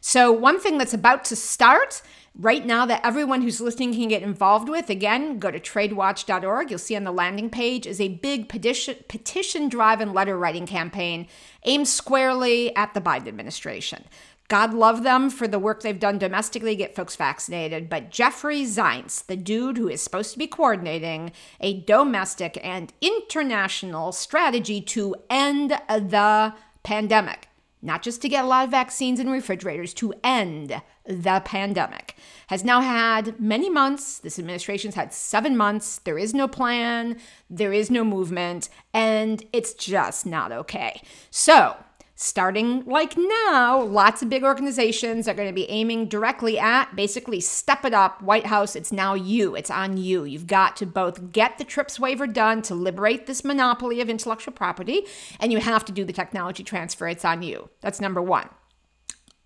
So, 0.00 0.30
one 0.30 0.60
thing 0.60 0.78
that's 0.78 0.94
about 0.94 1.24
to 1.26 1.36
start 1.36 2.02
right 2.38 2.64
now 2.64 2.86
that 2.86 3.04
everyone 3.04 3.42
who's 3.42 3.60
listening 3.60 3.92
can 3.92 4.08
get 4.08 4.22
involved 4.22 4.68
with, 4.68 4.90
again, 4.90 5.38
go 5.38 5.50
to 5.50 5.58
tradewatch.org. 5.58 6.70
You'll 6.70 6.78
see 6.78 6.96
on 6.96 7.04
the 7.04 7.12
landing 7.12 7.50
page 7.50 7.86
is 7.86 8.00
a 8.00 8.08
big 8.08 8.48
petition, 8.48 8.96
petition 9.08 9.68
drive 9.68 10.00
and 10.00 10.12
letter 10.12 10.38
writing 10.38 10.66
campaign 10.66 11.26
aimed 11.64 11.88
squarely 11.88 12.74
at 12.76 12.94
the 12.94 13.00
Biden 13.00 13.28
administration. 13.28 14.04
God 14.48 14.72
love 14.72 15.02
them 15.02 15.30
for 15.30 15.48
the 15.48 15.58
work 15.58 15.82
they've 15.82 15.98
done 15.98 16.18
domestically 16.18 16.76
get 16.76 16.94
folks 16.94 17.16
vaccinated. 17.16 17.88
But 17.88 18.10
Jeffrey 18.10 18.62
Zients, 18.62 19.24
the 19.26 19.36
dude 19.36 19.76
who 19.76 19.88
is 19.88 20.02
supposed 20.02 20.32
to 20.32 20.38
be 20.38 20.46
coordinating 20.46 21.32
a 21.60 21.80
domestic 21.80 22.58
and 22.62 22.92
international 23.00 24.12
strategy 24.12 24.80
to 24.82 25.16
end 25.28 25.70
the 25.88 26.54
pandemic, 26.84 27.48
not 27.82 28.02
just 28.02 28.22
to 28.22 28.28
get 28.28 28.44
a 28.44 28.48
lot 28.48 28.64
of 28.64 28.70
vaccines 28.70 29.18
and 29.20 29.30
refrigerators, 29.30 29.92
to 29.94 30.14
end 30.22 30.80
the 31.04 31.42
pandemic, 31.44 32.16
has 32.48 32.64
now 32.64 32.80
had 32.80 33.38
many 33.40 33.68
months. 33.68 34.18
This 34.18 34.38
administration's 34.38 34.94
had 34.94 35.12
seven 35.12 35.56
months. 35.56 35.98
There 35.98 36.18
is 36.18 36.34
no 36.34 36.48
plan, 36.48 37.18
there 37.50 37.72
is 37.72 37.90
no 37.90 38.04
movement, 38.04 38.68
and 38.92 39.44
it's 39.52 39.74
just 39.74 40.26
not 40.26 40.52
okay. 40.52 41.02
So, 41.30 41.76
starting 42.16 42.82
like 42.86 43.14
now, 43.16 43.80
lots 43.80 44.22
of 44.22 44.30
big 44.30 44.42
organizations 44.42 45.28
are 45.28 45.34
going 45.34 45.48
to 45.48 45.54
be 45.54 45.68
aiming 45.70 46.08
directly 46.08 46.58
at 46.58 46.96
basically 46.96 47.40
step 47.40 47.84
it 47.84 47.92
up. 47.92 48.22
White 48.22 48.46
House, 48.46 48.74
it's 48.74 48.90
now 48.90 49.12
you. 49.12 49.54
It's 49.54 49.70
on 49.70 49.98
you. 49.98 50.24
You've 50.24 50.46
got 50.46 50.76
to 50.76 50.86
both 50.86 51.30
get 51.30 51.58
the 51.58 51.64
TRIPS 51.64 52.00
waiver 52.00 52.26
done 52.26 52.62
to 52.62 52.74
liberate 52.74 53.26
this 53.26 53.44
monopoly 53.44 54.00
of 54.00 54.08
intellectual 54.08 54.54
property, 54.54 55.06
and 55.38 55.52
you 55.52 55.58
have 55.58 55.84
to 55.84 55.92
do 55.92 56.04
the 56.04 56.12
technology 56.12 56.64
transfer. 56.64 57.06
It's 57.06 57.24
on 57.24 57.42
you. 57.42 57.68
That's 57.82 58.00
number 58.00 58.22
one. 58.22 58.48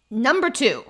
Number 0.08 0.48
two, 0.48 0.84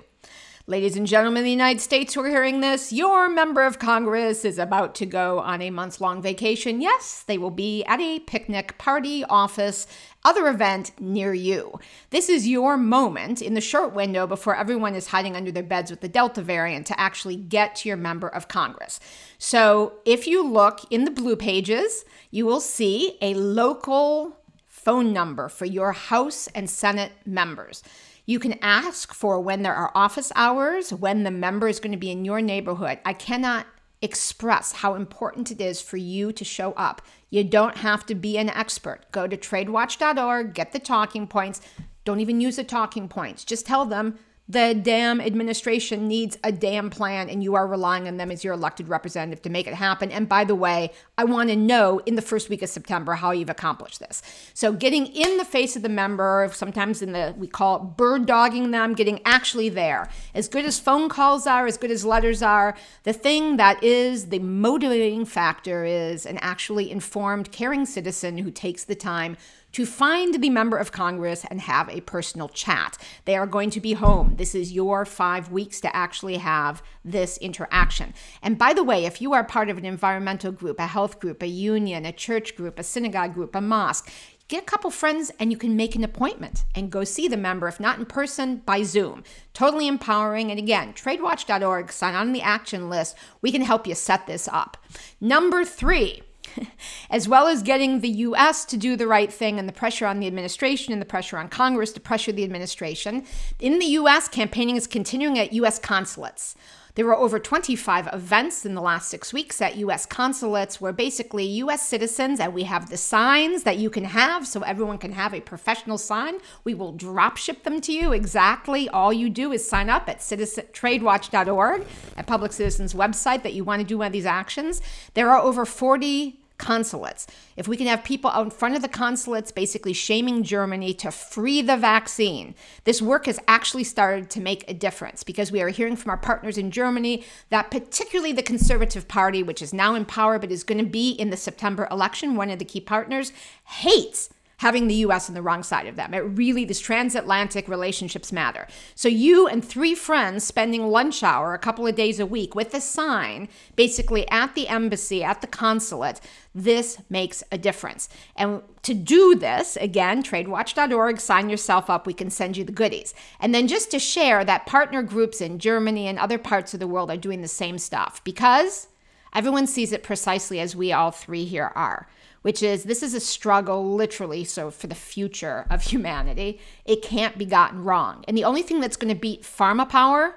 Ladies 0.67 0.95
and 0.95 1.07
gentlemen 1.07 1.41
of 1.41 1.45
the 1.45 1.51
United 1.51 1.81
States 1.81 2.13
who 2.13 2.21
are 2.21 2.29
hearing 2.29 2.61
this, 2.61 2.93
your 2.93 3.27
member 3.29 3.63
of 3.63 3.79
Congress 3.79 4.45
is 4.45 4.59
about 4.59 4.93
to 4.93 5.07
go 5.07 5.39
on 5.39 5.59
a 5.59 5.71
months 5.71 5.99
long 5.99 6.21
vacation. 6.21 6.81
Yes, 6.81 7.23
they 7.25 7.39
will 7.39 7.49
be 7.49 7.83
at 7.85 7.99
a 7.99 8.19
picnic, 8.19 8.77
party, 8.77 9.23
office, 9.25 9.87
other 10.23 10.47
event 10.47 10.91
near 10.99 11.33
you. 11.33 11.79
This 12.11 12.29
is 12.29 12.47
your 12.47 12.77
moment 12.77 13.41
in 13.41 13.55
the 13.55 13.59
short 13.59 13.95
window 13.95 14.27
before 14.27 14.55
everyone 14.55 14.93
is 14.93 15.07
hiding 15.07 15.35
under 15.35 15.51
their 15.51 15.63
beds 15.63 15.89
with 15.89 16.01
the 16.01 16.07
Delta 16.07 16.43
variant 16.43 16.85
to 16.87 16.99
actually 16.99 17.37
get 17.37 17.75
to 17.77 17.89
your 17.89 17.97
member 17.97 18.27
of 18.27 18.47
Congress. 18.47 18.99
So 19.39 19.93
if 20.05 20.27
you 20.27 20.47
look 20.47 20.81
in 20.91 21.05
the 21.05 21.11
blue 21.11 21.35
pages, 21.35 22.05
you 22.29 22.45
will 22.45 22.61
see 22.61 23.17
a 23.19 23.33
local 23.33 24.37
phone 24.67 25.11
number 25.11 25.49
for 25.49 25.65
your 25.65 25.93
House 25.93 26.47
and 26.53 26.69
Senate 26.69 27.13
members. 27.25 27.81
You 28.31 28.39
can 28.39 28.59
ask 28.61 29.13
for 29.13 29.41
when 29.41 29.61
there 29.61 29.75
are 29.75 29.91
office 29.93 30.31
hours, 30.37 30.93
when 30.93 31.23
the 31.23 31.31
member 31.31 31.67
is 31.67 31.81
going 31.81 31.91
to 31.91 31.97
be 31.97 32.11
in 32.11 32.23
your 32.23 32.39
neighborhood. 32.39 32.99
I 33.03 33.11
cannot 33.11 33.67
express 34.01 34.71
how 34.71 34.95
important 34.95 35.51
it 35.51 35.59
is 35.59 35.81
for 35.81 35.97
you 35.97 36.31
to 36.31 36.45
show 36.45 36.71
up. 36.77 37.01
You 37.29 37.43
don't 37.43 37.75
have 37.75 38.05
to 38.05 38.15
be 38.15 38.37
an 38.37 38.47
expert. 38.47 39.01
Go 39.11 39.27
to 39.27 39.35
tradewatch.org, 39.35 40.53
get 40.53 40.71
the 40.71 40.79
talking 40.79 41.27
points. 41.27 41.59
Don't 42.05 42.21
even 42.21 42.39
use 42.39 42.55
the 42.55 42.63
talking 42.63 43.09
points. 43.09 43.43
Just 43.43 43.65
tell 43.65 43.85
them 43.85 44.17
the 44.51 44.73
damn 44.73 45.21
administration 45.21 46.09
needs 46.09 46.37
a 46.43 46.51
damn 46.51 46.89
plan, 46.89 47.29
and 47.29 47.41
you 47.41 47.55
are 47.55 47.65
relying 47.65 48.07
on 48.09 48.17
them 48.17 48.31
as 48.31 48.43
your 48.43 48.53
elected 48.53 48.89
representative 48.89 49.41
to 49.43 49.49
make 49.49 49.65
it 49.65 49.73
happen. 49.73 50.11
And 50.11 50.27
by 50.27 50.43
the 50.43 50.55
way, 50.55 50.91
I 51.17 51.23
want 51.23 51.49
to 51.49 51.55
know 51.55 51.99
in 51.99 52.15
the 52.15 52.21
first 52.21 52.49
week 52.49 52.61
of 52.61 52.67
September 52.67 53.13
how 53.13 53.31
you've 53.31 53.49
accomplished 53.49 54.01
this. 54.01 54.21
So, 54.53 54.73
getting 54.73 55.07
in 55.07 55.37
the 55.37 55.45
face 55.45 55.77
of 55.77 55.83
the 55.83 55.89
member, 55.89 56.49
sometimes 56.53 57.01
in 57.01 57.13
the 57.13 57.33
we 57.37 57.47
call 57.47 57.77
it 57.77 57.97
bird 57.97 58.25
dogging 58.25 58.71
them, 58.71 58.93
getting 58.93 59.21
actually 59.23 59.69
there. 59.69 60.09
As 60.35 60.49
good 60.49 60.65
as 60.65 60.79
phone 60.79 61.07
calls 61.07 61.47
are, 61.47 61.65
as 61.65 61.77
good 61.77 61.91
as 61.91 62.03
letters 62.03 62.41
are, 62.41 62.75
the 63.03 63.13
thing 63.13 63.55
that 63.55 63.81
is 63.81 64.27
the 64.27 64.39
motivating 64.39 65.23
factor 65.23 65.85
is 65.85 66.25
an 66.25 66.37
actually 66.39 66.91
informed, 66.91 67.53
caring 67.53 67.85
citizen 67.85 68.39
who 68.39 68.51
takes 68.51 68.83
the 68.83 68.95
time 68.95 69.37
to 69.73 69.85
find 69.85 70.41
the 70.41 70.49
member 70.49 70.77
of 70.77 70.91
Congress 70.91 71.45
and 71.49 71.61
have 71.61 71.89
a 71.89 72.01
personal 72.01 72.49
chat. 72.49 72.97
They 73.25 73.35
are 73.35 73.47
going 73.47 73.69
to 73.71 73.79
be 73.79 73.93
home. 73.93 74.35
This 74.37 74.55
is 74.55 74.71
your 74.71 75.05
five 75.05 75.51
weeks 75.51 75.79
to 75.81 75.95
actually 75.95 76.37
have 76.37 76.83
this 77.05 77.37
interaction. 77.37 78.13
And 78.41 78.57
by 78.57 78.73
the 78.73 78.83
way, 78.83 79.05
if 79.05 79.21
you 79.21 79.33
are 79.33 79.43
part 79.43 79.69
of 79.69 79.77
an 79.77 79.85
environmental 79.85 80.51
group, 80.51 80.79
a 80.79 80.87
health 80.87 81.19
group, 81.19 81.41
a 81.41 81.47
union, 81.47 82.05
a 82.05 82.11
church 82.11 82.55
group, 82.55 82.79
a 82.79 82.83
synagogue 82.83 83.33
group, 83.33 83.55
a 83.55 83.61
mosque, 83.61 84.11
get 84.51 84.63
a 84.63 84.65
couple 84.65 84.91
friends 84.91 85.31
and 85.39 85.49
you 85.49 85.57
can 85.57 85.77
make 85.77 85.95
an 85.95 86.03
appointment 86.03 86.65
and 86.75 86.91
go 86.91 87.05
see 87.05 87.27
the 87.29 87.37
member, 87.37 87.69
if 87.69 87.79
not 87.79 87.97
in 87.97 88.05
person, 88.05 88.57
by 88.57 88.83
Zoom. 88.83 89.23
Totally 89.53 89.87
empowering. 89.87 90.51
And 90.51 90.59
again, 90.59 90.93
tradewatch.org, 90.93 91.91
sign 91.91 92.15
on 92.15 92.33
the 92.33 92.41
action 92.41 92.89
list. 92.89 93.15
We 93.41 93.51
can 93.51 93.61
help 93.61 93.87
you 93.87 93.95
set 93.95 94.27
this 94.27 94.49
up. 94.49 94.75
Number 95.21 95.63
three, 95.63 96.23
as 97.09 97.27
well 97.27 97.47
as 97.47 97.63
getting 97.63 97.99
the 97.99 98.09
US 98.09 98.65
to 98.65 98.77
do 98.77 98.95
the 98.95 99.07
right 99.07 99.31
thing 99.31 99.59
and 99.59 99.67
the 99.67 99.73
pressure 99.73 100.05
on 100.05 100.19
the 100.19 100.27
administration 100.27 100.93
and 100.93 101.01
the 101.01 101.05
pressure 101.05 101.37
on 101.37 101.49
Congress 101.49 101.91
to 101.93 101.99
pressure 101.99 102.31
the 102.31 102.43
administration. 102.43 103.25
In 103.59 103.79
the 103.79 103.85
US, 103.85 104.27
campaigning 104.27 104.75
is 104.75 104.87
continuing 104.87 105.39
at 105.39 105.53
US 105.53 105.79
consulates. 105.79 106.55
There 106.95 107.05
were 107.05 107.15
over 107.15 107.39
25 107.39 108.09
events 108.11 108.65
in 108.65 108.75
the 108.75 108.81
last 108.81 109.09
six 109.09 109.31
weeks 109.31 109.61
at 109.61 109.77
US 109.77 110.05
consulates 110.05 110.81
where 110.81 110.91
basically 110.91 111.45
US 111.45 111.87
citizens, 111.87 112.39
and 112.39 112.53
we 112.53 112.63
have 112.63 112.89
the 112.89 112.97
signs 112.97 113.63
that 113.63 113.77
you 113.77 113.89
can 113.89 114.03
have 114.03 114.45
so 114.45 114.61
everyone 114.61 114.97
can 114.97 115.13
have 115.13 115.33
a 115.33 115.39
professional 115.39 115.97
sign. 115.97 116.35
We 116.63 116.73
will 116.73 116.91
drop 116.91 117.37
ship 117.37 117.63
them 117.63 117.79
to 117.81 117.93
you 117.93 118.11
exactly. 118.11 118.89
All 118.89 119.13
you 119.13 119.29
do 119.29 119.51
is 119.51 119.67
sign 119.67 119.89
up 119.89 120.09
at 120.09 120.21
citizen, 120.21 120.65
tradewatch.org, 120.73 121.85
at 122.17 122.27
Public 122.27 122.51
Citizen's 122.51 122.93
website 122.93 123.43
that 123.43 123.53
you 123.53 123.63
want 123.63 123.81
to 123.81 123.87
do 123.87 123.99
one 123.99 124.07
of 124.07 124.13
these 124.13 124.25
actions. 124.25 124.81
There 125.13 125.29
are 125.29 125.39
over 125.39 125.65
40 125.65 126.40
consulates. 126.61 127.27
If 127.57 127.67
we 127.67 127.75
can 127.75 127.87
have 127.87 128.03
people 128.03 128.29
out 128.29 128.45
in 128.45 128.51
front 128.51 128.75
of 128.75 128.81
the 128.81 128.87
consulates 128.87 129.51
basically 129.51 129.93
shaming 129.93 130.43
Germany 130.43 130.93
to 130.93 131.11
free 131.11 131.61
the 131.61 131.75
vaccine, 131.75 132.55
this 132.85 133.01
work 133.01 133.25
has 133.25 133.39
actually 133.47 133.83
started 133.83 134.29
to 134.29 134.39
make 134.39 134.63
a 134.69 134.73
difference 134.73 135.23
because 135.23 135.51
we 135.51 135.61
are 135.61 135.69
hearing 135.69 135.95
from 135.95 136.11
our 136.11 136.17
partners 136.17 136.57
in 136.57 136.71
Germany 136.71 137.25
that 137.49 137.71
particularly 137.71 138.31
the 138.31 138.43
Conservative 138.43 139.07
Party, 139.07 139.41
which 139.41 139.61
is 139.61 139.73
now 139.73 139.95
in 139.95 140.05
power 140.05 140.37
but 140.37 140.51
is 140.51 140.63
going 140.63 140.77
to 140.77 140.89
be 140.89 141.11
in 141.11 141.31
the 141.31 141.37
September 141.37 141.87
election, 141.89 142.35
one 142.35 142.51
of 142.51 142.59
the 142.59 142.65
key 142.65 142.79
partners, 142.79 143.33
hates 143.65 144.29
having 144.61 144.87
the 144.87 145.01
US 145.07 145.27
on 145.27 145.33
the 145.33 145.41
wrong 145.41 145.63
side 145.63 145.87
of 145.87 145.95
them. 145.95 146.13
It 146.13 146.19
really, 146.19 146.65
these 146.65 146.79
transatlantic 146.79 147.67
relationships 147.67 148.31
matter. 148.31 148.67
So 148.93 149.07
you 149.07 149.47
and 149.47 149.65
three 149.65 149.95
friends 149.95 150.43
spending 150.43 150.87
lunch 150.87 151.23
hour 151.23 151.55
a 151.55 151.57
couple 151.57 151.87
of 151.87 151.95
days 151.95 152.19
a 152.19 152.27
week 152.27 152.53
with 152.53 152.71
a 152.75 152.79
sign, 152.79 153.49
basically 153.75 154.29
at 154.29 154.53
the 154.53 154.67
embassy, 154.67 155.23
at 155.23 155.41
the 155.41 155.47
consulate, 155.47 156.21
this 156.53 156.99
makes 157.09 157.43
a 157.51 157.57
difference. 157.57 158.07
And 158.35 158.61
to 158.83 158.93
do 158.93 159.33
this, 159.33 159.77
again, 159.77 160.21
tradewatch.org, 160.21 161.19
sign 161.19 161.49
yourself 161.49 161.89
up. 161.89 162.05
We 162.05 162.13
can 162.13 162.29
send 162.29 162.55
you 162.55 162.63
the 162.63 162.71
goodies. 162.71 163.15
And 163.39 163.55
then 163.55 163.67
just 163.67 163.89
to 163.89 163.99
share 163.99 164.45
that 164.45 164.67
partner 164.67 165.01
groups 165.01 165.41
in 165.41 165.57
Germany 165.57 166.05
and 166.05 166.19
other 166.19 166.37
parts 166.37 166.75
of 166.75 166.79
the 166.79 166.87
world 166.87 167.09
are 167.09 167.17
doing 167.17 167.41
the 167.41 167.47
same 167.47 167.79
stuff 167.79 168.23
because 168.23 168.89
everyone 169.33 169.65
sees 169.65 169.91
it 169.91 170.03
precisely 170.03 170.59
as 170.59 170.75
we 170.75 170.93
all 170.93 171.09
three 171.09 171.45
here 171.45 171.71
are 171.73 172.07
which 172.41 172.63
is 172.63 172.83
this 172.83 173.03
is 173.03 173.13
a 173.13 173.19
struggle 173.19 173.95
literally 173.95 174.43
so 174.43 174.71
for 174.71 174.87
the 174.87 174.95
future 174.95 175.65
of 175.69 175.81
humanity. 175.91 176.59
It 176.85 177.01
can't 177.01 177.37
be 177.37 177.45
gotten 177.45 177.83
wrong. 177.83 178.23
And 178.27 178.37
the 178.37 178.43
only 178.43 178.61
thing 178.61 178.79
that's 178.79 178.97
going 178.97 179.13
to 179.13 179.19
beat 179.19 179.43
pharma 179.43 179.87
power 179.87 180.35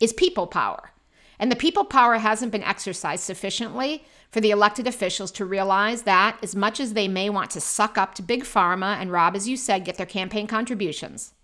is 0.00 0.12
people 0.12 0.46
power. 0.46 0.90
And 1.38 1.50
the 1.50 1.56
people 1.56 1.84
power 1.84 2.18
hasn't 2.18 2.52
been 2.52 2.62
exercised 2.62 3.24
sufficiently 3.24 4.04
for 4.30 4.40
the 4.40 4.50
elected 4.50 4.86
officials 4.86 5.32
to 5.32 5.44
realize 5.44 6.02
that 6.02 6.38
as 6.42 6.54
much 6.54 6.78
as 6.78 6.92
they 6.92 7.08
may 7.08 7.28
want 7.28 7.50
to 7.50 7.60
suck 7.60 7.98
up 7.98 8.14
to 8.14 8.22
big 8.22 8.44
pharma 8.44 8.96
and 8.96 9.10
rob 9.10 9.34
as 9.34 9.48
you 9.48 9.56
said 9.56 9.84
get 9.84 9.96
their 9.96 10.06
campaign 10.06 10.46
contributions. 10.46 11.34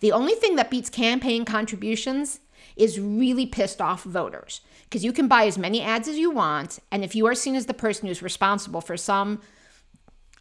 The 0.00 0.12
only 0.12 0.34
thing 0.34 0.56
that 0.56 0.70
beats 0.70 0.90
campaign 0.90 1.44
contributions 1.44 2.40
is 2.76 3.00
really 3.00 3.46
pissed 3.46 3.80
off 3.80 4.02
voters 4.02 4.60
because 4.88 5.04
you 5.04 5.12
can 5.12 5.28
buy 5.28 5.44
as 5.44 5.58
many 5.58 5.82
ads 5.82 6.08
as 6.08 6.16
you 6.16 6.30
want. 6.30 6.78
And 6.90 7.04
if 7.04 7.14
you 7.14 7.26
are 7.26 7.34
seen 7.34 7.54
as 7.54 7.66
the 7.66 7.74
person 7.74 8.08
who's 8.08 8.22
responsible 8.22 8.80
for 8.80 8.96
some 8.96 9.40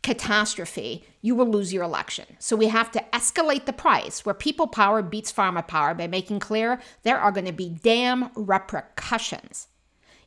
catastrophe, 0.04 1.06
you 1.22 1.36
will 1.36 1.48
lose 1.48 1.74
your 1.74 1.84
election. 1.84 2.26
So 2.40 2.56
we 2.56 2.68
have 2.68 2.90
to 2.92 3.04
escalate 3.12 3.66
the 3.66 3.74
price 3.74 4.26
where 4.26 4.34
people 4.34 4.68
power 4.68 5.02
beats 5.02 5.34
pharma 5.34 5.68
power 5.68 5.94
by 5.94 6.08
making 6.08 6.40
clear 6.40 6.80
there 7.04 7.20
are 7.20 7.32
going 7.32 7.46
to 7.46 7.52
be 7.52 7.78
damn 7.84 8.30
repercussions 8.36 9.68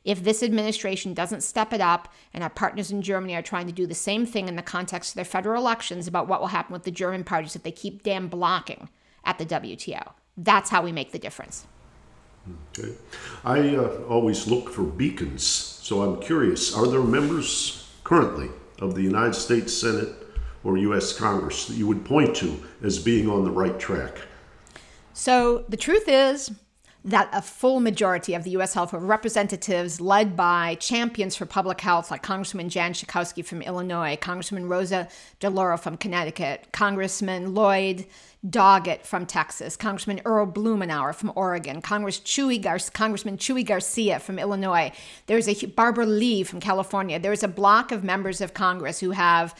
if 0.03 0.23
this 0.23 0.41
administration 0.41 1.13
doesn't 1.13 1.41
step 1.41 1.73
it 1.73 1.81
up 1.81 2.11
and 2.33 2.43
our 2.43 2.49
partners 2.49 2.91
in 2.91 3.01
Germany 3.01 3.35
are 3.35 3.41
trying 3.41 3.67
to 3.67 3.73
do 3.73 3.85
the 3.85 3.93
same 3.93 4.25
thing 4.25 4.47
in 4.47 4.55
the 4.55 4.61
context 4.61 5.11
of 5.11 5.15
their 5.15 5.25
federal 5.25 5.61
elections 5.61 6.07
about 6.07 6.27
what 6.27 6.39
will 6.39 6.47
happen 6.47 6.73
with 6.73 6.83
the 6.83 6.91
German 6.91 7.23
parties 7.23 7.55
if 7.55 7.63
they 7.63 7.71
keep 7.71 8.03
damn 8.03 8.27
blocking 8.27 8.89
at 9.23 9.37
the 9.37 9.45
WTO. 9.45 10.13
That's 10.37 10.69
how 10.69 10.81
we 10.81 10.91
make 10.91 11.11
the 11.11 11.19
difference. 11.19 11.67
Okay. 12.77 12.93
I 13.45 13.75
uh, 13.75 14.01
always 14.09 14.47
look 14.47 14.69
for 14.69 14.83
beacons, 14.83 15.43
so 15.43 16.01
I'm 16.01 16.19
curious 16.19 16.75
are 16.75 16.87
there 16.87 17.01
members 17.01 17.89
currently 18.03 18.49
of 18.79 18.95
the 18.95 19.03
United 19.03 19.35
States 19.35 19.73
Senate 19.73 20.09
or 20.63 20.77
U.S. 20.77 21.13
Congress 21.13 21.65
that 21.67 21.75
you 21.75 21.87
would 21.87 22.05
point 22.05 22.35
to 22.37 22.63
as 22.81 22.99
being 22.99 23.29
on 23.29 23.43
the 23.43 23.51
right 23.51 23.79
track? 23.79 24.21
So 25.13 25.65
the 25.69 25.77
truth 25.77 26.07
is, 26.07 26.51
that 27.03 27.29
a 27.33 27.41
full 27.41 27.79
majority 27.79 28.35
of 28.35 28.43
the 28.43 28.51
U.S. 28.51 28.75
House 28.75 28.93
of 28.93 29.03
Representatives, 29.03 29.99
led 29.99 30.35
by 30.35 30.75
champions 30.75 31.35
for 31.35 31.45
public 31.45 31.81
health 31.81 32.11
like 32.11 32.21
Congresswoman 32.21 32.69
Jan 32.69 32.93
Schakowsky 32.93 33.43
from 33.43 33.61
Illinois, 33.61 34.17
Congresswoman 34.21 34.69
Rosa 34.69 35.07
DeLauro 35.39 35.79
from 35.79 35.97
Connecticut, 35.97 36.67
Congressman 36.71 37.55
Lloyd 37.55 38.05
Doggett 38.47 39.05
from 39.05 39.25
Texas, 39.25 39.75
Congressman 39.75 40.21
Earl 40.25 40.47
Blumenauer 40.47 41.13
from 41.13 41.31
Oregon, 41.35 41.81
Congress 41.81 42.19
Chuy 42.19 42.61
Gar- 42.61 42.79
Congressman 42.93 43.37
Chuy 43.37 43.65
Garcia 43.65 44.19
from 44.19 44.37
Illinois. 44.37 44.91
There's 45.25 45.47
a 45.47 45.65
Barbara 45.67 46.05
Lee 46.05 46.43
from 46.43 46.59
California. 46.59 47.19
There's 47.19 47.43
a 47.43 47.47
block 47.47 47.91
of 47.91 48.03
members 48.03 48.41
of 48.41 48.53
Congress 48.53 48.99
who 48.99 49.11
have 49.11 49.55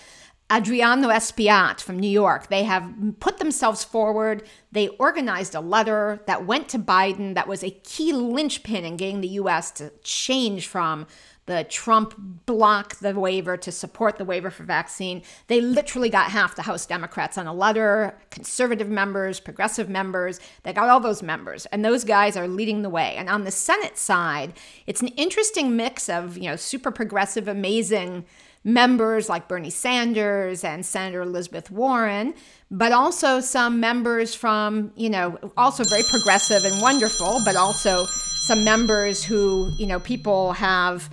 Adriano 0.51 1.09
Espaillat 1.09 1.79
from 1.79 1.97
New 1.97 2.09
York. 2.09 2.47
They 2.47 2.63
have 2.63 2.93
put 3.19 3.37
themselves 3.37 3.83
forward. 3.83 4.43
They 4.71 4.89
organized 4.89 5.55
a 5.55 5.61
letter 5.61 6.21
that 6.27 6.45
went 6.45 6.67
to 6.69 6.79
Biden 6.79 7.35
that 7.35 7.47
was 7.47 7.63
a 7.63 7.69
key 7.69 8.11
linchpin 8.11 8.83
in 8.83 8.97
getting 8.97 9.21
the 9.21 9.29
U.S. 9.29 9.71
to 9.71 9.91
change 10.03 10.67
from 10.67 11.07
the 11.47 11.63
Trump 11.63 12.13
block 12.45 12.97
the 12.99 13.17
waiver 13.17 13.57
to 13.57 13.71
support 13.71 14.17
the 14.17 14.25
waiver 14.25 14.49
for 14.49 14.63
vaccine. 14.63 15.23
They 15.47 15.59
literally 15.59 16.09
got 16.09 16.31
half 16.31 16.55
the 16.55 16.61
House 16.61 16.85
Democrats 16.85 17.37
on 17.37 17.47
a 17.47 17.53
letter, 17.53 18.17
conservative 18.29 18.89
members, 18.89 19.39
progressive 19.39 19.89
members. 19.89 20.39
They 20.63 20.71
got 20.71 20.89
all 20.89 20.99
those 20.99 21.23
members, 21.23 21.65
and 21.67 21.83
those 21.83 22.03
guys 22.03 22.37
are 22.37 22.47
leading 22.47 22.83
the 22.83 22.89
way. 22.89 23.15
And 23.15 23.27
on 23.27 23.43
the 23.43 23.51
Senate 23.51 23.97
side, 23.97 24.53
it's 24.85 25.01
an 25.01 25.09
interesting 25.09 25.75
mix 25.75 26.09
of, 26.09 26.37
you 26.37 26.43
know, 26.43 26.55
super 26.55 26.91
progressive, 26.91 27.47
amazing 27.47 28.25
members 28.63 29.27
like 29.27 29.47
Bernie 29.47 29.69
Sanders 29.69 30.63
and 30.63 30.85
Senator 30.85 31.21
Elizabeth 31.21 31.71
Warren, 31.71 32.33
but 32.69 32.91
also 32.91 33.39
some 33.39 33.79
members 33.79 34.35
from, 34.35 34.91
you 34.95 35.09
know, 35.09 35.37
also 35.57 35.83
very 35.83 36.03
progressive 36.09 36.63
and 36.63 36.81
wonderful, 36.81 37.39
but 37.43 37.55
also 37.55 38.05
some 38.05 38.63
members 38.63 39.23
who, 39.23 39.71
you 39.77 39.87
know, 39.87 39.99
people 39.99 40.53
have 40.53 41.09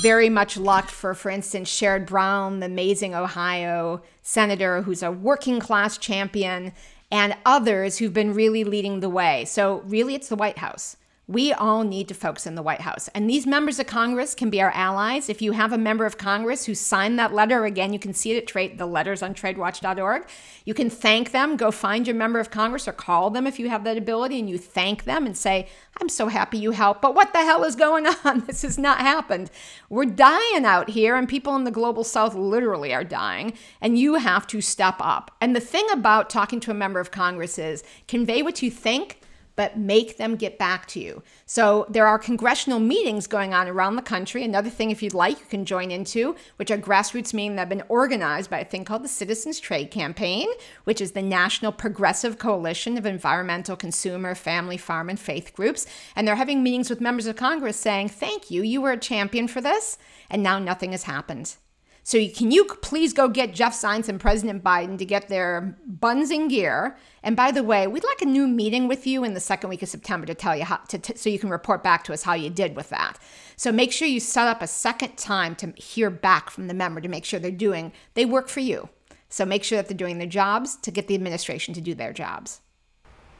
very 0.00 0.28
much 0.28 0.56
lucked 0.56 0.90
for, 0.90 1.14
for 1.14 1.30
instance, 1.30 1.70
Sherrod 1.70 2.06
Brown, 2.06 2.60
the 2.60 2.66
amazing 2.66 3.14
Ohio 3.14 4.02
senator 4.22 4.82
who's 4.82 5.02
a 5.02 5.10
working 5.10 5.60
class 5.60 5.98
champion, 5.98 6.72
and 7.10 7.36
others 7.44 7.98
who've 7.98 8.12
been 8.12 8.32
really 8.32 8.64
leading 8.64 9.00
the 9.00 9.10
way. 9.10 9.44
So, 9.44 9.82
really, 9.84 10.14
it's 10.14 10.28
the 10.28 10.36
White 10.36 10.58
House. 10.58 10.96
We 11.32 11.50
all 11.50 11.82
need 11.82 12.08
to 12.08 12.14
focus 12.14 12.46
in 12.46 12.56
the 12.56 12.62
White 12.62 12.82
House. 12.82 13.08
And 13.14 13.28
these 13.28 13.46
members 13.46 13.78
of 13.78 13.86
Congress 13.86 14.34
can 14.34 14.50
be 14.50 14.60
our 14.60 14.70
allies. 14.72 15.30
If 15.30 15.40
you 15.40 15.52
have 15.52 15.72
a 15.72 15.78
member 15.78 16.04
of 16.04 16.18
Congress 16.18 16.66
who 16.66 16.74
signed 16.74 17.18
that 17.18 17.32
letter, 17.32 17.64
again, 17.64 17.94
you 17.94 17.98
can 17.98 18.12
see 18.12 18.32
it 18.32 18.36
at 18.36 18.46
trade, 18.46 18.76
the 18.76 18.84
letters 18.84 19.22
on 19.22 19.32
tradewatch.org. 19.32 20.28
You 20.66 20.74
can 20.74 20.90
thank 20.90 21.30
them. 21.30 21.56
Go 21.56 21.70
find 21.70 22.06
your 22.06 22.16
member 22.16 22.38
of 22.38 22.50
Congress 22.50 22.86
or 22.86 22.92
call 22.92 23.30
them 23.30 23.46
if 23.46 23.58
you 23.58 23.70
have 23.70 23.82
that 23.84 23.96
ability 23.96 24.40
and 24.40 24.50
you 24.50 24.58
thank 24.58 25.04
them 25.04 25.24
and 25.24 25.34
say, 25.34 25.68
I'm 26.02 26.10
so 26.10 26.28
happy 26.28 26.58
you 26.58 26.72
helped, 26.72 27.00
but 27.00 27.14
what 27.14 27.32
the 27.32 27.38
hell 27.38 27.64
is 27.64 27.76
going 27.76 28.06
on? 28.24 28.40
This 28.40 28.60
has 28.60 28.76
not 28.76 28.98
happened. 28.98 29.50
We're 29.88 30.04
dying 30.04 30.66
out 30.66 30.90
here, 30.90 31.16
and 31.16 31.26
people 31.26 31.56
in 31.56 31.64
the 31.64 31.70
global 31.70 32.04
south 32.04 32.34
literally 32.34 32.92
are 32.92 33.04
dying, 33.04 33.54
and 33.80 33.98
you 33.98 34.16
have 34.16 34.46
to 34.48 34.60
step 34.60 34.96
up. 35.00 35.30
And 35.40 35.56
the 35.56 35.60
thing 35.60 35.86
about 35.92 36.28
talking 36.28 36.60
to 36.60 36.70
a 36.70 36.74
member 36.74 37.00
of 37.00 37.10
Congress 37.10 37.58
is 37.58 37.84
convey 38.06 38.42
what 38.42 38.60
you 38.60 38.70
think 38.70 39.18
but 39.56 39.78
make 39.78 40.16
them 40.16 40.36
get 40.36 40.58
back 40.58 40.86
to 40.88 41.00
you. 41.00 41.22
So 41.46 41.86
there 41.88 42.06
are 42.06 42.18
congressional 42.18 42.78
meetings 42.78 43.26
going 43.26 43.52
on 43.54 43.68
around 43.68 43.96
the 43.96 44.02
country. 44.02 44.44
Another 44.44 44.70
thing, 44.70 44.90
if 44.90 45.02
you'd 45.02 45.14
like, 45.14 45.38
you 45.38 45.46
can 45.46 45.64
join 45.64 45.90
into, 45.90 46.36
which 46.56 46.70
are 46.70 46.78
grassroots 46.78 47.34
meetings 47.34 47.56
that 47.56 47.62
have 47.62 47.68
been 47.68 47.82
organized 47.88 48.50
by 48.50 48.60
a 48.60 48.64
thing 48.64 48.84
called 48.84 49.04
the 49.04 49.08
Citizens 49.08 49.60
Trade 49.60 49.90
Campaign, 49.90 50.48
which 50.84 51.00
is 51.00 51.12
the 51.12 51.22
National 51.22 51.72
Progressive 51.72 52.38
Coalition 52.38 52.96
of 52.96 53.06
Environmental, 53.06 53.76
Consumer, 53.76 54.34
Family, 54.34 54.76
Farm, 54.76 55.08
and 55.08 55.20
Faith 55.20 55.52
groups. 55.54 55.86
And 56.16 56.26
they're 56.26 56.36
having 56.36 56.62
meetings 56.62 56.90
with 56.90 57.00
members 57.00 57.26
of 57.26 57.36
Congress 57.36 57.76
saying, 57.76 58.08
Thank 58.08 58.50
you, 58.50 58.62
you 58.62 58.80
were 58.80 58.92
a 58.92 58.98
champion 58.98 59.48
for 59.48 59.60
this, 59.60 59.98
and 60.30 60.42
now 60.42 60.58
nothing 60.58 60.92
has 60.92 61.04
happened. 61.04 61.56
So 62.04 62.18
can 62.28 62.50
you 62.50 62.64
please 62.64 63.12
go 63.12 63.28
get 63.28 63.54
Jeff 63.54 63.74
Zients 63.74 64.08
and 64.08 64.18
President 64.18 64.64
Biden 64.64 64.98
to 64.98 65.04
get 65.04 65.28
their 65.28 65.76
buns 65.86 66.32
in 66.32 66.48
gear? 66.48 66.96
And 67.22 67.36
by 67.36 67.52
the 67.52 67.62
way, 67.62 67.86
we'd 67.86 68.02
like 68.02 68.22
a 68.22 68.26
new 68.26 68.48
meeting 68.48 68.88
with 68.88 69.06
you 69.06 69.22
in 69.22 69.34
the 69.34 69.40
second 69.40 69.70
week 69.70 69.82
of 69.82 69.88
September 69.88 70.26
to 70.26 70.34
tell 70.34 70.56
you 70.56 70.64
how 70.64 70.78
to, 70.88 71.16
so 71.16 71.30
you 71.30 71.38
can 71.38 71.48
report 71.48 71.84
back 71.84 72.02
to 72.04 72.12
us 72.12 72.24
how 72.24 72.34
you 72.34 72.50
did 72.50 72.74
with 72.74 72.88
that. 72.90 73.18
So 73.56 73.70
make 73.70 73.92
sure 73.92 74.08
you 74.08 74.18
set 74.18 74.48
up 74.48 74.62
a 74.62 74.66
second 74.66 75.16
time 75.16 75.54
to 75.56 75.72
hear 75.76 76.10
back 76.10 76.50
from 76.50 76.66
the 76.66 76.74
member 76.74 77.00
to 77.00 77.08
make 77.08 77.24
sure 77.24 77.38
they're 77.38 77.52
doing 77.52 77.92
they 78.14 78.24
work 78.24 78.48
for 78.48 78.60
you. 78.60 78.88
So 79.28 79.46
make 79.46 79.62
sure 79.62 79.76
that 79.76 79.88
they're 79.88 79.96
doing 79.96 80.18
their 80.18 80.26
jobs 80.26 80.76
to 80.76 80.90
get 80.90 81.06
the 81.06 81.14
administration 81.14 81.72
to 81.74 81.80
do 81.80 81.94
their 81.94 82.12
jobs. 82.12 82.60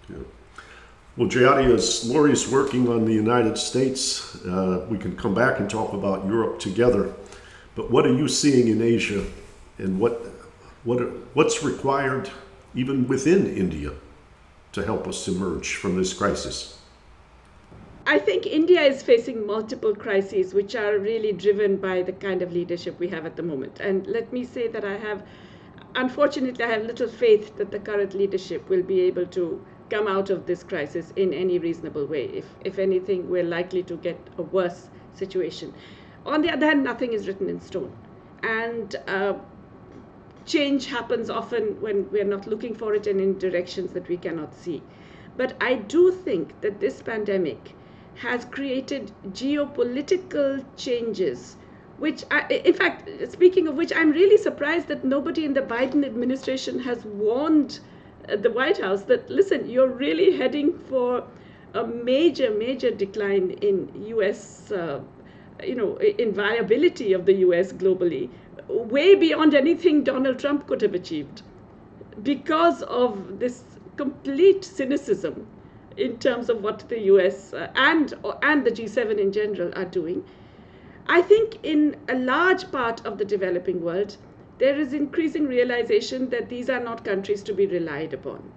Yeah. 0.08 0.18
Well, 1.16 1.28
Jayati, 1.28 1.74
as 1.74 2.08
Lori's 2.08 2.50
working 2.50 2.88
on 2.88 3.04
the 3.04 3.12
United 3.12 3.58
States, 3.58 4.34
uh, 4.46 4.86
we 4.88 4.96
can 4.96 5.14
come 5.14 5.34
back 5.34 5.60
and 5.60 5.68
talk 5.68 5.92
about 5.92 6.24
Europe 6.24 6.58
together. 6.58 7.12
But 7.74 7.90
what 7.90 8.06
are 8.06 8.14
you 8.14 8.28
seeing 8.28 8.68
in 8.68 8.82
Asia, 8.82 9.24
and 9.78 9.98
what 9.98 10.26
what 10.84 10.98
what's 11.34 11.62
required 11.62 12.30
even 12.74 13.08
within 13.08 13.46
India 13.46 13.92
to 14.72 14.84
help 14.84 15.06
us 15.06 15.28
emerge 15.28 15.76
from 15.76 15.96
this 15.96 16.12
crisis? 16.12 16.78
I 18.04 18.18
think 18.18 18.46
India 18.46 18.82
is 18.82 19.02
facing 19.02 19.46
multiple 19.46 19.94
crises, 19.94 20.52
which 20.52 20.74
are 20.74 20.98
really 20.98 21.32
driven 21.32 21.76
by 21.76 22.02
the 22.02 22.12
kind 22.12 22.42
of 22.42 22.52
leadership 22.52 22.98
we 22.98 23.08
have 23.08 23.24
at 23.24 23.36
the 23.36 23.42
moment. 23.42 23.78
And 23.80 24.06
let 24.06 24.32
me 24.32 24.44
say 24.44 24.66
that 24.68 24.84
I 24.84 24.96
have, 24.96 25.22
unfortunately, 25.94 26.64
I 26.64 26.68
have 26.68 26.84
little 26.84 27.08
faith 27.08 27.56
that 27.58 27.70
the 27.70 27.78
current 27.78 28.12
leadership 28.12 28.68
will 28.68 28.82
be 28.82 29.00
able 29.02 29.26
to 29.26 29.64
come 29.88 30.08
out 30.08 30.30
of 30.30 30.46
this 30.46 30.64
crisis 30.64 31.12
in 31.14 31.32
any 31.32 31.58
reasonable 31.60 32.06
way. 32.06 32.24
If, 32.24 32.46
if 32.64 32.78
anything, 32.78 33.30
we're 33.30 33.44
likely 33.44 33.84
to 33.84 33.96
get 33.96 34.18
a 34.36 34.42
worse 34.42 34.88
situation. 35.14 35.72
On 36.24 36.42
the 36.42 36.50
other 36.50 36.66
hand, 36.66 36.84
nothing 36.84 37.12
is 37.12 37.26
written 37.26 37.48
in 37.48 37.60
stone. 37.60 37.92
And 38.42 38.94
uh, 39.06 39.34
change 40.44 40.86
happens 40.86 41.30
often 41.30 41.80
when 41.80 42.10
we're 42.10 42.24
not 42.24 42.46
looking 42.46 42.74
for 42.74 42.94
it 42.94 43.06
and 43.06 43.20
in 43.20 43.38
directions 43.38 43.92
that 43.92 44.08
we 44.08 44.16
cannot 44.16 44.54
see. 44.54 44.82
But 45.36 45.54
I 45.60 45.74
do 45.74 46.10
think 46.10 46.60
that 46.60 46.80
this 46.80 47.02
pandemic 47.02 47.74
has 48.16 48.44
created 48.44 49.10
geopolitical 49.30 50.64
changes 50.76 51.56
which 51.98 52.24
I, 52.30 52.46
in 52.48 52.74
fact 52.74 53.08
speaking 53.30 53.68
of 53.68 53.76
which 53.76 53.92
i'm 53.94 54.10
really 54.10 54.36
surprised 54.36 54.88
that 54.88 55.04
nobody 55.04 55.44
in 55.44 55.54
the 55.54 55.62
biden 55.62 56.04
administration 56.04 56.78
has 56.80 57.04
warned 57.04 57.80
uh, 58.28 58.36
the 58.36 58.50
white 58.50 58.78
house 58.78 59.02
that 59.04 59.30
listen 59.30 59.68
you're 59.70 59.88
really 59.88 60.36
heading 60.36 60.78
for 60.88 61.24
a 61.74 61.86
major 61.86 62.50
major 62.50 62.90
decline 62.90 63.50
in 63.62 63.88
us 64.20 64.72
uh, 64.72 65.00
you 65.64 65.74
know 65.74 65.96
in 65.96 66.32
viability 66.32 67.12
of 67.12 67.26
the 67.26 67.34
us 67.34 67.72
globally 67.72 68.28
way 68.68 69.14
beyond 69.14 69.54
anything 69.54 70.02
donald 70.04 70.38
trump 70.38 70.66
could 70.66 70.80
have 70.80 70.94
achieved 70.94 71.42
because 72.22 72.82
of 72.82 73.38
this 73.38 73.64
complete 73.96 74.64
cynicism 74.64 75.46
in 75.96 76.18
terms 76.18 76.48
of 76.48 76.62
what 76.62 76.88
the 76.88 77.00
US 77.00 77.52
uh, 77.52 77.70
and 77.74 78.14
and 78.42 78.64
the 78.64 78.70
G7 78.70 79.18
in 79.18 79.32
general 79.32 79.72
are 79.76 79.84
doing. 79.84 80.24
I 81.06 81.20
think 81.20 81.58
in 81.62 81.96
a 82.08 82.14
large 82.14 82.70
part 82.70 83.04
of 83.04 83.18
the 83.18 83.24
developing 83.24 83.82
world, 83.82 84.16
there 84.58 84.78
is 84.78 84.92
increasing 84.92 85.46
realization 85.46 86.30
that 86.30 86.48
these 86.48 86.70
are 86.70 86.80
not 86.80 87.04
countries 87.04 87.42
to 87.44 87.52
be 87.52 87.66
relied 87.66 88.14
upon. 88.14 88.52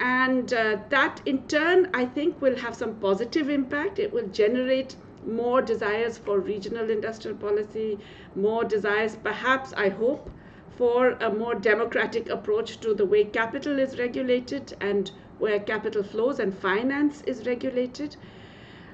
And 0.00 0.52
uh, 0.52 0.78
that 0.90 1.20
in 1.26 1.42
turn, 1.48 1.90
I 1.92 2.06
think, 2.06 2.40
will 2.40 2.56
have 2.56 2.76
some 2.76 2.94
positive 2.96 3.50
impact. 3.50 3.98
It 3.98 4.12
will 4.12 4.28
generate 4.28 4.94
more 5.26 5.62
desires 5.62 6.18
for 6.18 6.38
regional 6.38 6.90
industrial 6.90 7.36
policy, 7.36 7.98
more 8.34 8.64
desires, 8.64 9.16
perhaps, 9.16 9.72
I 9.76 9.88
hope, 9.88 10.30
for 10.76 11.10
a 11.20 11.30
more 11.30 11.54
democratic 11.54 12.28
approach 12.28 12.78
to 12.80 12.94
the 12.94 13.04
way 13.04 13.24
capital 13.24 13.78
is 13.78 13.98
regulated 13.98 14.76
and 14.80 15.10
where 15.38 15.58
capital 15.58 16.02
flows 16.02 16.38
and 16.38 16.56
finance 16.56 17.22
is 17.22 17.46
regulated. 17.46 18.16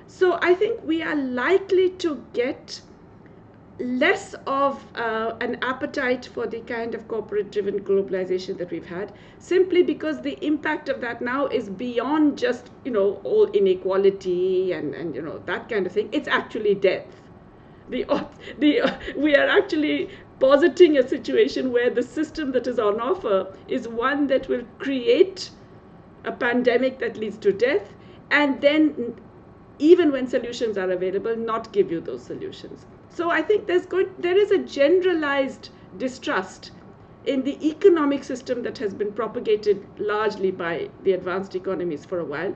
So 0.07 0.39
I 0.41 0.55
think 0.55 0.83
we 0.85 1.03
are 1.03 1.17
likely 1.17 1.91
to 1.91 2.25
get 2.33 2.81
less 3.79 4.35
of 4.47 4.85
uh, 4.95 5.35
an 5.41 5.59
appetite 5.63 6.27
for 6.27 6.47
the 6.47 6.61
kind 6.61 6.95
of 6.95 7.09
corporate 7.09 7.51
driven 7.51 7.81
globalization 7.81 8.57
that 8.57 8.71
we've 8.71 8.87
had 8.87 9.13
simply 9.39 9.83
because 9.83 10.21
the 10.23 10.39
impact 10.47 10.89
of 10.89 11.01
that 11.01 11.21
now 11.21 11.47
is 11.47 11.69
beyond 11.69 12.39
just 12.39 12.71
you 12.85 12.91
know 12.93 13.21
all 13.25 13.47
inequality 13.51 14.73
and 14.73 14.95
and 14.95 15.15
you 15.15 15.23
know 15.23 15.39
that 15.47 15.69
kind 15.69 15.87
of 15.87 15.93
thing. 15.93 16.09
It's 16.13 16.29
actually 16.29 16.75
death. 16.77 17.07
The 17.89 18.05
the 18.59 18.97
we 19.17 19.35
are 19.35 19.49
actually 19.49 20.09
positing 20.39 20.99
a 20.99 21.09
situation 21.09 21.73
where 21.73 21.91
the 21.91 22.03
system 22.03 22.53
that 22.53 22.67
is 22.67 22.79
on 22.79 23.01
offer 23.01 23.57
is 23.67 23.89
one 23.89 24.29
that 24.29 24.49
will 24.49 24.65
create 24.79 25.51
a 26.25 26.33
pandemic 26.33 26.99
that 27.01 27.17
leads 27.17 27.39
to 27.39 27.53
death, 27.53 27.93
and 28.31 28.61
then 28.61 29.17
even 29.79 30.13
when 30.13 30.27
solutions 30.27 30.79
are 30.79 30.91
available, 30.91 31.37
not 31.37 31.73
give 31.73 31.91
you 31.91 32.01
those 32.01 32.23
solutions. 32.23 32.87
So 33.09 33.31
I 33.31 33.43
think 33.43 33.67
there's 33.67 33.87
going, 33.87 34.09
there 34.19 34.37
is 34.37 34.51
a 34.51 34.59
generalized 34.59 35.71
distrust 35.97 36.71
in 37.25 37.43
the 37.43 37.67
economic 37.67 38.23
system 38.25 38.63
that 38.63 38.79
has 38.79 38.93
been 38.93 39.13
propagated 39.13 39.87
largely 39.99 40.51
by 40.51 40.91
the 41.03 41.13
advanced 41.13 41.55
economies 41.55 42.05
for 42.05 42.19
a 42.19 42.25
while. 42.25 42.55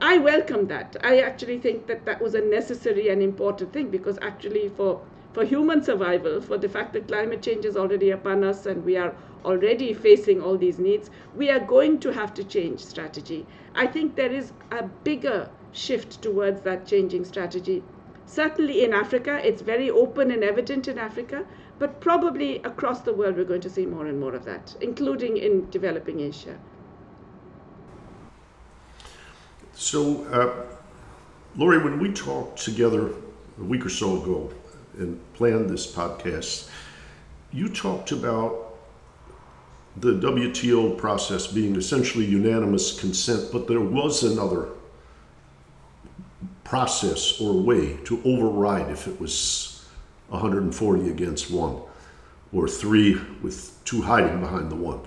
I 0.00 0.18
welcome 0.18 0.66
that. 0.68 0.96
I 1.02 1.20
actually 1.20 1.58
think 1.58 1.86
that 1.86 2.04
that 2.06 2.20
was 2.20 2.34
a 2.34 2.40
necessary 2.40 3.08
and 3.08 3.22
important 3.22 3.72
thing 3.72 3.90
because 3.90 4.18
actually 4.22 4.68
for 4.68 5.00
for 5.32 5.44
human 5.44 5.82
survival, 5.82 6.40
for 6.40 6.58
the 6.58 6.68
fact 6.68 6.92
that 6.92 7.06
climate 7.06 7.40
change 7.40 7.64
is 7.64 7.76
already 7.76 8.10
upon 8.10 8.42
us 8.42 8.66
and 8.66 8.84
we 8.84 8.96
are 8.96 9.14
already 9.44 9.94
facing 9.94 10.42
all 10.42 10.56
these 10.56 10.78
needs, 10.78 11.08
we 11.36 11.48
are 11.50 11.60
going 11.60 12.00
to 12.00 12.12
have 12.12 12.34
to 12.34 12.42
change 12.42 12.80
strategy. 12.80 13.46
I 13.74 13.86
think 13.86 14.16
there 14.16 14.32
is 14.32 14.52
a 14.72 14.82
bigger 14.82 15.48
shift 15.72 16.22
towards 16.22 16.62
that 16.62 16.86
changing 16.86 17.24
strategy. 17.24 17.82
Certainly 18.26 18.84
in 18.84 18.92
Africa, 18.94 19.40
it's 19.44 19.62
very 19.62 19.90
open 19.90 20.30
and 20.30 20.44
evident 20.44 20.88
in 20.88 20.98
Africa, 20.98 21.44
but 21.78 22.00
probably 22.00 22.58
across 22.62 23.00
the 23.00 23.12
world, 23.12 23.36
we're 23.36 23.44
going 23.44 23.60
to 23.62 23.70
see 23.70 23.86
more 23.86 24.06
and 24.06 24.20
more 24.20 24.34
of 24.34 24.44
that, 24.44 24.76
including 24.80 25.36
in 25.36 25.68
developing 25.70 26.20
Asia. 26.20 26.58
So, 29.74 30.24
uh, 30.26 30.76
Lori, 31.56 31.78
when 31.78 31.98
we 31.98 32.12
talked 32.12 32.62
together 32.62 33.08
a 33.58 33.64
week 33.64 33.84
or 33.84 33.88
so 33.88 34.22
ago 34.22 34.52
and 34.98 35.18
planned 35.34 35.70
this 35.70 35.90
podcast, 35.90 36.68
you 37.52 37.68
talked 37.68 38.12
about 38.12 38.76
the 39.96 40.12
WTO 40.12 40.96
process 40.96 41.46
being 41.46 41.74
essentially 41.76 42.24
unanimous 42.24 43.00
consent, 43.00 43.50
but 43.50 43.66
there 43.66 43.80
was 43.80 44.22
another 44.22 44.68
process 46.70 47.40
or 47.40 47.52
way 47.52 47.96
to 48.04 48.22
override 48.24 48.88
if 48.92 49.08
it 49.08 49.20
was 49.20 49.84
140 50.28 51.10
against 51.10 51.50
one 51.50 51.82
or 52.52 52.68
three 52.68 53.20
with 53.42 53.76
two 53.84 54.00
hiding 54.02 54.38
behind 54.38 54.70
the 54.70 54.76
one. 54.76 55.00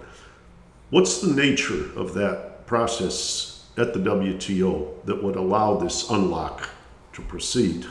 What's 0.89 1.21
the 1.21 1.33
nature 1.33 1.97
of 1.97 2.13
that 2.15 2.65
process 2.65 3.69
at 3.77 3.93
the 3.93 4.01
WTO 4.01 5.05
that 5.05 5.23
would 5.23 5.37
allow 5.37 5.77
this 5.77 6.09
unlock 6.09 6.69
to 7.13 7.21
proceed? 7.21 7.85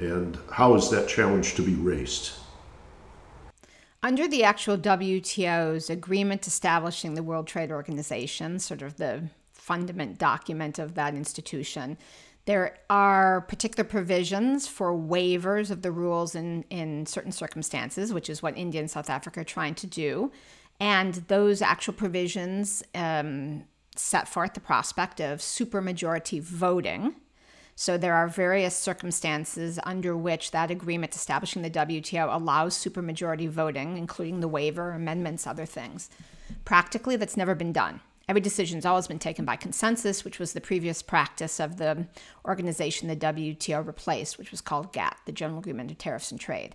And 0.00 0.38
how 0.50 0.74
is 0.74 0.88
that 0.88 1.06
challenge 1.06 1.54
to 1.56 1.62
be 1.62 1.74
raised? 1.74 2.32
Under 4.02 4.26
the 4.26 4.44
actual 4.44 4.78
WTO's 4.78 5.90
agreement 5.90 6.46
establishing 6.46 7.16
the 7.16 7.22
World 7.22 7.46
Trade 7.46 7.70
Organization, 7.70 8.58
sort 8.58 8.80
of 8.80 8.96
the 8.96 9.24
fundament 9.52 10.18
document 10.18 10.78
of 10.78 10.94
that 10.94 11.14
institution, 11.14 11.98
there 12.44 12.78
are 12.90 13.42
particular 13.42 13.88
provisions 13.88 14.66
for 14.66 14.92
waivers 14.92 15.70
of 15.70 15.82
the 15.82 15.92
rules 15.92 16.34
in, 16.34 16.64
in 16.70 17.06
certain 17.06 17.32
circumstances, 17.32 18.12
which 18.12 18.28
is 18.28 18.42
what 18.42 18.56
India 18.56 18.80
and 18.80 18.90
South 18.90 19.08
Africa 19.08 19.40
are 19.40 19.44
trying 19.44 19.74
to 19.76 19.86
do. 19.86 20.32
And 20.80 21.14
those 21.28 21.62
actual 21.62 21.94
provisions 21.94 22.82
um, 22.94 23.64
set 23.94 24.26
forth 24.26 24.54
the 24.54 24.60
prospect 24.60 25.20
of 25.20 25.38
supermajority 25.38 26.42
voting 26.42 27.14
so 27.74 27.96
there 27.96 28.14
are 28.14 28.28
various 28.28 28.76
circumstances 28.76 29.78
under 29.84 30.16
which 30.16 30.50
that 30.50 30.70
agreement 30.70 31.14
establishing 31.14 31.62
the 31.62 31.70
WTO 31.70 32.34
allows 32.34 32.76
supermajority 32.76 33.48
voting, 33.48 33.96
including 33.96 34.40
the 34.40 34.48
waiver, 34.48 34.92
amendments, 34.92 35.46
other 35.46 35.66
things. 35.66 36.10
Practically, 36.64 37.16
that's 37.16 37.36
never 37.36 37.54
been 37.54 37.72
done. 37.72 38.00
Every 38.32 38.40
decision's 38.40 38.86
always 38.86 39.08
been 39.08 39.18
taken 39.18 39.44
by 39.44 39.56
consensus, 39.56 40.24
which 40.24 40.38
was 40.38 40.54
the 40.54 40.60
previous 40.62 41.02
practice 41.02 41.60
of 41.60 41.76
the 41.76 42.06
organization 42.46 43.08
the 43.08 43.14
WTO 43.14 43.86
replaced, 43.86 44.38
which 44.38 44.50
was 44.50 44.62
called 44.62 44.90
GATT, 44.90 45.18
the 45.26 45.32
General 45.32 45.58
Agreement 45.58 45.90
of 45.90 45.98
Tariffs 45.98 46.30
and 46.30 46.40
Trade. 46.40 46.74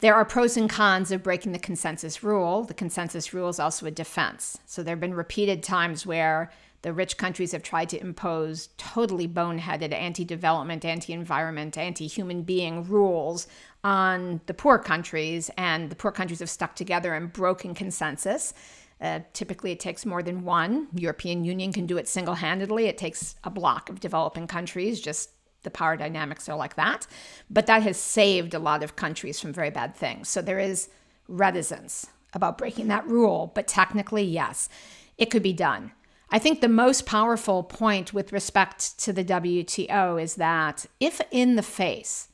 There 0.00 0.16
are 0.16 0.24
pros 0.24 0.56
and 0.56 0.68
cons 0.68 1.12
of 1.12 1.22
breaking 1.22 1.52
the 1.52 1.60
consensus 1.60 2.24
rule. 2.24 2.64
The 2.64 2.74
consensus 2.74 3.32
rule 3.32 3.48
is 3.48 3.60
also 3.60 3.86
a 3.86 3.92
defense. 3.92 4.58
So 4.66 4.82
there 4.82 4.96
have 4.96 5.00
been 5.00 5.14
repeated 5.14 5.62
times 5.62 6.04
where 6.04 6.50
the 6.82 6.92
rich 6.92 7.16
countries 7.16 7.52
have 7.52 7.62
tried 7.62 7.90
to 7.90 8.00
impose 8.00 8.70
totally 8.76 9.28
boneheaded 9.28 9.92
anti 9.92 10.24
development, 10.24 10.84
anti 10.84 11.12
environment, 11.12 11.78
anti 11.78 12.08
human 12.08 12.42
being 12.42 12.82
rules 12.82 13.46
on 13.84 14.40
the 14.46 14.54
poor 14.54 14.76
countries, 14.76 15.52
and 15.56 15.88
the 15.88 15.94
poor 15.94 16.10
countries 16.10 16.40
have 16.40 16.50
stuck 16.50 16.74
together 16.74 17.14
and 17.14 17.32
broken 17.32 17.76
consensus. 17.76 18.52
Uh, 19.00 19.20
typically, 19.32 19.72
it 19.72 19.80
takes 19.80 20.04
more 20.04 20.22
than 20.22 20.44
one. 20.44 20.88
European 20.94 21.44
Union 21.44 21.72
can 21.72 21.86
do 21.86 21.96
it 21.96 22.06
single 22.06 22.34
handedly. 22.34 22.86
It 22.86 22.98
takes 22.98 23.34
a 23.44 23.50
block 23.50 23.88
of 23.88 24.00
developing 24.00 24.46
countries. 24.46 25.00
Just 25.00 25.30
the 25.62 25.70
power 25.70 25.96
dynamics 25.96 26.48
are 26.48 26.56
like 26.56 26.76
that. 26.76 27.06
But 27.48 27.66
that 27.66 27.82
has 27.82 27.96
saved 27.96 28.54
a 28.54 28.58
lot 28.58 28.82
of 28.82 28.96
countries 28.96 29.40
from 29.40 29.52
very 29.52 29.70
bad 29.70 29.94
things. 29.94 30.28
So 30.28 30.42
there 30.42 30.58
is 30.58 30.88
reticence 31.28 32.08
about 32.34 32.58
breaking 32.58 32.88
that 32.88 33.06
rule. 33.06 33.52
But 33.54 33.66
technically, 33.66 34.24
yes, 34.24 34.68
it 35.16 35.30
could 35.30 35.42
be 35.42 35.52
done. 35.52 35.92
I 36.30 36.38
think 36.38 36.60
the 36.60 36.68
most 36.68 37.06
powerful 37.06 37.62
point 37.62 38.14
with 38.14 38.32
respect 38.32 38.98
to 39.00 39.12
the 39.12 39.24
WTO 39.24 40.22
is 40.22 40.36
that 40.36 40.86
if, 41.00 41.20
in 41.30 41.56
the 41.56 41.62
face 41.62 42.28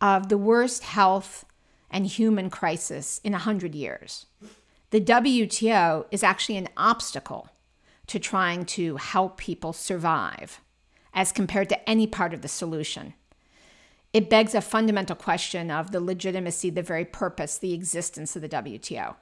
of 0.00 0.28
the 0.28 0.38
worst 0.38 0.82
health 0.82 1.44
and 1.90 2.06
human 2.06 2.50
crisis 2.50 3.20
in 3.22 3.32
100 3.32 3.74
years. 3.74 4.26
The 4.90 5.00
WTO 5.00 6.06
is 6.10 6.22
actually 6.22 6.56
an 6.56 6.68
obstacle 6.76 7.48
to 8.06 8.18
trying 8.18 8.64
to 8.66 8.96
help 8.96 9.36
people 9.36 9.72
survive 9.72 10.60
as 11.12 11.32
compared 11.32 11.68
to 11.70 11.88
any 11.88 12.06
part 12.06 12.32
of 12.32 12.42
the 12.42 12.48
solution. 12.48 13.14
It 14.12 14.30
begs 14.30 14.54
a 14.54 14.60
fundamental 14.60 15.16
question 15.16 15.70
of 15.70 15.90
the 15.90 16.00
legitimacy, 16.00 16.70
the 16.70 16.82
very 16.82 17.04
purpose, 17.04 17.58
the 17.58 17.74
existence 17.74 18.36
of 18.36 18.42
the 18.42 18.48
WTO. 18.48 19.16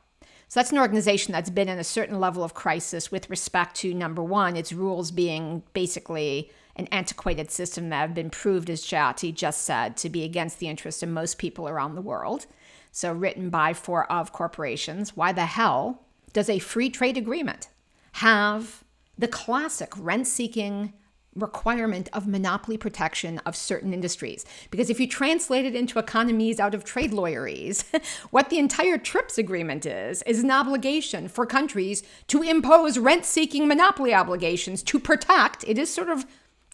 So 0.48 0.60
that's 0.60 0.70
an 0.70 0.78
organization 0.78 1.32
that's 1.32 1.50
been 1.50 1.68
in 1.68 1.78
a 1.78 1.84
certain 1.84 2.20
level 2.20 2.44
of 2.44 2.54
crisis 2.54 3.10
with 3.10 3.30
respect 3.30 3.74
to 3.76 3.94
number 3.94 4.22
one, 4.22 4.56
its 4.56 4.72
rules 4.72 5.10
being 5.10 5.62
basically 5.72 6.50
an 6.76 6.88
antiquated 6.92 7.50
system 7.50 7.88
that 7.88 8.00
have 8.00 8.14
been 8.14 8.30
proved, 8.30 8.68
as 8.68 8.84
Jayati 8.84 9.34
just 9.34 9.62
said, 9.62 9.96
to 9.96 10.10
be 10.10 10.24
against 10.24 10.58
the 10.58 10.68
interests 10.68 11.02
of 11.02 11.08
most 11.08 11.38
people 11.38 11.68
around 11.68 11.94
the 11.94 12.02
world. 12.02 12.46
So 12.94 13.12
written 13.12 13.50
by 13.50 13.74
for 13.74 14.10
of 14.10 14.30
corporations. 14.30 15.16
Why 15.16 15.32
the 15.32 15.46
hell 15.46 16.04
does 16.32 16.48
a 16.48 16.60
free 16.60 16.88
trade 16.88 17.16
agreement 17.16 17.68
have 18.12 18.84
the 19.18 19.26
classic 19.26 19.92
rent 19.96 20.28
seeking 20.28 20.92
requirement 21.34 22.08
of 22.12 22.28
monopoly 22.28 22.76
protection 22.76 23.40
of 23.40 23.56
certain 23.56 23.92
industries. 23.92 24.44
Because 24.70 24.90
if 24.90 25.00
you 25.00 25.08
translate 25.08 25.64
it 25.64 25.74
into 25.74 25.98
economies 25.98 26.60
out 26.60 26.72
of 26.72 26.84
trade 26.84 27.10
lawyeries, 27.10 27.84
what 28.30 28.48
the 28.48 28.60
entire 28.60 28.96
TRIPS 28.96 29.38
agreement 29.38 29.86
is, 29.86 30.22
is 30.22 30.44
an 30.44 30.52
obligation 30.52 31.26
for 31.26 31.46
countries 31.46 32.04
to 32.28 32.42
impose 32.42 32.96
rent 32.96 33.24
seeking 33.24 33.66
monopoly 33.66 34.14
obligations 34.14 34.84
to 34.84 35.00
protect. 35.00 35.64
It 35.66 35.78
is 35.78 35.92
sort 35.92 36.10
of 36.10 36.26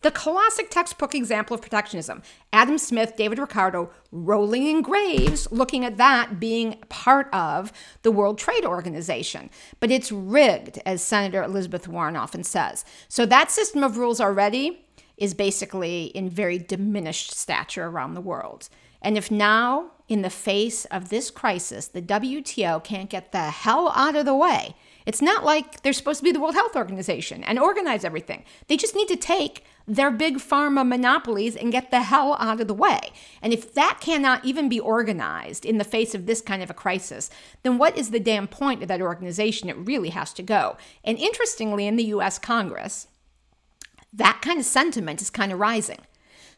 the 0.03 0.11
classic 0.11 0.71
textbook 0.71 1.15
example 1.15 1.55
of 1.55 1.61
protectionism. 1.61 2.23
Adam 2.53 2.79
Smith, 2.79 3.17
David 3.17 3.39
Ricardo, 3.39 3.91
rolling 4.11 4.67
in 4.67 4.83
graves, 4.83 5.51
looking 5.51 5.85
at 5.85 5.99
that 5.99 6.41
being 6.41 6.79
part 6.89 7.29
of 7.33 7.73
the 8.03 8.11
World 8.11 8.39
Trade 8.39 8.65
Organization. 8.65 9.51
But 9.79 9.91
it's 9.91 10.11
rigged, 10.11 10.81
as 10.87 11.03
Senator 11.03 11.43
Elizabeth 11.43 11.87
Warren 11.87 12.17
often 12.17 12.45
says. 12.45 12.85
So 13.09 13.27
that 13.27 13.51
system 13.51 13.85
of 13.85 13.99
rules 13.99 14.21
already 14.21 14.87
is 15.19 15.35
basically 15.35 16.05
in 16.07 16.31
very 16.31 16.59
diminished 16.59 17.33
stature 17.33 17.87
around 17.87 18.15
the 18.15 18.23
world. 18.23 18.71
And 19.03 19.17
if 19.19 19.31
now, 19.31 19.93
in 20.09 20.23
the 20.23 20.31
face 20.31 20.87
of 20.87 21.09
this 21.09 21.31
crisis, 21.31 21.87
the 21.87 22.03
WTO 22.03 22.83
can't 22.83 23.09
get 23.09 23.33
the 23.33 23.51
hell 23.51 23.93
out 23.95 24.17
of 24.17 24.25
the 24.25 24.35
way, 24.35 24.75
it's 25.07 25.23
not 25.23 25.45
like 25.45 25.83
they're 25.83 25.93
supposed 25.93 26.19
to 26.19 26.25
be 26.25 26.33
the 26.33 26.41
World 26.41 26.55
Health 26.55 26.77
Organization 26.77 27.43
and 27.45 27.59
organize 27.59 28.05
everything. 28.05 28.45
They 28.69 28.77
just 28.77 28.95
need 28.95 29.09
to 29.09 29.17
take 29.17 29.65
their 29.87 30.11
big 30.11 30.37
pharma 30.37 30.87
monopolies 30.87 31.57
and 31.57 31.73
get 31.73 31.91
the 31.91 32.03
hell 32.03 32.37
out 32.39 32.61
of 32.61 32.69
the 32.69 32.75
way. 32.75 32.99
And 33.43 33.53
if 33.53 33.75
that 33.75 33.99
cannot 34.01 34.45
even 34.45 34.69
be 34.69 34.81
organized 34.81 35.65
in 35.65 35.79
the 35.79 35.85
face 35.85 36.15
of 36.15 36.27
this 36.27 36.41
kind 36.41 36.63
of 36.63 36.71
a 36.71 36.75
crisis, 36.75 37.31
then 37.63 37.79
what 37.79 37.97
is 37.97 38.11
the 38.11 38.21
damn 38.21 38.47
point 38.47 38.83
of 38.83 38.89
that 38.89 39.03
organization? 39.03 39.69
It 39.69 39.77
really 39.77 40.11
has 40.11 40.33
to 40.35 40.43
go. 40.43 40.77
And 41.05 41.19
interestingly, 41.19 41.87
in 41.87 41.97
the 41.97 42.05
US 42.05 42.39
Congress, 42.39 43.09
that 44.13 44.41
kind 44.43 44.59
of 44.59 44.65
sentiment 44.65 45.21
is 45.21 45.31
kind 45.31 45.53
of 45.53 45.59
rising. 45.59 46.01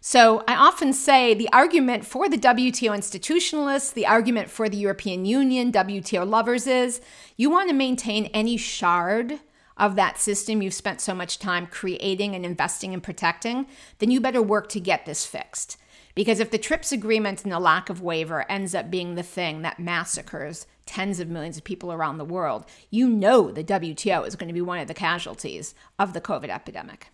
So 0.04 0.42
I 0.48 0.56
often 0.56 0.92
say 0.92 1.32
the 1.32 1.48
argument 1.52 2.04
for 2.04 2.28
the 2.28 2.36
WTO 2.36 2.90
institutionalists, 2.90 3.92
the 3.92 4.06
argument 4.06 4.50
for 4.50 4.68
the 4.68 4.76
European 4.76 5.24
Union, 5.24 5.70
WTO 5.70 6.28
lovers 6.28 6.66
is 6.66 7.00
you 7.36 7.50
want 7.50 7.68
to 7.68 7.74
maintain 7.74 8.26
any 8.26 8.56
shard 8.56 9.38
of 9.76 9.96
that 9.96 10.18
system 10.18 10.62
you've 10.62 10.74
spent 10.74 11.00
so 11.00 11.14
much 11.14 11.38
time 11.38 11.66
creating 11.66 12.34
and 12.34 12.44
investing 12.44 12.92
and 12.92 13.02
protecting, 13.02 13.66
then 13.98 14.10
you 14.10 14.20
better 14.20 14.42
work 14.42 14.68
to 14.70 14.80
get 14.80 15.06
this 15.06 15.26
fixed. 15.26 15.76
Because 16.14 16.40
if 16.40 16.50
the 16.50 16.58
TRIPS 16.58 16.92
agreement 16.92 17.42
and 17.42 17.52
the 17.52 17.58
lack 17.58 17.88
of 17.88 18.02
waiver 18.02 18.50
ends 18.50 18.74
up 18.74 18.90
being 18.90 19.14
the 19.14 19.22
thing 19.22 19.62
that 19.62 19.78
massacres 19.78 20.66
tens 20.84 21.20
of 21.20 21.28
millions 21.28 21.56
of 21.56 21.64
people 21.64 21.92
around 21.92 22.18
the 22.18 22.24
world, 22.24 22.66
you 22.90 23.08
know 23.08 23.50
the 23.50 23.64
WTO 23.64 24.26
is 24.26 24.36
going 24.36 24.48
to 24.48 24.54
be 24.54 24.60
one 24.60 24.78
of 24.78 24.88
the 24.88 24.94
casualties 24.94 25.74
of 25.98 26.12
the 26.12 26.20
COVID 26.20 26.50
epidemic. 26.50 27.08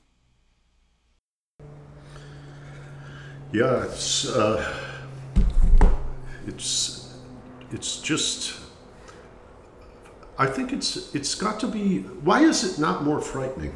Yeah, 3.52 3.84
it's 3.84 4.28
uh, 4.28 4.74
it's 6.46 7.14
it's 7.70 8.00
just 8.02 8.60
I 10.38 10.46
think 10.46 10.72
it's 10.72 11.12
it's 11.14 11.34
got 11.34 11.58
to 11.60 11.66
be. 11.66 11.98
Why 12.22 12.42
is 12.42 12.62
it 12.62 12.80
not 12.80 13.02
more 13.02 13.20
frightening, 13.20 13.74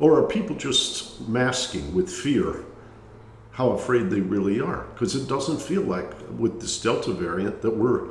or 0.00 0.18
are 0.18 0.26
people 0.26 0.56
just 0.56 1.20
masking 1.28 1.94
with 1.94 2.08
fear 2.10 2.64
how 3.50 3.70
afraid 3.70 4.08
they 4.08 4.20
really 4.20 4.58
are? 4.58 4.86
Because 4.94 5.14
it 5.14 5.28
doesn't 5.28 5.60
feel 5.60 5.82
like 5.82 6.10
with 6.38 6.62
this 6.62 6.80
Delta 6.80 7.12
variant 7.12 7.60
that 7.60 7.76
we're 7.76 8.08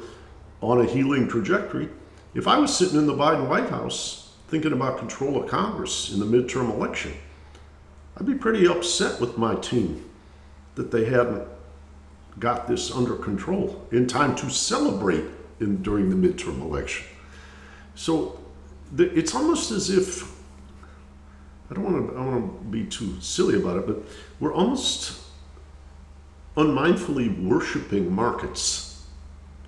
on 0.62 0.82
a 0.82 0.86
healing 0.86 1.28
trajectory. 1.28 1.90
If 2.36 2.48
I 2.48 2.60
was 2.60 2.76
sitting 2.76 3.00
in 3.00 3.08
the 3.08 3.16
Biden 3.16 3.48
White 3.48 3.70
House 3.70 4.36
thinking 4.48 4.74
about 4.74 5.00
control 5.00 5.42
of 5.42 5.50
Congress 5.50 6.12
in 6.12 6.20
the 6.20 6.26
midterm 6.26 6.72
election, 6.72 7.14
I'd 8.16 8.28
be 8.28 8.36
pretty 8.36 8.68
upset 8.68 9.20
with 9.20 9.40
my 9.40 9.56
team 9.56 10.08
that 10.76 10.92
they 10.92 11.06
hadn't 11.06 11.48
got 12.38 12.68
this 12.68 12.92
under 12.92 13.16
control 13.16 13.88
in 13.92 14.06
time 14.06 14.36
to 14.36 14.50
celebrate 14.52 15.26
in, 15.60 15.82
during 15.82 16.10
the 16.10 16.16
midterm 16.16 16.62
election. 16.62 17.08
So 17.98 18.40
the, 18.94 19.12
it's 19.18 19.36
almost 19.36 19.72
as 19.72 19.90
if 19.90 20.32
I 21.70 21.74
don't 21.74 21.84
want 21.84 22.10
to 22.10 22.18
I 22.18 22.26
want 22.26 22.62
to 22.62 22.66
be 22.70 22.86
too 22.86 23.20
silly 23.20 23.58
about 23.58 23.78
it, 23.78 23.88
but 23.88 23.98
we're 24.40 24.54
almost 24.54 25.20
unmindfully 26.56 27.30
worshiping 27.30 28.14
markets 28.14 29.06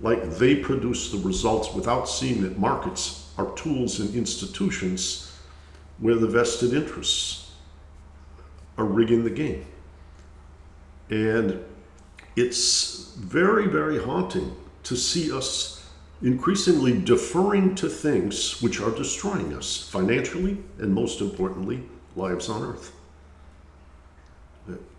like 0.00 0.30
they 0.30 0.56
produce 0.56 1.10
the 1.10 1.18
results 1.18 1.74
without 1.74 2.08
seeing 2.08 2.40
that 2.42 2.58
markets 2.58 3.32
are 3.36 3.50
tools 3.54 4.00
and 4.00 4.14
institutions 4.14 5.36
where 5.98 6.14
the 6.14 6.26
vested 6.26 6.72
interests 6.72 7.50
are 8.78 8.86
rigging 8.86 9.24
the 9.24 9.30
game. 9.30 9.66
And 11.10 11.62
it's 12.36 13.12
very, 13.16 13.66
very 13.66 14.02
haunting 14.02 14.56
to 14.84 14.96
see 14.96 15.30
us 15.30 15.79
increasingly 16.22 17.00
deferring 17.00 17.74
to 17.74 17.88
things 17.88 18.60
which 18.60 18.80
are 18.80 18.90
destroying 18.90 19.54
us 19.54 19.88
financially 19.88 20.58
and 20.78 20.92
most 20.92 21.20
importantly, 21.20 21.82
lives 22.16 22.48
on 22.48 22.62
earth. 22.62 22.92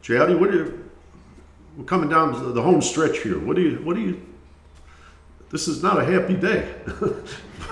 Jayati, 0.01 0.39
what 0.39 0.49
are 0.49 0.55
you, 0.55 0.89
we're 1.77 1.85
coming 1.85 2.09
down 2.09 2.33
to 2.33 2.51
the 2.51 2.61
home 2.61 2.81
stretch 2.81 3.19
here. 3.19 3.39
What 3.39 3.55
do 3.55 3.61
you, 3.61 3.77
what 3.77 3.95
do 3.95 4.01
you, 4.01 4.21
this 5.51 5.67
is 5.67 5.83
not 5.83 5.99
a 5.99 6.05
happy 6.05 6.33
day. 6.33 6.73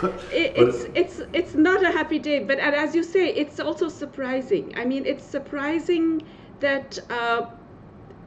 but, 0.01 0.13
it, 0.31 0.53
it's, 0.55 0.83
but, 0.83 0.97
it's, 0.97 1.21
it's 1.33 1.53
not 1.55 1.83
a 1.83 1.91
happy 1.91 2.19
day, 2.19 2.43
but 2.43 2.59
as 2.59 2.93
you 2.93 3.03
say, 3.03 3.29
it's 3.29 3.59
also 3.59 3.89
surprising. 3.89 4.73
I 4.77 4.85
mean, 4.85 5.05
it's 5.05 5.23
surprising 5.23 6.21
that 6.59 6.99
uh, 7.09 7.47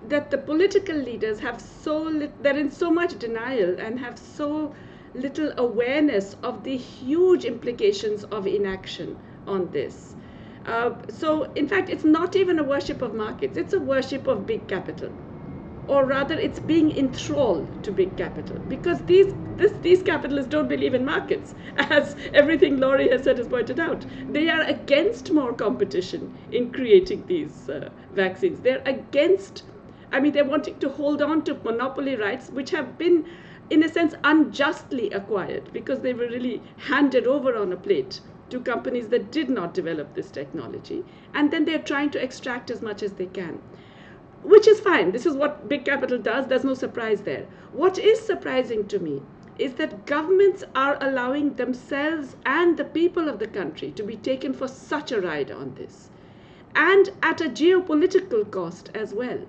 that 0.09 0.31
the 0.31 0.39
political 0.39 0.97
leaders 0.97 1.39
have 1.39 1.61
so 1.61 2.29
they're 2.41 2.59
in 2.59 2.71
so 2.71 2.91
much 2.91 3.19
denial 3.19 3.79
and 3.79 4.01
have 4.01 4.19
so 4.19 4.75
little 5.15 5.53
awareness 5.57 6.35
of 6.43 6.65
the 6.65 6.77
huge 6.77 7.45
implications 7.45 8.25
of 8.25 8.47
inaction 8.47 9.17
on 9.47 9.71
this. 9.71 10.15
Uh, 10.65 10.93
so, 11.09 11.53
in 11.55 11.67
fact, 11.69 11.91
it's 11.91 12.05
not 12.05 12.37
even 12.37 12.59
a 12.59 12.63
worship 12.65 13.03
of 13.03 13.15
markets, 13.15 13.57
it's 13.57 13.73
a 13.73 13.81
worship 13.81 14.27
of 14.27 14.47
big 14.47 14.69
capital. 14.69 15.13
Or 15.89 16.05
rather, 16.07 16.35
it's 16.39 16.59
being 16.61 16.91
enthralled 16.97 17.83
to 17.83 17.93
big 17.93 18.17
capital 18.17 18.59
because 18.69 19.03
these 19.03 19.35
this, 19.57 19.73
these 19.83 20.03
capitalists 20.03 20.49
don't 20.51 20.69
believe 20.69 20.95
in 20.95 21.05
markets, 21.05 21.55
as 21.77 22.17
everything 22.33 22.79
Lori 22.79 23.09
has 23.11 23.25
said 23.25 23.37
has 23.39 23.49
pointed 23.49 23.79
out. 23.79 24.07
They 24.29 24.49
are 24.49 24.63
against 24.63 25.31
more 25.33 25.53
competition 25.53 26.33
in 26.51 26.73
creating 26.73 27.27
these 27.27 27.69
uh, 27.69 27.91
vaccines. 28.13 28.61
They're 28.61 28.83
against, 28.87 29.65
I 30.11 30.21
mean, 30.21 30.33
they're 30.33 30.45
wanting 30.45 30.79
to 30.79 30.89
hold 30.89 31.21
on 31.21 31.43
to 31.45 31.55
monopoly 31.63 32.17
rights, 32.17 32.49
which 32.51 32.71
have 32.71 32.97
been 32.97 33.27
in 33.73 33.83
a 33.83 33.89
sense, 33.89 34.15
unjustly 34.23 35.09
acquired 35.13 35.73
because 35.73 36.01
they 36.01 36.13
were 36.13 36.27
really 36.29 36.61
handed 36.77 37.27
over 37.27 37.57
on 37.57 37.73
a 37.73 37.77
plate 37.77 38.21
to 38.51 38.61
companies 38.61 39.09
that 39.09 39.33
did 39.33 39.49
not 39.49 39.73
develop 39.73 40.13
this 40.13 40.31
technology. 40.31 41.03
And 41.33 41.51
then 41.51 41.65
they're 41.65 41.79
trying 41.79 42.11
to 42.11 42.23
extract 42.23 42.71
as 42.71 42.83
much 42.83 43.03
as 43.03 43.15
they 43.15 43.25
can, 43.25 43.63
which 44.43 44.69
is 44.69 44.79
fine. 44.79 45.13
This 45.13 45.25
is 45.25 45.35
what 45.35 45.71
big 45.71 45.87
capital 45.87 46.19
does. 46.19 46.49
There's 46.49 46.65
no 46.65 46.75
surprise 46.75 47.23
there. 47.23 47.47
What 47.73 47.97
is 47.97 48.21
surprising 48.21 48.87
to 48.89 48.99
me 48.99 49.23
is 49.59 49.73
that 49.75 50.05
governments 50.05 50.65
are 50.75 50.99
allowing 51.01 51.55
themselves 51.55 52.37
and 52.45 52.77
the 52.77 52.85
people 52.85 53.27
of 53.27 53.39
the 53.39 53.47
country 53.47 53.91
to 53.93 54.03
be 54.03 54.17
taken 54.17 54.53
for 54.53 54.69
such 54.69 55.13
a 55.13 55.21
ride 55.23 55.51
on 55.51 55.75
this, 55.77 56.11
and 56.75 57.09
at 57.23 57.41
a 57.41 57.49
geopolitical 57.49 58.51
cost 58.51 58.91
as 58.95 59.15
well. 59.15 59.47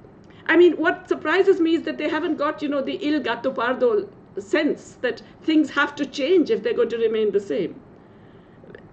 I 0.47 0.57
mean, 0.57 0.73
what 0.73 1.07
surprises 1.07 1.59
me 1.59 1.75
is 1.75 1.83
that 1.83 1.97
they 1.97 2.09
haven't 2.09 2.37
got, 2.37 2.61
you 2.61 2.69
know, 2.69 2.81
the 2.81 2.95
Il 3.05 3.21
Gattopardo 3.21 4.07
sense 4.39 4.97
that 5.01 5.21
things 5.43 5.69
have 5.71 5.95
to 5.95 6.05
change 6.05 6.49
if 6.49 6.63
they're 6.63 6.73
going 6.73 6.89
to 6.89 6.97
remain 6.97 7.31
the 7.31 7.39
same. 7.39 7.79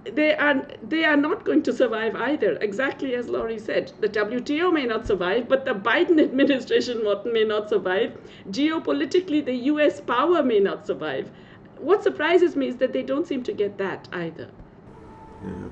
they 0.04 0.34
are 0.34 0.66
they 0.82 1.04
are 1.04 1.16
not 1.16 1.44
going 1.44 1.62
to 1.62 1.72
survive 1.72 2.16
either. 2.16 2.52
Exactly 2.60 3.14
as 3.14 3.28
Lori 3.28 3.58
said, 3.58 3.92
the 4.00 4.08
WTO 4.08 4.72
may 4.72 4.86
not 4.86 5.06
survive, 5.06 5.48
but 5.48 5.64
the 5.64 5.74
Biden 5.74 6.20
administration 6.28 7.04
may 7.32 7.44
not 7.44 7.68
survive. 7.68 8.16
Geopolitically, 8.50 9.44
the 9.44 9.54
U.S. 9.72 10.00
power 10.00 10.42
may 10.42 10.60
not 10.60 10.86
survive. 10.86 11.30
What 11.78 12.02
surprises 12.02 12.56
me 12.56 12.68
is 12.68 12.76
that 12.76 12.92
they 12.92 13.02
don't 13.02 13.26
seem 13.26 13.42
to 13.44 13.52
get 13.52 13.78
that 13.78 14.08
either. 14.12 14.50
Yeah. 15.44 15.68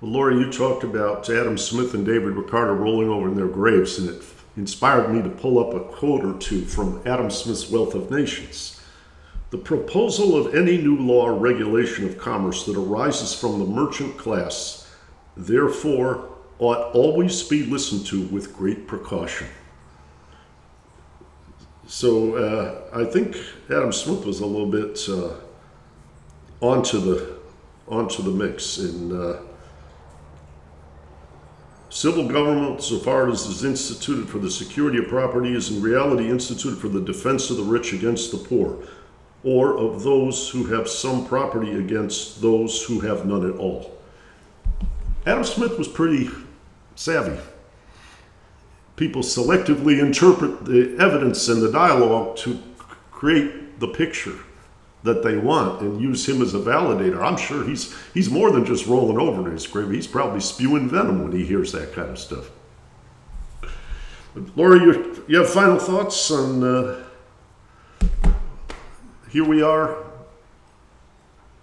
Well, 0.00 0.10
Lori, 0.10 0.36
you 0.36 0.50
talked 0.52 0.84
about 0.84 1.28
Adam 1.30 1.56
Smith 1.58 1.94
and 1.94 2.04
David 2.04 2.34
Ricardo 2.34 2.74
rolling 2.74 3.08
over 3.08 3.28
in 3.28 3.34
their 3.34 3.48
graves, 3.48 3.98
and 3.98 4.08
it 4.08 4.22
inspired 4.56 5.12
me 5.12 5.22
to 5.22 5.28
pull 5.28 5.58
up 5.58 5.74
a 5.74 5.80
quote 5.80 6.24
or 6.24 6.38
two 6.38 6.64
from 6.64 7.02
Adam 7.06 7.30
Smith's 7.30 7.70
Wealth 7.70 7.94
of 7.94 8.10
Nations. 8.10 8.80
The 9.50 9.58
proposal 9.58 10.36
of 10.36 10.54
any 10.54 10.78
new 10.78 10.96
law 10.96 11.26
or 11.26 11.34
regulation 11.34 12.04
of 12.04 12.18
commerce 12.18 12.64
that 12.66 12.76
arises 12.76 13.34
from 13.34 13.58
the 13.58 13.64
merchant 13.64 14.16
class, 14.18 14.90
therefore, 15.36 16.28
ought 16.58 16.94
always 16.94 17.42
be 17.42 17.64
listened 17.64 18.06
to 18.06 18.22
with 18.28 18.56
great 18.56 18.86
precaution. 18.86 19.46
So 21.86 22.34
uh, 22.34 22.98
I 22.98 23.04
think 23.04 23.36
Adam 23.70 23.92
Smith 23.92 24.24
was 24.24 24.40
a 24.40 24.46
little 24.46 24.70
bit 24.70 25.00
uh, 25.08 25.34
onto 26.60 26.98
the 26.98 27.36
onto 27.86 28.22
the 28.22 28.30
mix 28.30 28.78
in 28.78 29.12
uh, 29.16 29.40
civil 32.06 32.28
government, 32.28 32.80
so 32.80 33.00
far 33.00 33.28
as 33.28 33.46
is 33.46 33.64
instituted 33.64 34.28
for 34.28 34.38
the 34.38 34.48
security 34.48 34.96
of 34.96 35.08
property, 35.08 35.52
is 35.52 35.72
in 35.72 35.82
reality 35.82 36.30
instituted 36.30 36.78
for 36.78 36.86
the 36.86 37.00
defense 37.00 37.50
of 37.50 37.56
the 37.56 37.62
rich 37.64 37.92
against 37.92 38.30
the 38.30 38.38
poor 38.38 38.78
or 39.42 39.76
of 39.76 40.04
those 40.04 40.48
who 40.48 40.66
have 40.66 40.88
some 40.88 41.26
property 41.26 41.72
against 41.72 42.40
those 42.40 42.84
who 42.84 43.00
have 43.00 43.26
none 43.26 43.50
at 43.50 43.56
all. 43.56 43.98
Adam 45.26 45.42
Smith 45.42 45.76
was 45.76 45.88
pretty 45.88 46.30
savvy. 46.94 47.36
People 48.94 49.22
selectively 49.22 49.98
interpret 49.98 50.64
the 50.64 50.96
evidence 51.00 51.48
and 51.48 51.60
the 51.60 51.72
dialogue 51.72 52.36
to 52.36 52.56
create 53.10 53.80
the 53.80 53.88
picture 53.88 54.38
that 55.06 55.22
they 55.22 55.36
want 55.36 55.80
and 55.80 56.00
use 56.00 56.28
him 56.28 56.42
as 56.42 56.54
a 56.54 56.58
validator. 56.58 57.22
I'm 57.22 57.36
sure 57.36 57.64
he's 57.64 57.96
he's 58.12 58.30
more 58.30 58.50
than 58.50 58.64
just 58.64 58.86
rolling 58.86 59.18
over 59.18 59.46
in 59.46 59.52
his 59.52 59.66
grave. 59.66 59.90
He's 59.90 60.06
probably 60.06 60.40
spewing 60.40 60.88
venom 60.88 61.22
when 61.22 61.32
he 61.32 61.44
hears 61.44 61.72
that 61.72 61.92
kind 61.94 62.10
of 62.10 62.18
stuff. 62.18 62.50
But 64.34 64.56
Laura, 64.56 64.78
you, 64.78 65.24
you 65.26 65.38
have 65.38 65.48
final 65.48 65.78
thoughts 65.78 66.30
on 66.30 66.62
uh, 66.62 67.04
here 69.30 69.44
we 69.44 69.62
are. 69.62 70.04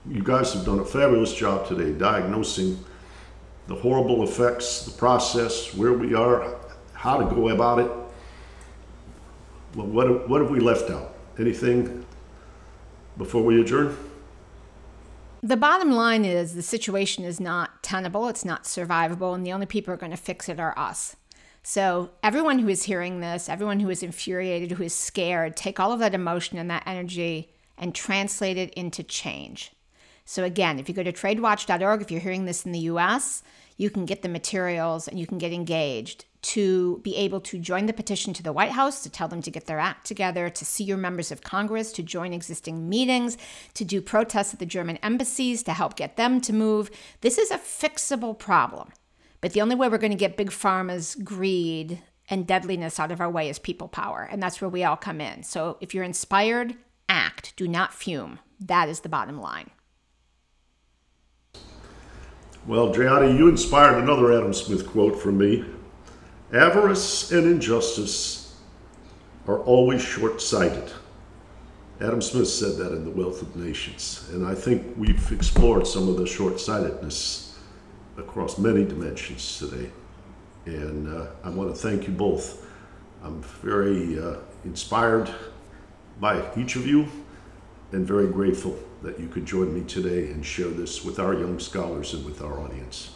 You 0.09 0.23
guys 0.23 0.53
have 0.53 0.65
done 0.65 0.79
a 0.79 0.85
fabulous 0.85 1.33
job 1.33 1.67
today 1.67 1.91
diagnosing 1.97 2.83
the 3.67 3.75
horrible 3.75 4.23
effects, 4.23 4.85
the 4.85 4.91
process, 4.91 5.73
where 5.73 5.93
we 5.93 6.13
are, 6.13 6.55
how 6.93 7.17
to 7.17 7.33
go 7.33 7.49
about 7.49 7.79
it. 7.79 7.91
Well, 9.75 9.87
what, 9.87 10.29
what 10.29 10.41
have 10.41 10.49
we 10.49 10.59
left 10.59 10.89
out? 10.89 11.15
Anything 11.39 12.02
before 13.17 13.43
we 13.43 13.59
adjourn? 13.59 13.97
The 15.41 15.57
bottom 15.57 15.91
line 15.91 16.23
is 16.23 16.55
the 16.55 16.61
situation 16.61 17.25
is 17.25 17.39
not 17.39 17.83
tenable, 17.83 18.29
it's 18.29 18.45
not 18.45 18.63
survivable, 18.63 19.35
and 19.35 19.45
the 19.45 19.51
only 19.51 19.65
people 19.65 19.91
who 19.91 19.95
are 19.95 19.99
going 19.99 20.11
to 20.11 20.17
fix 20.17 20.47
it 20.47 20.59
are 20.59 20.77
us. 20.79 21.17
So, 21.63 22.11
everyone 22.21 22.59
who 22.59 22.69
is 22.69 22.83
hearing 22.83 23.19
this, 23.19 23.49
everyone 23.49 23.79
who 23.79 23.89
is 23.89 24.03
infuriated, 24.03 24.71
who 24.71 24.83
is 24.83 24.93
scared, 24.93 25.55
take 25.55 25.79
all 25.79 25.91
of 25.91 25.99
that 25.99 26.13
emotion 26.13 26.57
and 26.57 26.69
that 26.69 26.83
energy 26.85 27.53
and 27.77 27.93
translate 27.93 28.57
it 28.57 28.73
into 28.73 29.03
change. 29.03 29.71
So, 30.25 30.43
again, 30.43 30.79
if 30.79 30.87
you 30.87 30.95
go 30.95 31.03
to 31.03 31.13
tradewatch.org, 31.13 32.01
if 32.01 32.11
you're 32.11 32.21
hearing 32.21 32.45
this 32.45 32.65
in 32.65 32.71
the 32.71 32.79
US, 32.79 33.43
you 33.77 33.89
can 33.89 34.05
get 34.05 34.21
the 34.21 34.29
materials 34.29 35.07
and 35.07 35.19
you 35.19 35.27
can 35.27 35.37
get 35.37 35.53
engaged 35.53 36.25
to 36.43 36.99
be 37.03 37.15
able 37.15 37.41
to 37.41 37.57
join 37.57 37.85
the 37.85 37.93
petition 37.93 38.33
to 38.33 38.43
the 38.43 38.53
White 38.53 38.71
House, 38.71 39.01
to 39.03 39.09
tell 39.09 39.27
them 39.27 39.41
to 39.41 39.51
get 39.51 39.65
their 39.65 39.79
act 39.79 40.05
together, 40.05 40.49
to 40.49 40.65
see 40.65 40.83
your 40.83 40.97
members 40.97 41.31
of 41.31 41.41
Congress, 41.41 41.91
to 41.93 42.03
join 42.03 42.33
existing 42.33 42.87
meetings, 42.87 43.37
to 43.73 43.83
do 43.83 44.01
protests 44.01 44.53
at 44.53 44.59
the 44.59 44.65
German 44.65 44.97
embassies 44.97 45.63
to 45.63 45.73
help 45.73 45.95
get 45.95 46.17
them 46.17 46.41
to 46.41 46.53
move. 46.53 46.91
This 47.21 47.37
is 47.37 47.49
a 47.49 47.57
fixable 47.57 48.37
problem. 48.37 48.91
But 49.41 49.53
the 49.53 49.61
only 49.61 49.75
way 49.75 49.89
we're 49.89 49.97
going 49.97 50.11
to 50.11 50.17
get 50.17 50.37
big 50.37 50.51
pharma's 50.51 51.15
greed 51.15 52.01
and 52.29 52.47
deadliness 52.47 52.99
out 52.99 53.11
of 53.11 53.19
our 53.19 53.29
way 53.29 53.49
is 53.49 53.59
people 53.59 53.87
power. 53.87 54.27
And 54.31 54.41
that's 54.41 54.61
where 54.61 54.69
we 54.69 54.83
all 54.83 54.95
come 54.95 55.19
in. 55.19 55.43
So 55.43 55.77
if 55.81 55.93
you're 55.93 56.03
inspired, 56.03 56.75
act, 57.09 57.53
do 57.57 57.67
not 57.67 57.93
fume. 57.93 58.39
That 58.59 58.87
is 58.89 59.01
the 59.01 59.09
bottom 59.09 59.39
line. 59.39 59.69
Well, 62.65 62.93
Jayati, 62.93 63.37
you 63.37 63.49
inspired 63.49 64.01
another 64.01 64.31
Adam 64.31 64.53
Smith 64.53 64.87
quote 64.87 65.19
from 65.19 65.37
me. 65.37 65.65
Avarice 66.53 67.31
and 67.31 67.47
injustice 67.47 68.55
are 69.47 69.59
always 69.59 70.03
short 70.03 70.39
sighted. 70.39 70.91
Adam 71.99 72.21
Smith 72.21 72.47
said 72.47 72.77
that 72.77 72.93
in 72.93 73.03
The 73.03 73.09
Wealth 73.09 73.41
of 73.41 73.55
Nations. 73.55 74.29
And 74.31 74.45
I 74.45 74.53
think 74.53 74.95
we've 74.95 75.31
explored 75.31 75.87
some 75.87 76.07
of 76.07 76.17
the 76.17 76.27
short 76.27 76.59
sightedness 76.59 77.57
across 78.17 78.59
many 78.59 78.85
dimensions 78.85 79.57
today. 79.57 79.89
And 80.65 81.07
uh, 81.07 81.27
I 81.43 81.49
want 81.49 81.73
to 81.73 81.75
thank 81.75 82.07
you 82.07 82.13
both. 82.13 82.67
I'm 83.23 83.41
very 83.41 84.19
uh, 84.19 84.35
inspired 84.63 85.33
by 86.19 86.43
each 86.55 86.75
of 86.75 86.85
you 86.85 87.07
and 87.93 88.05
very 88.05 88.27
grateful 88.27 88.77
that 89.01 89.19
you 89.19 89.27
could 89.27 89.45
join 89.45 89.73
me 89.73 89.81
today 89.81 90.31
and 90.31 90.45
share 90.45 90.69
this 90.69 91.03
with 91.03 91.19
our 91.19 91.33
young 91.33 91.59
scholars 91.59 92.13
and 92.13 92.23
with 92.25 92.43
our 92.43 92.59
audience. 92.59 93.11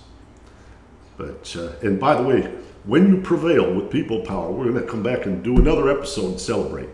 But, 1.17 1.55
uh, 1.55 1.73
and 1.81 1.99
by 1.99 2.15
the 2.15 2.23
way, 2.23 2.53
when 2.88 3.09
you 3.09 3.21
prevail 3.21 3.73
with 3.73 3.91
people 3.91 4.21
power, 4.21 4.49
we're 4.49 4.71
going 4.71 4.81
to 4.83 4.89
come 4.89 5.03
back 5.03 5.25
and 5.25 5.43
do 5.43 5.57
another 5.57 5.89
episode 5.89 6.31
and 6.31 6.39
celebrate. 6.39 6.89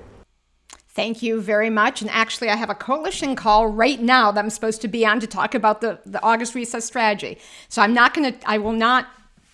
Thank 0.90 1.22
you 1.22 1.40
very 1.40 1.70
much. 1.70 2.02
And 2.02 2.10
actually, 2.10 2.50
I 2.50 2.56
have 2.56 2.70
a 2.70 2.76
coalition 2.76 3.36
call 3.36 3.68
right 3.68 4.02
now 4.02 4.32
that 4.32 4.44
I'm 4.44 4.50
supposed 4.50 4.82
to 4.82 4.88
be 4.88 5.06
on 5.06 5.20
to 5.20 5.28
talk 5.28 5.56
about 5.56 5.82
the, 5.82 6.00
the 6.06 6.22
August 6.24 6.56
recess 6.56 6.86
strategy. 6.86 7.38
So 7.70 7.82
I'm 7.82 7.94
not 7.94 8.14
going 8.14 8.34
to, 8.34 8.50
I 8.50 8.58
will 8.58 8.74
not 8.74 9.08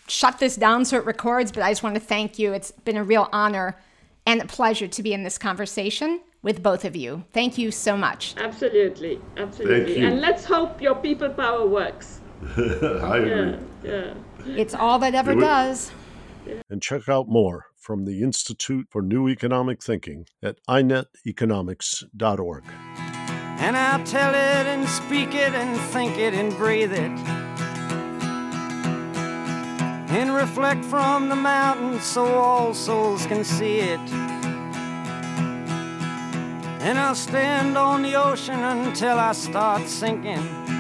shut 0.08 0.40
this 0.40 0.56
down 0.56 0.86
so 0.86 0.98
it 0.98 1.06
records, 1.06 1.52
but 1.52 1.62
I 1.62 1.72
just 1.72 1.84
want 1.84 1.96
to 1.96 2.02
thank 2.02 2.40
you. 2.40 2.54
It's 2.54 2.72
been 2.72 2.98
a 2.98 3.04
real 3.04 3.30
honor 3.32 3.78
and 4.26 4.42
a 4.42 4.46
pleasure 4.46 4.88
to 4.88 5.04
be 5.04 5.14
in 5.14 5.24
this 5.24 5.38
conversation 5.38 6.22
with 6.42 6.64
both 6.64 6.86
of 6.86 6.96
you. 6.96 7.26
Thank 7.34 7.58
you 7.58 7.70
so 7.72 7.98
much. 7.98 8.36
Absolutely, 8.38 9.20
absolutely. 9.38 9.98
And 10.02 10.22
let's 10.22 10.46
hope 10.46 10.82
your 10.82 10.96
people 10.96 11.30
power 11.30 11.68
works. 11.68 12.22
I 12.58 13.18
agree. 13.18 13.58
Yeah, 13.84 14.14
yeah. 14.46 14.56
It's 14.56 14.74
all 14.74 15.00
that 15.00 15.16
ever 15.16 15.36
does. 15.36 15.92
And 16.70 16.82
check 16.82 17.10
out 17.10 17.28
more 17.28 17.68
from 17.76 18.06
the 18.06 18.22
Institute 18.22 18.88
for 18.90 19.02
New 19.02 19.28
Economic 19.28 19.82
Thinking 19.82 20.26
at 20.44 20.58
ineteconomics.org. 20.68 22.64
And 23.62 23.76
I'll 23.76 24.04
tell 24.06 24.30
it 24.30 24.68
and 24.68 24.88
speak 24.88 25.36
it 25.36 25.54
and 25.54 25.80
think 25.92 26.18
it 26.18 26.34
and 26.34 26.56
breathe 26.56 26.94
it. 26.94 27.12
And 30.12 30.34
reflect 30.34 30.86
from 30.86 31.30
the 31.30 31.36
mountains 31.36 32.04
so 32.04 32.26
all 32.26 32.74
souls 32.74 33.26
can 33.26 33.44
see 33.44 33.80
it. 33.80 34.00
And 36.82 36.98
I'll 36.98 37.16
stand 37.16 37.78
on 37.78 38.02
the 38.02 38.16
ocean 38.16 38.60
until 38.60 39.20
I 39.20 39.34
start 39.34 39.88
sinking. 39.88 40.79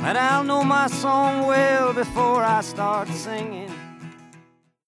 But 0.00 0.16
I'll 0.16 0.44
know 0.44 0.62
my 0.62 0.86
song 0.86 1.46
well 1.46 1.92
before 1.92 2.44
I 2.44 2.60
start 2.60 3.08
singing. 3.08 3.67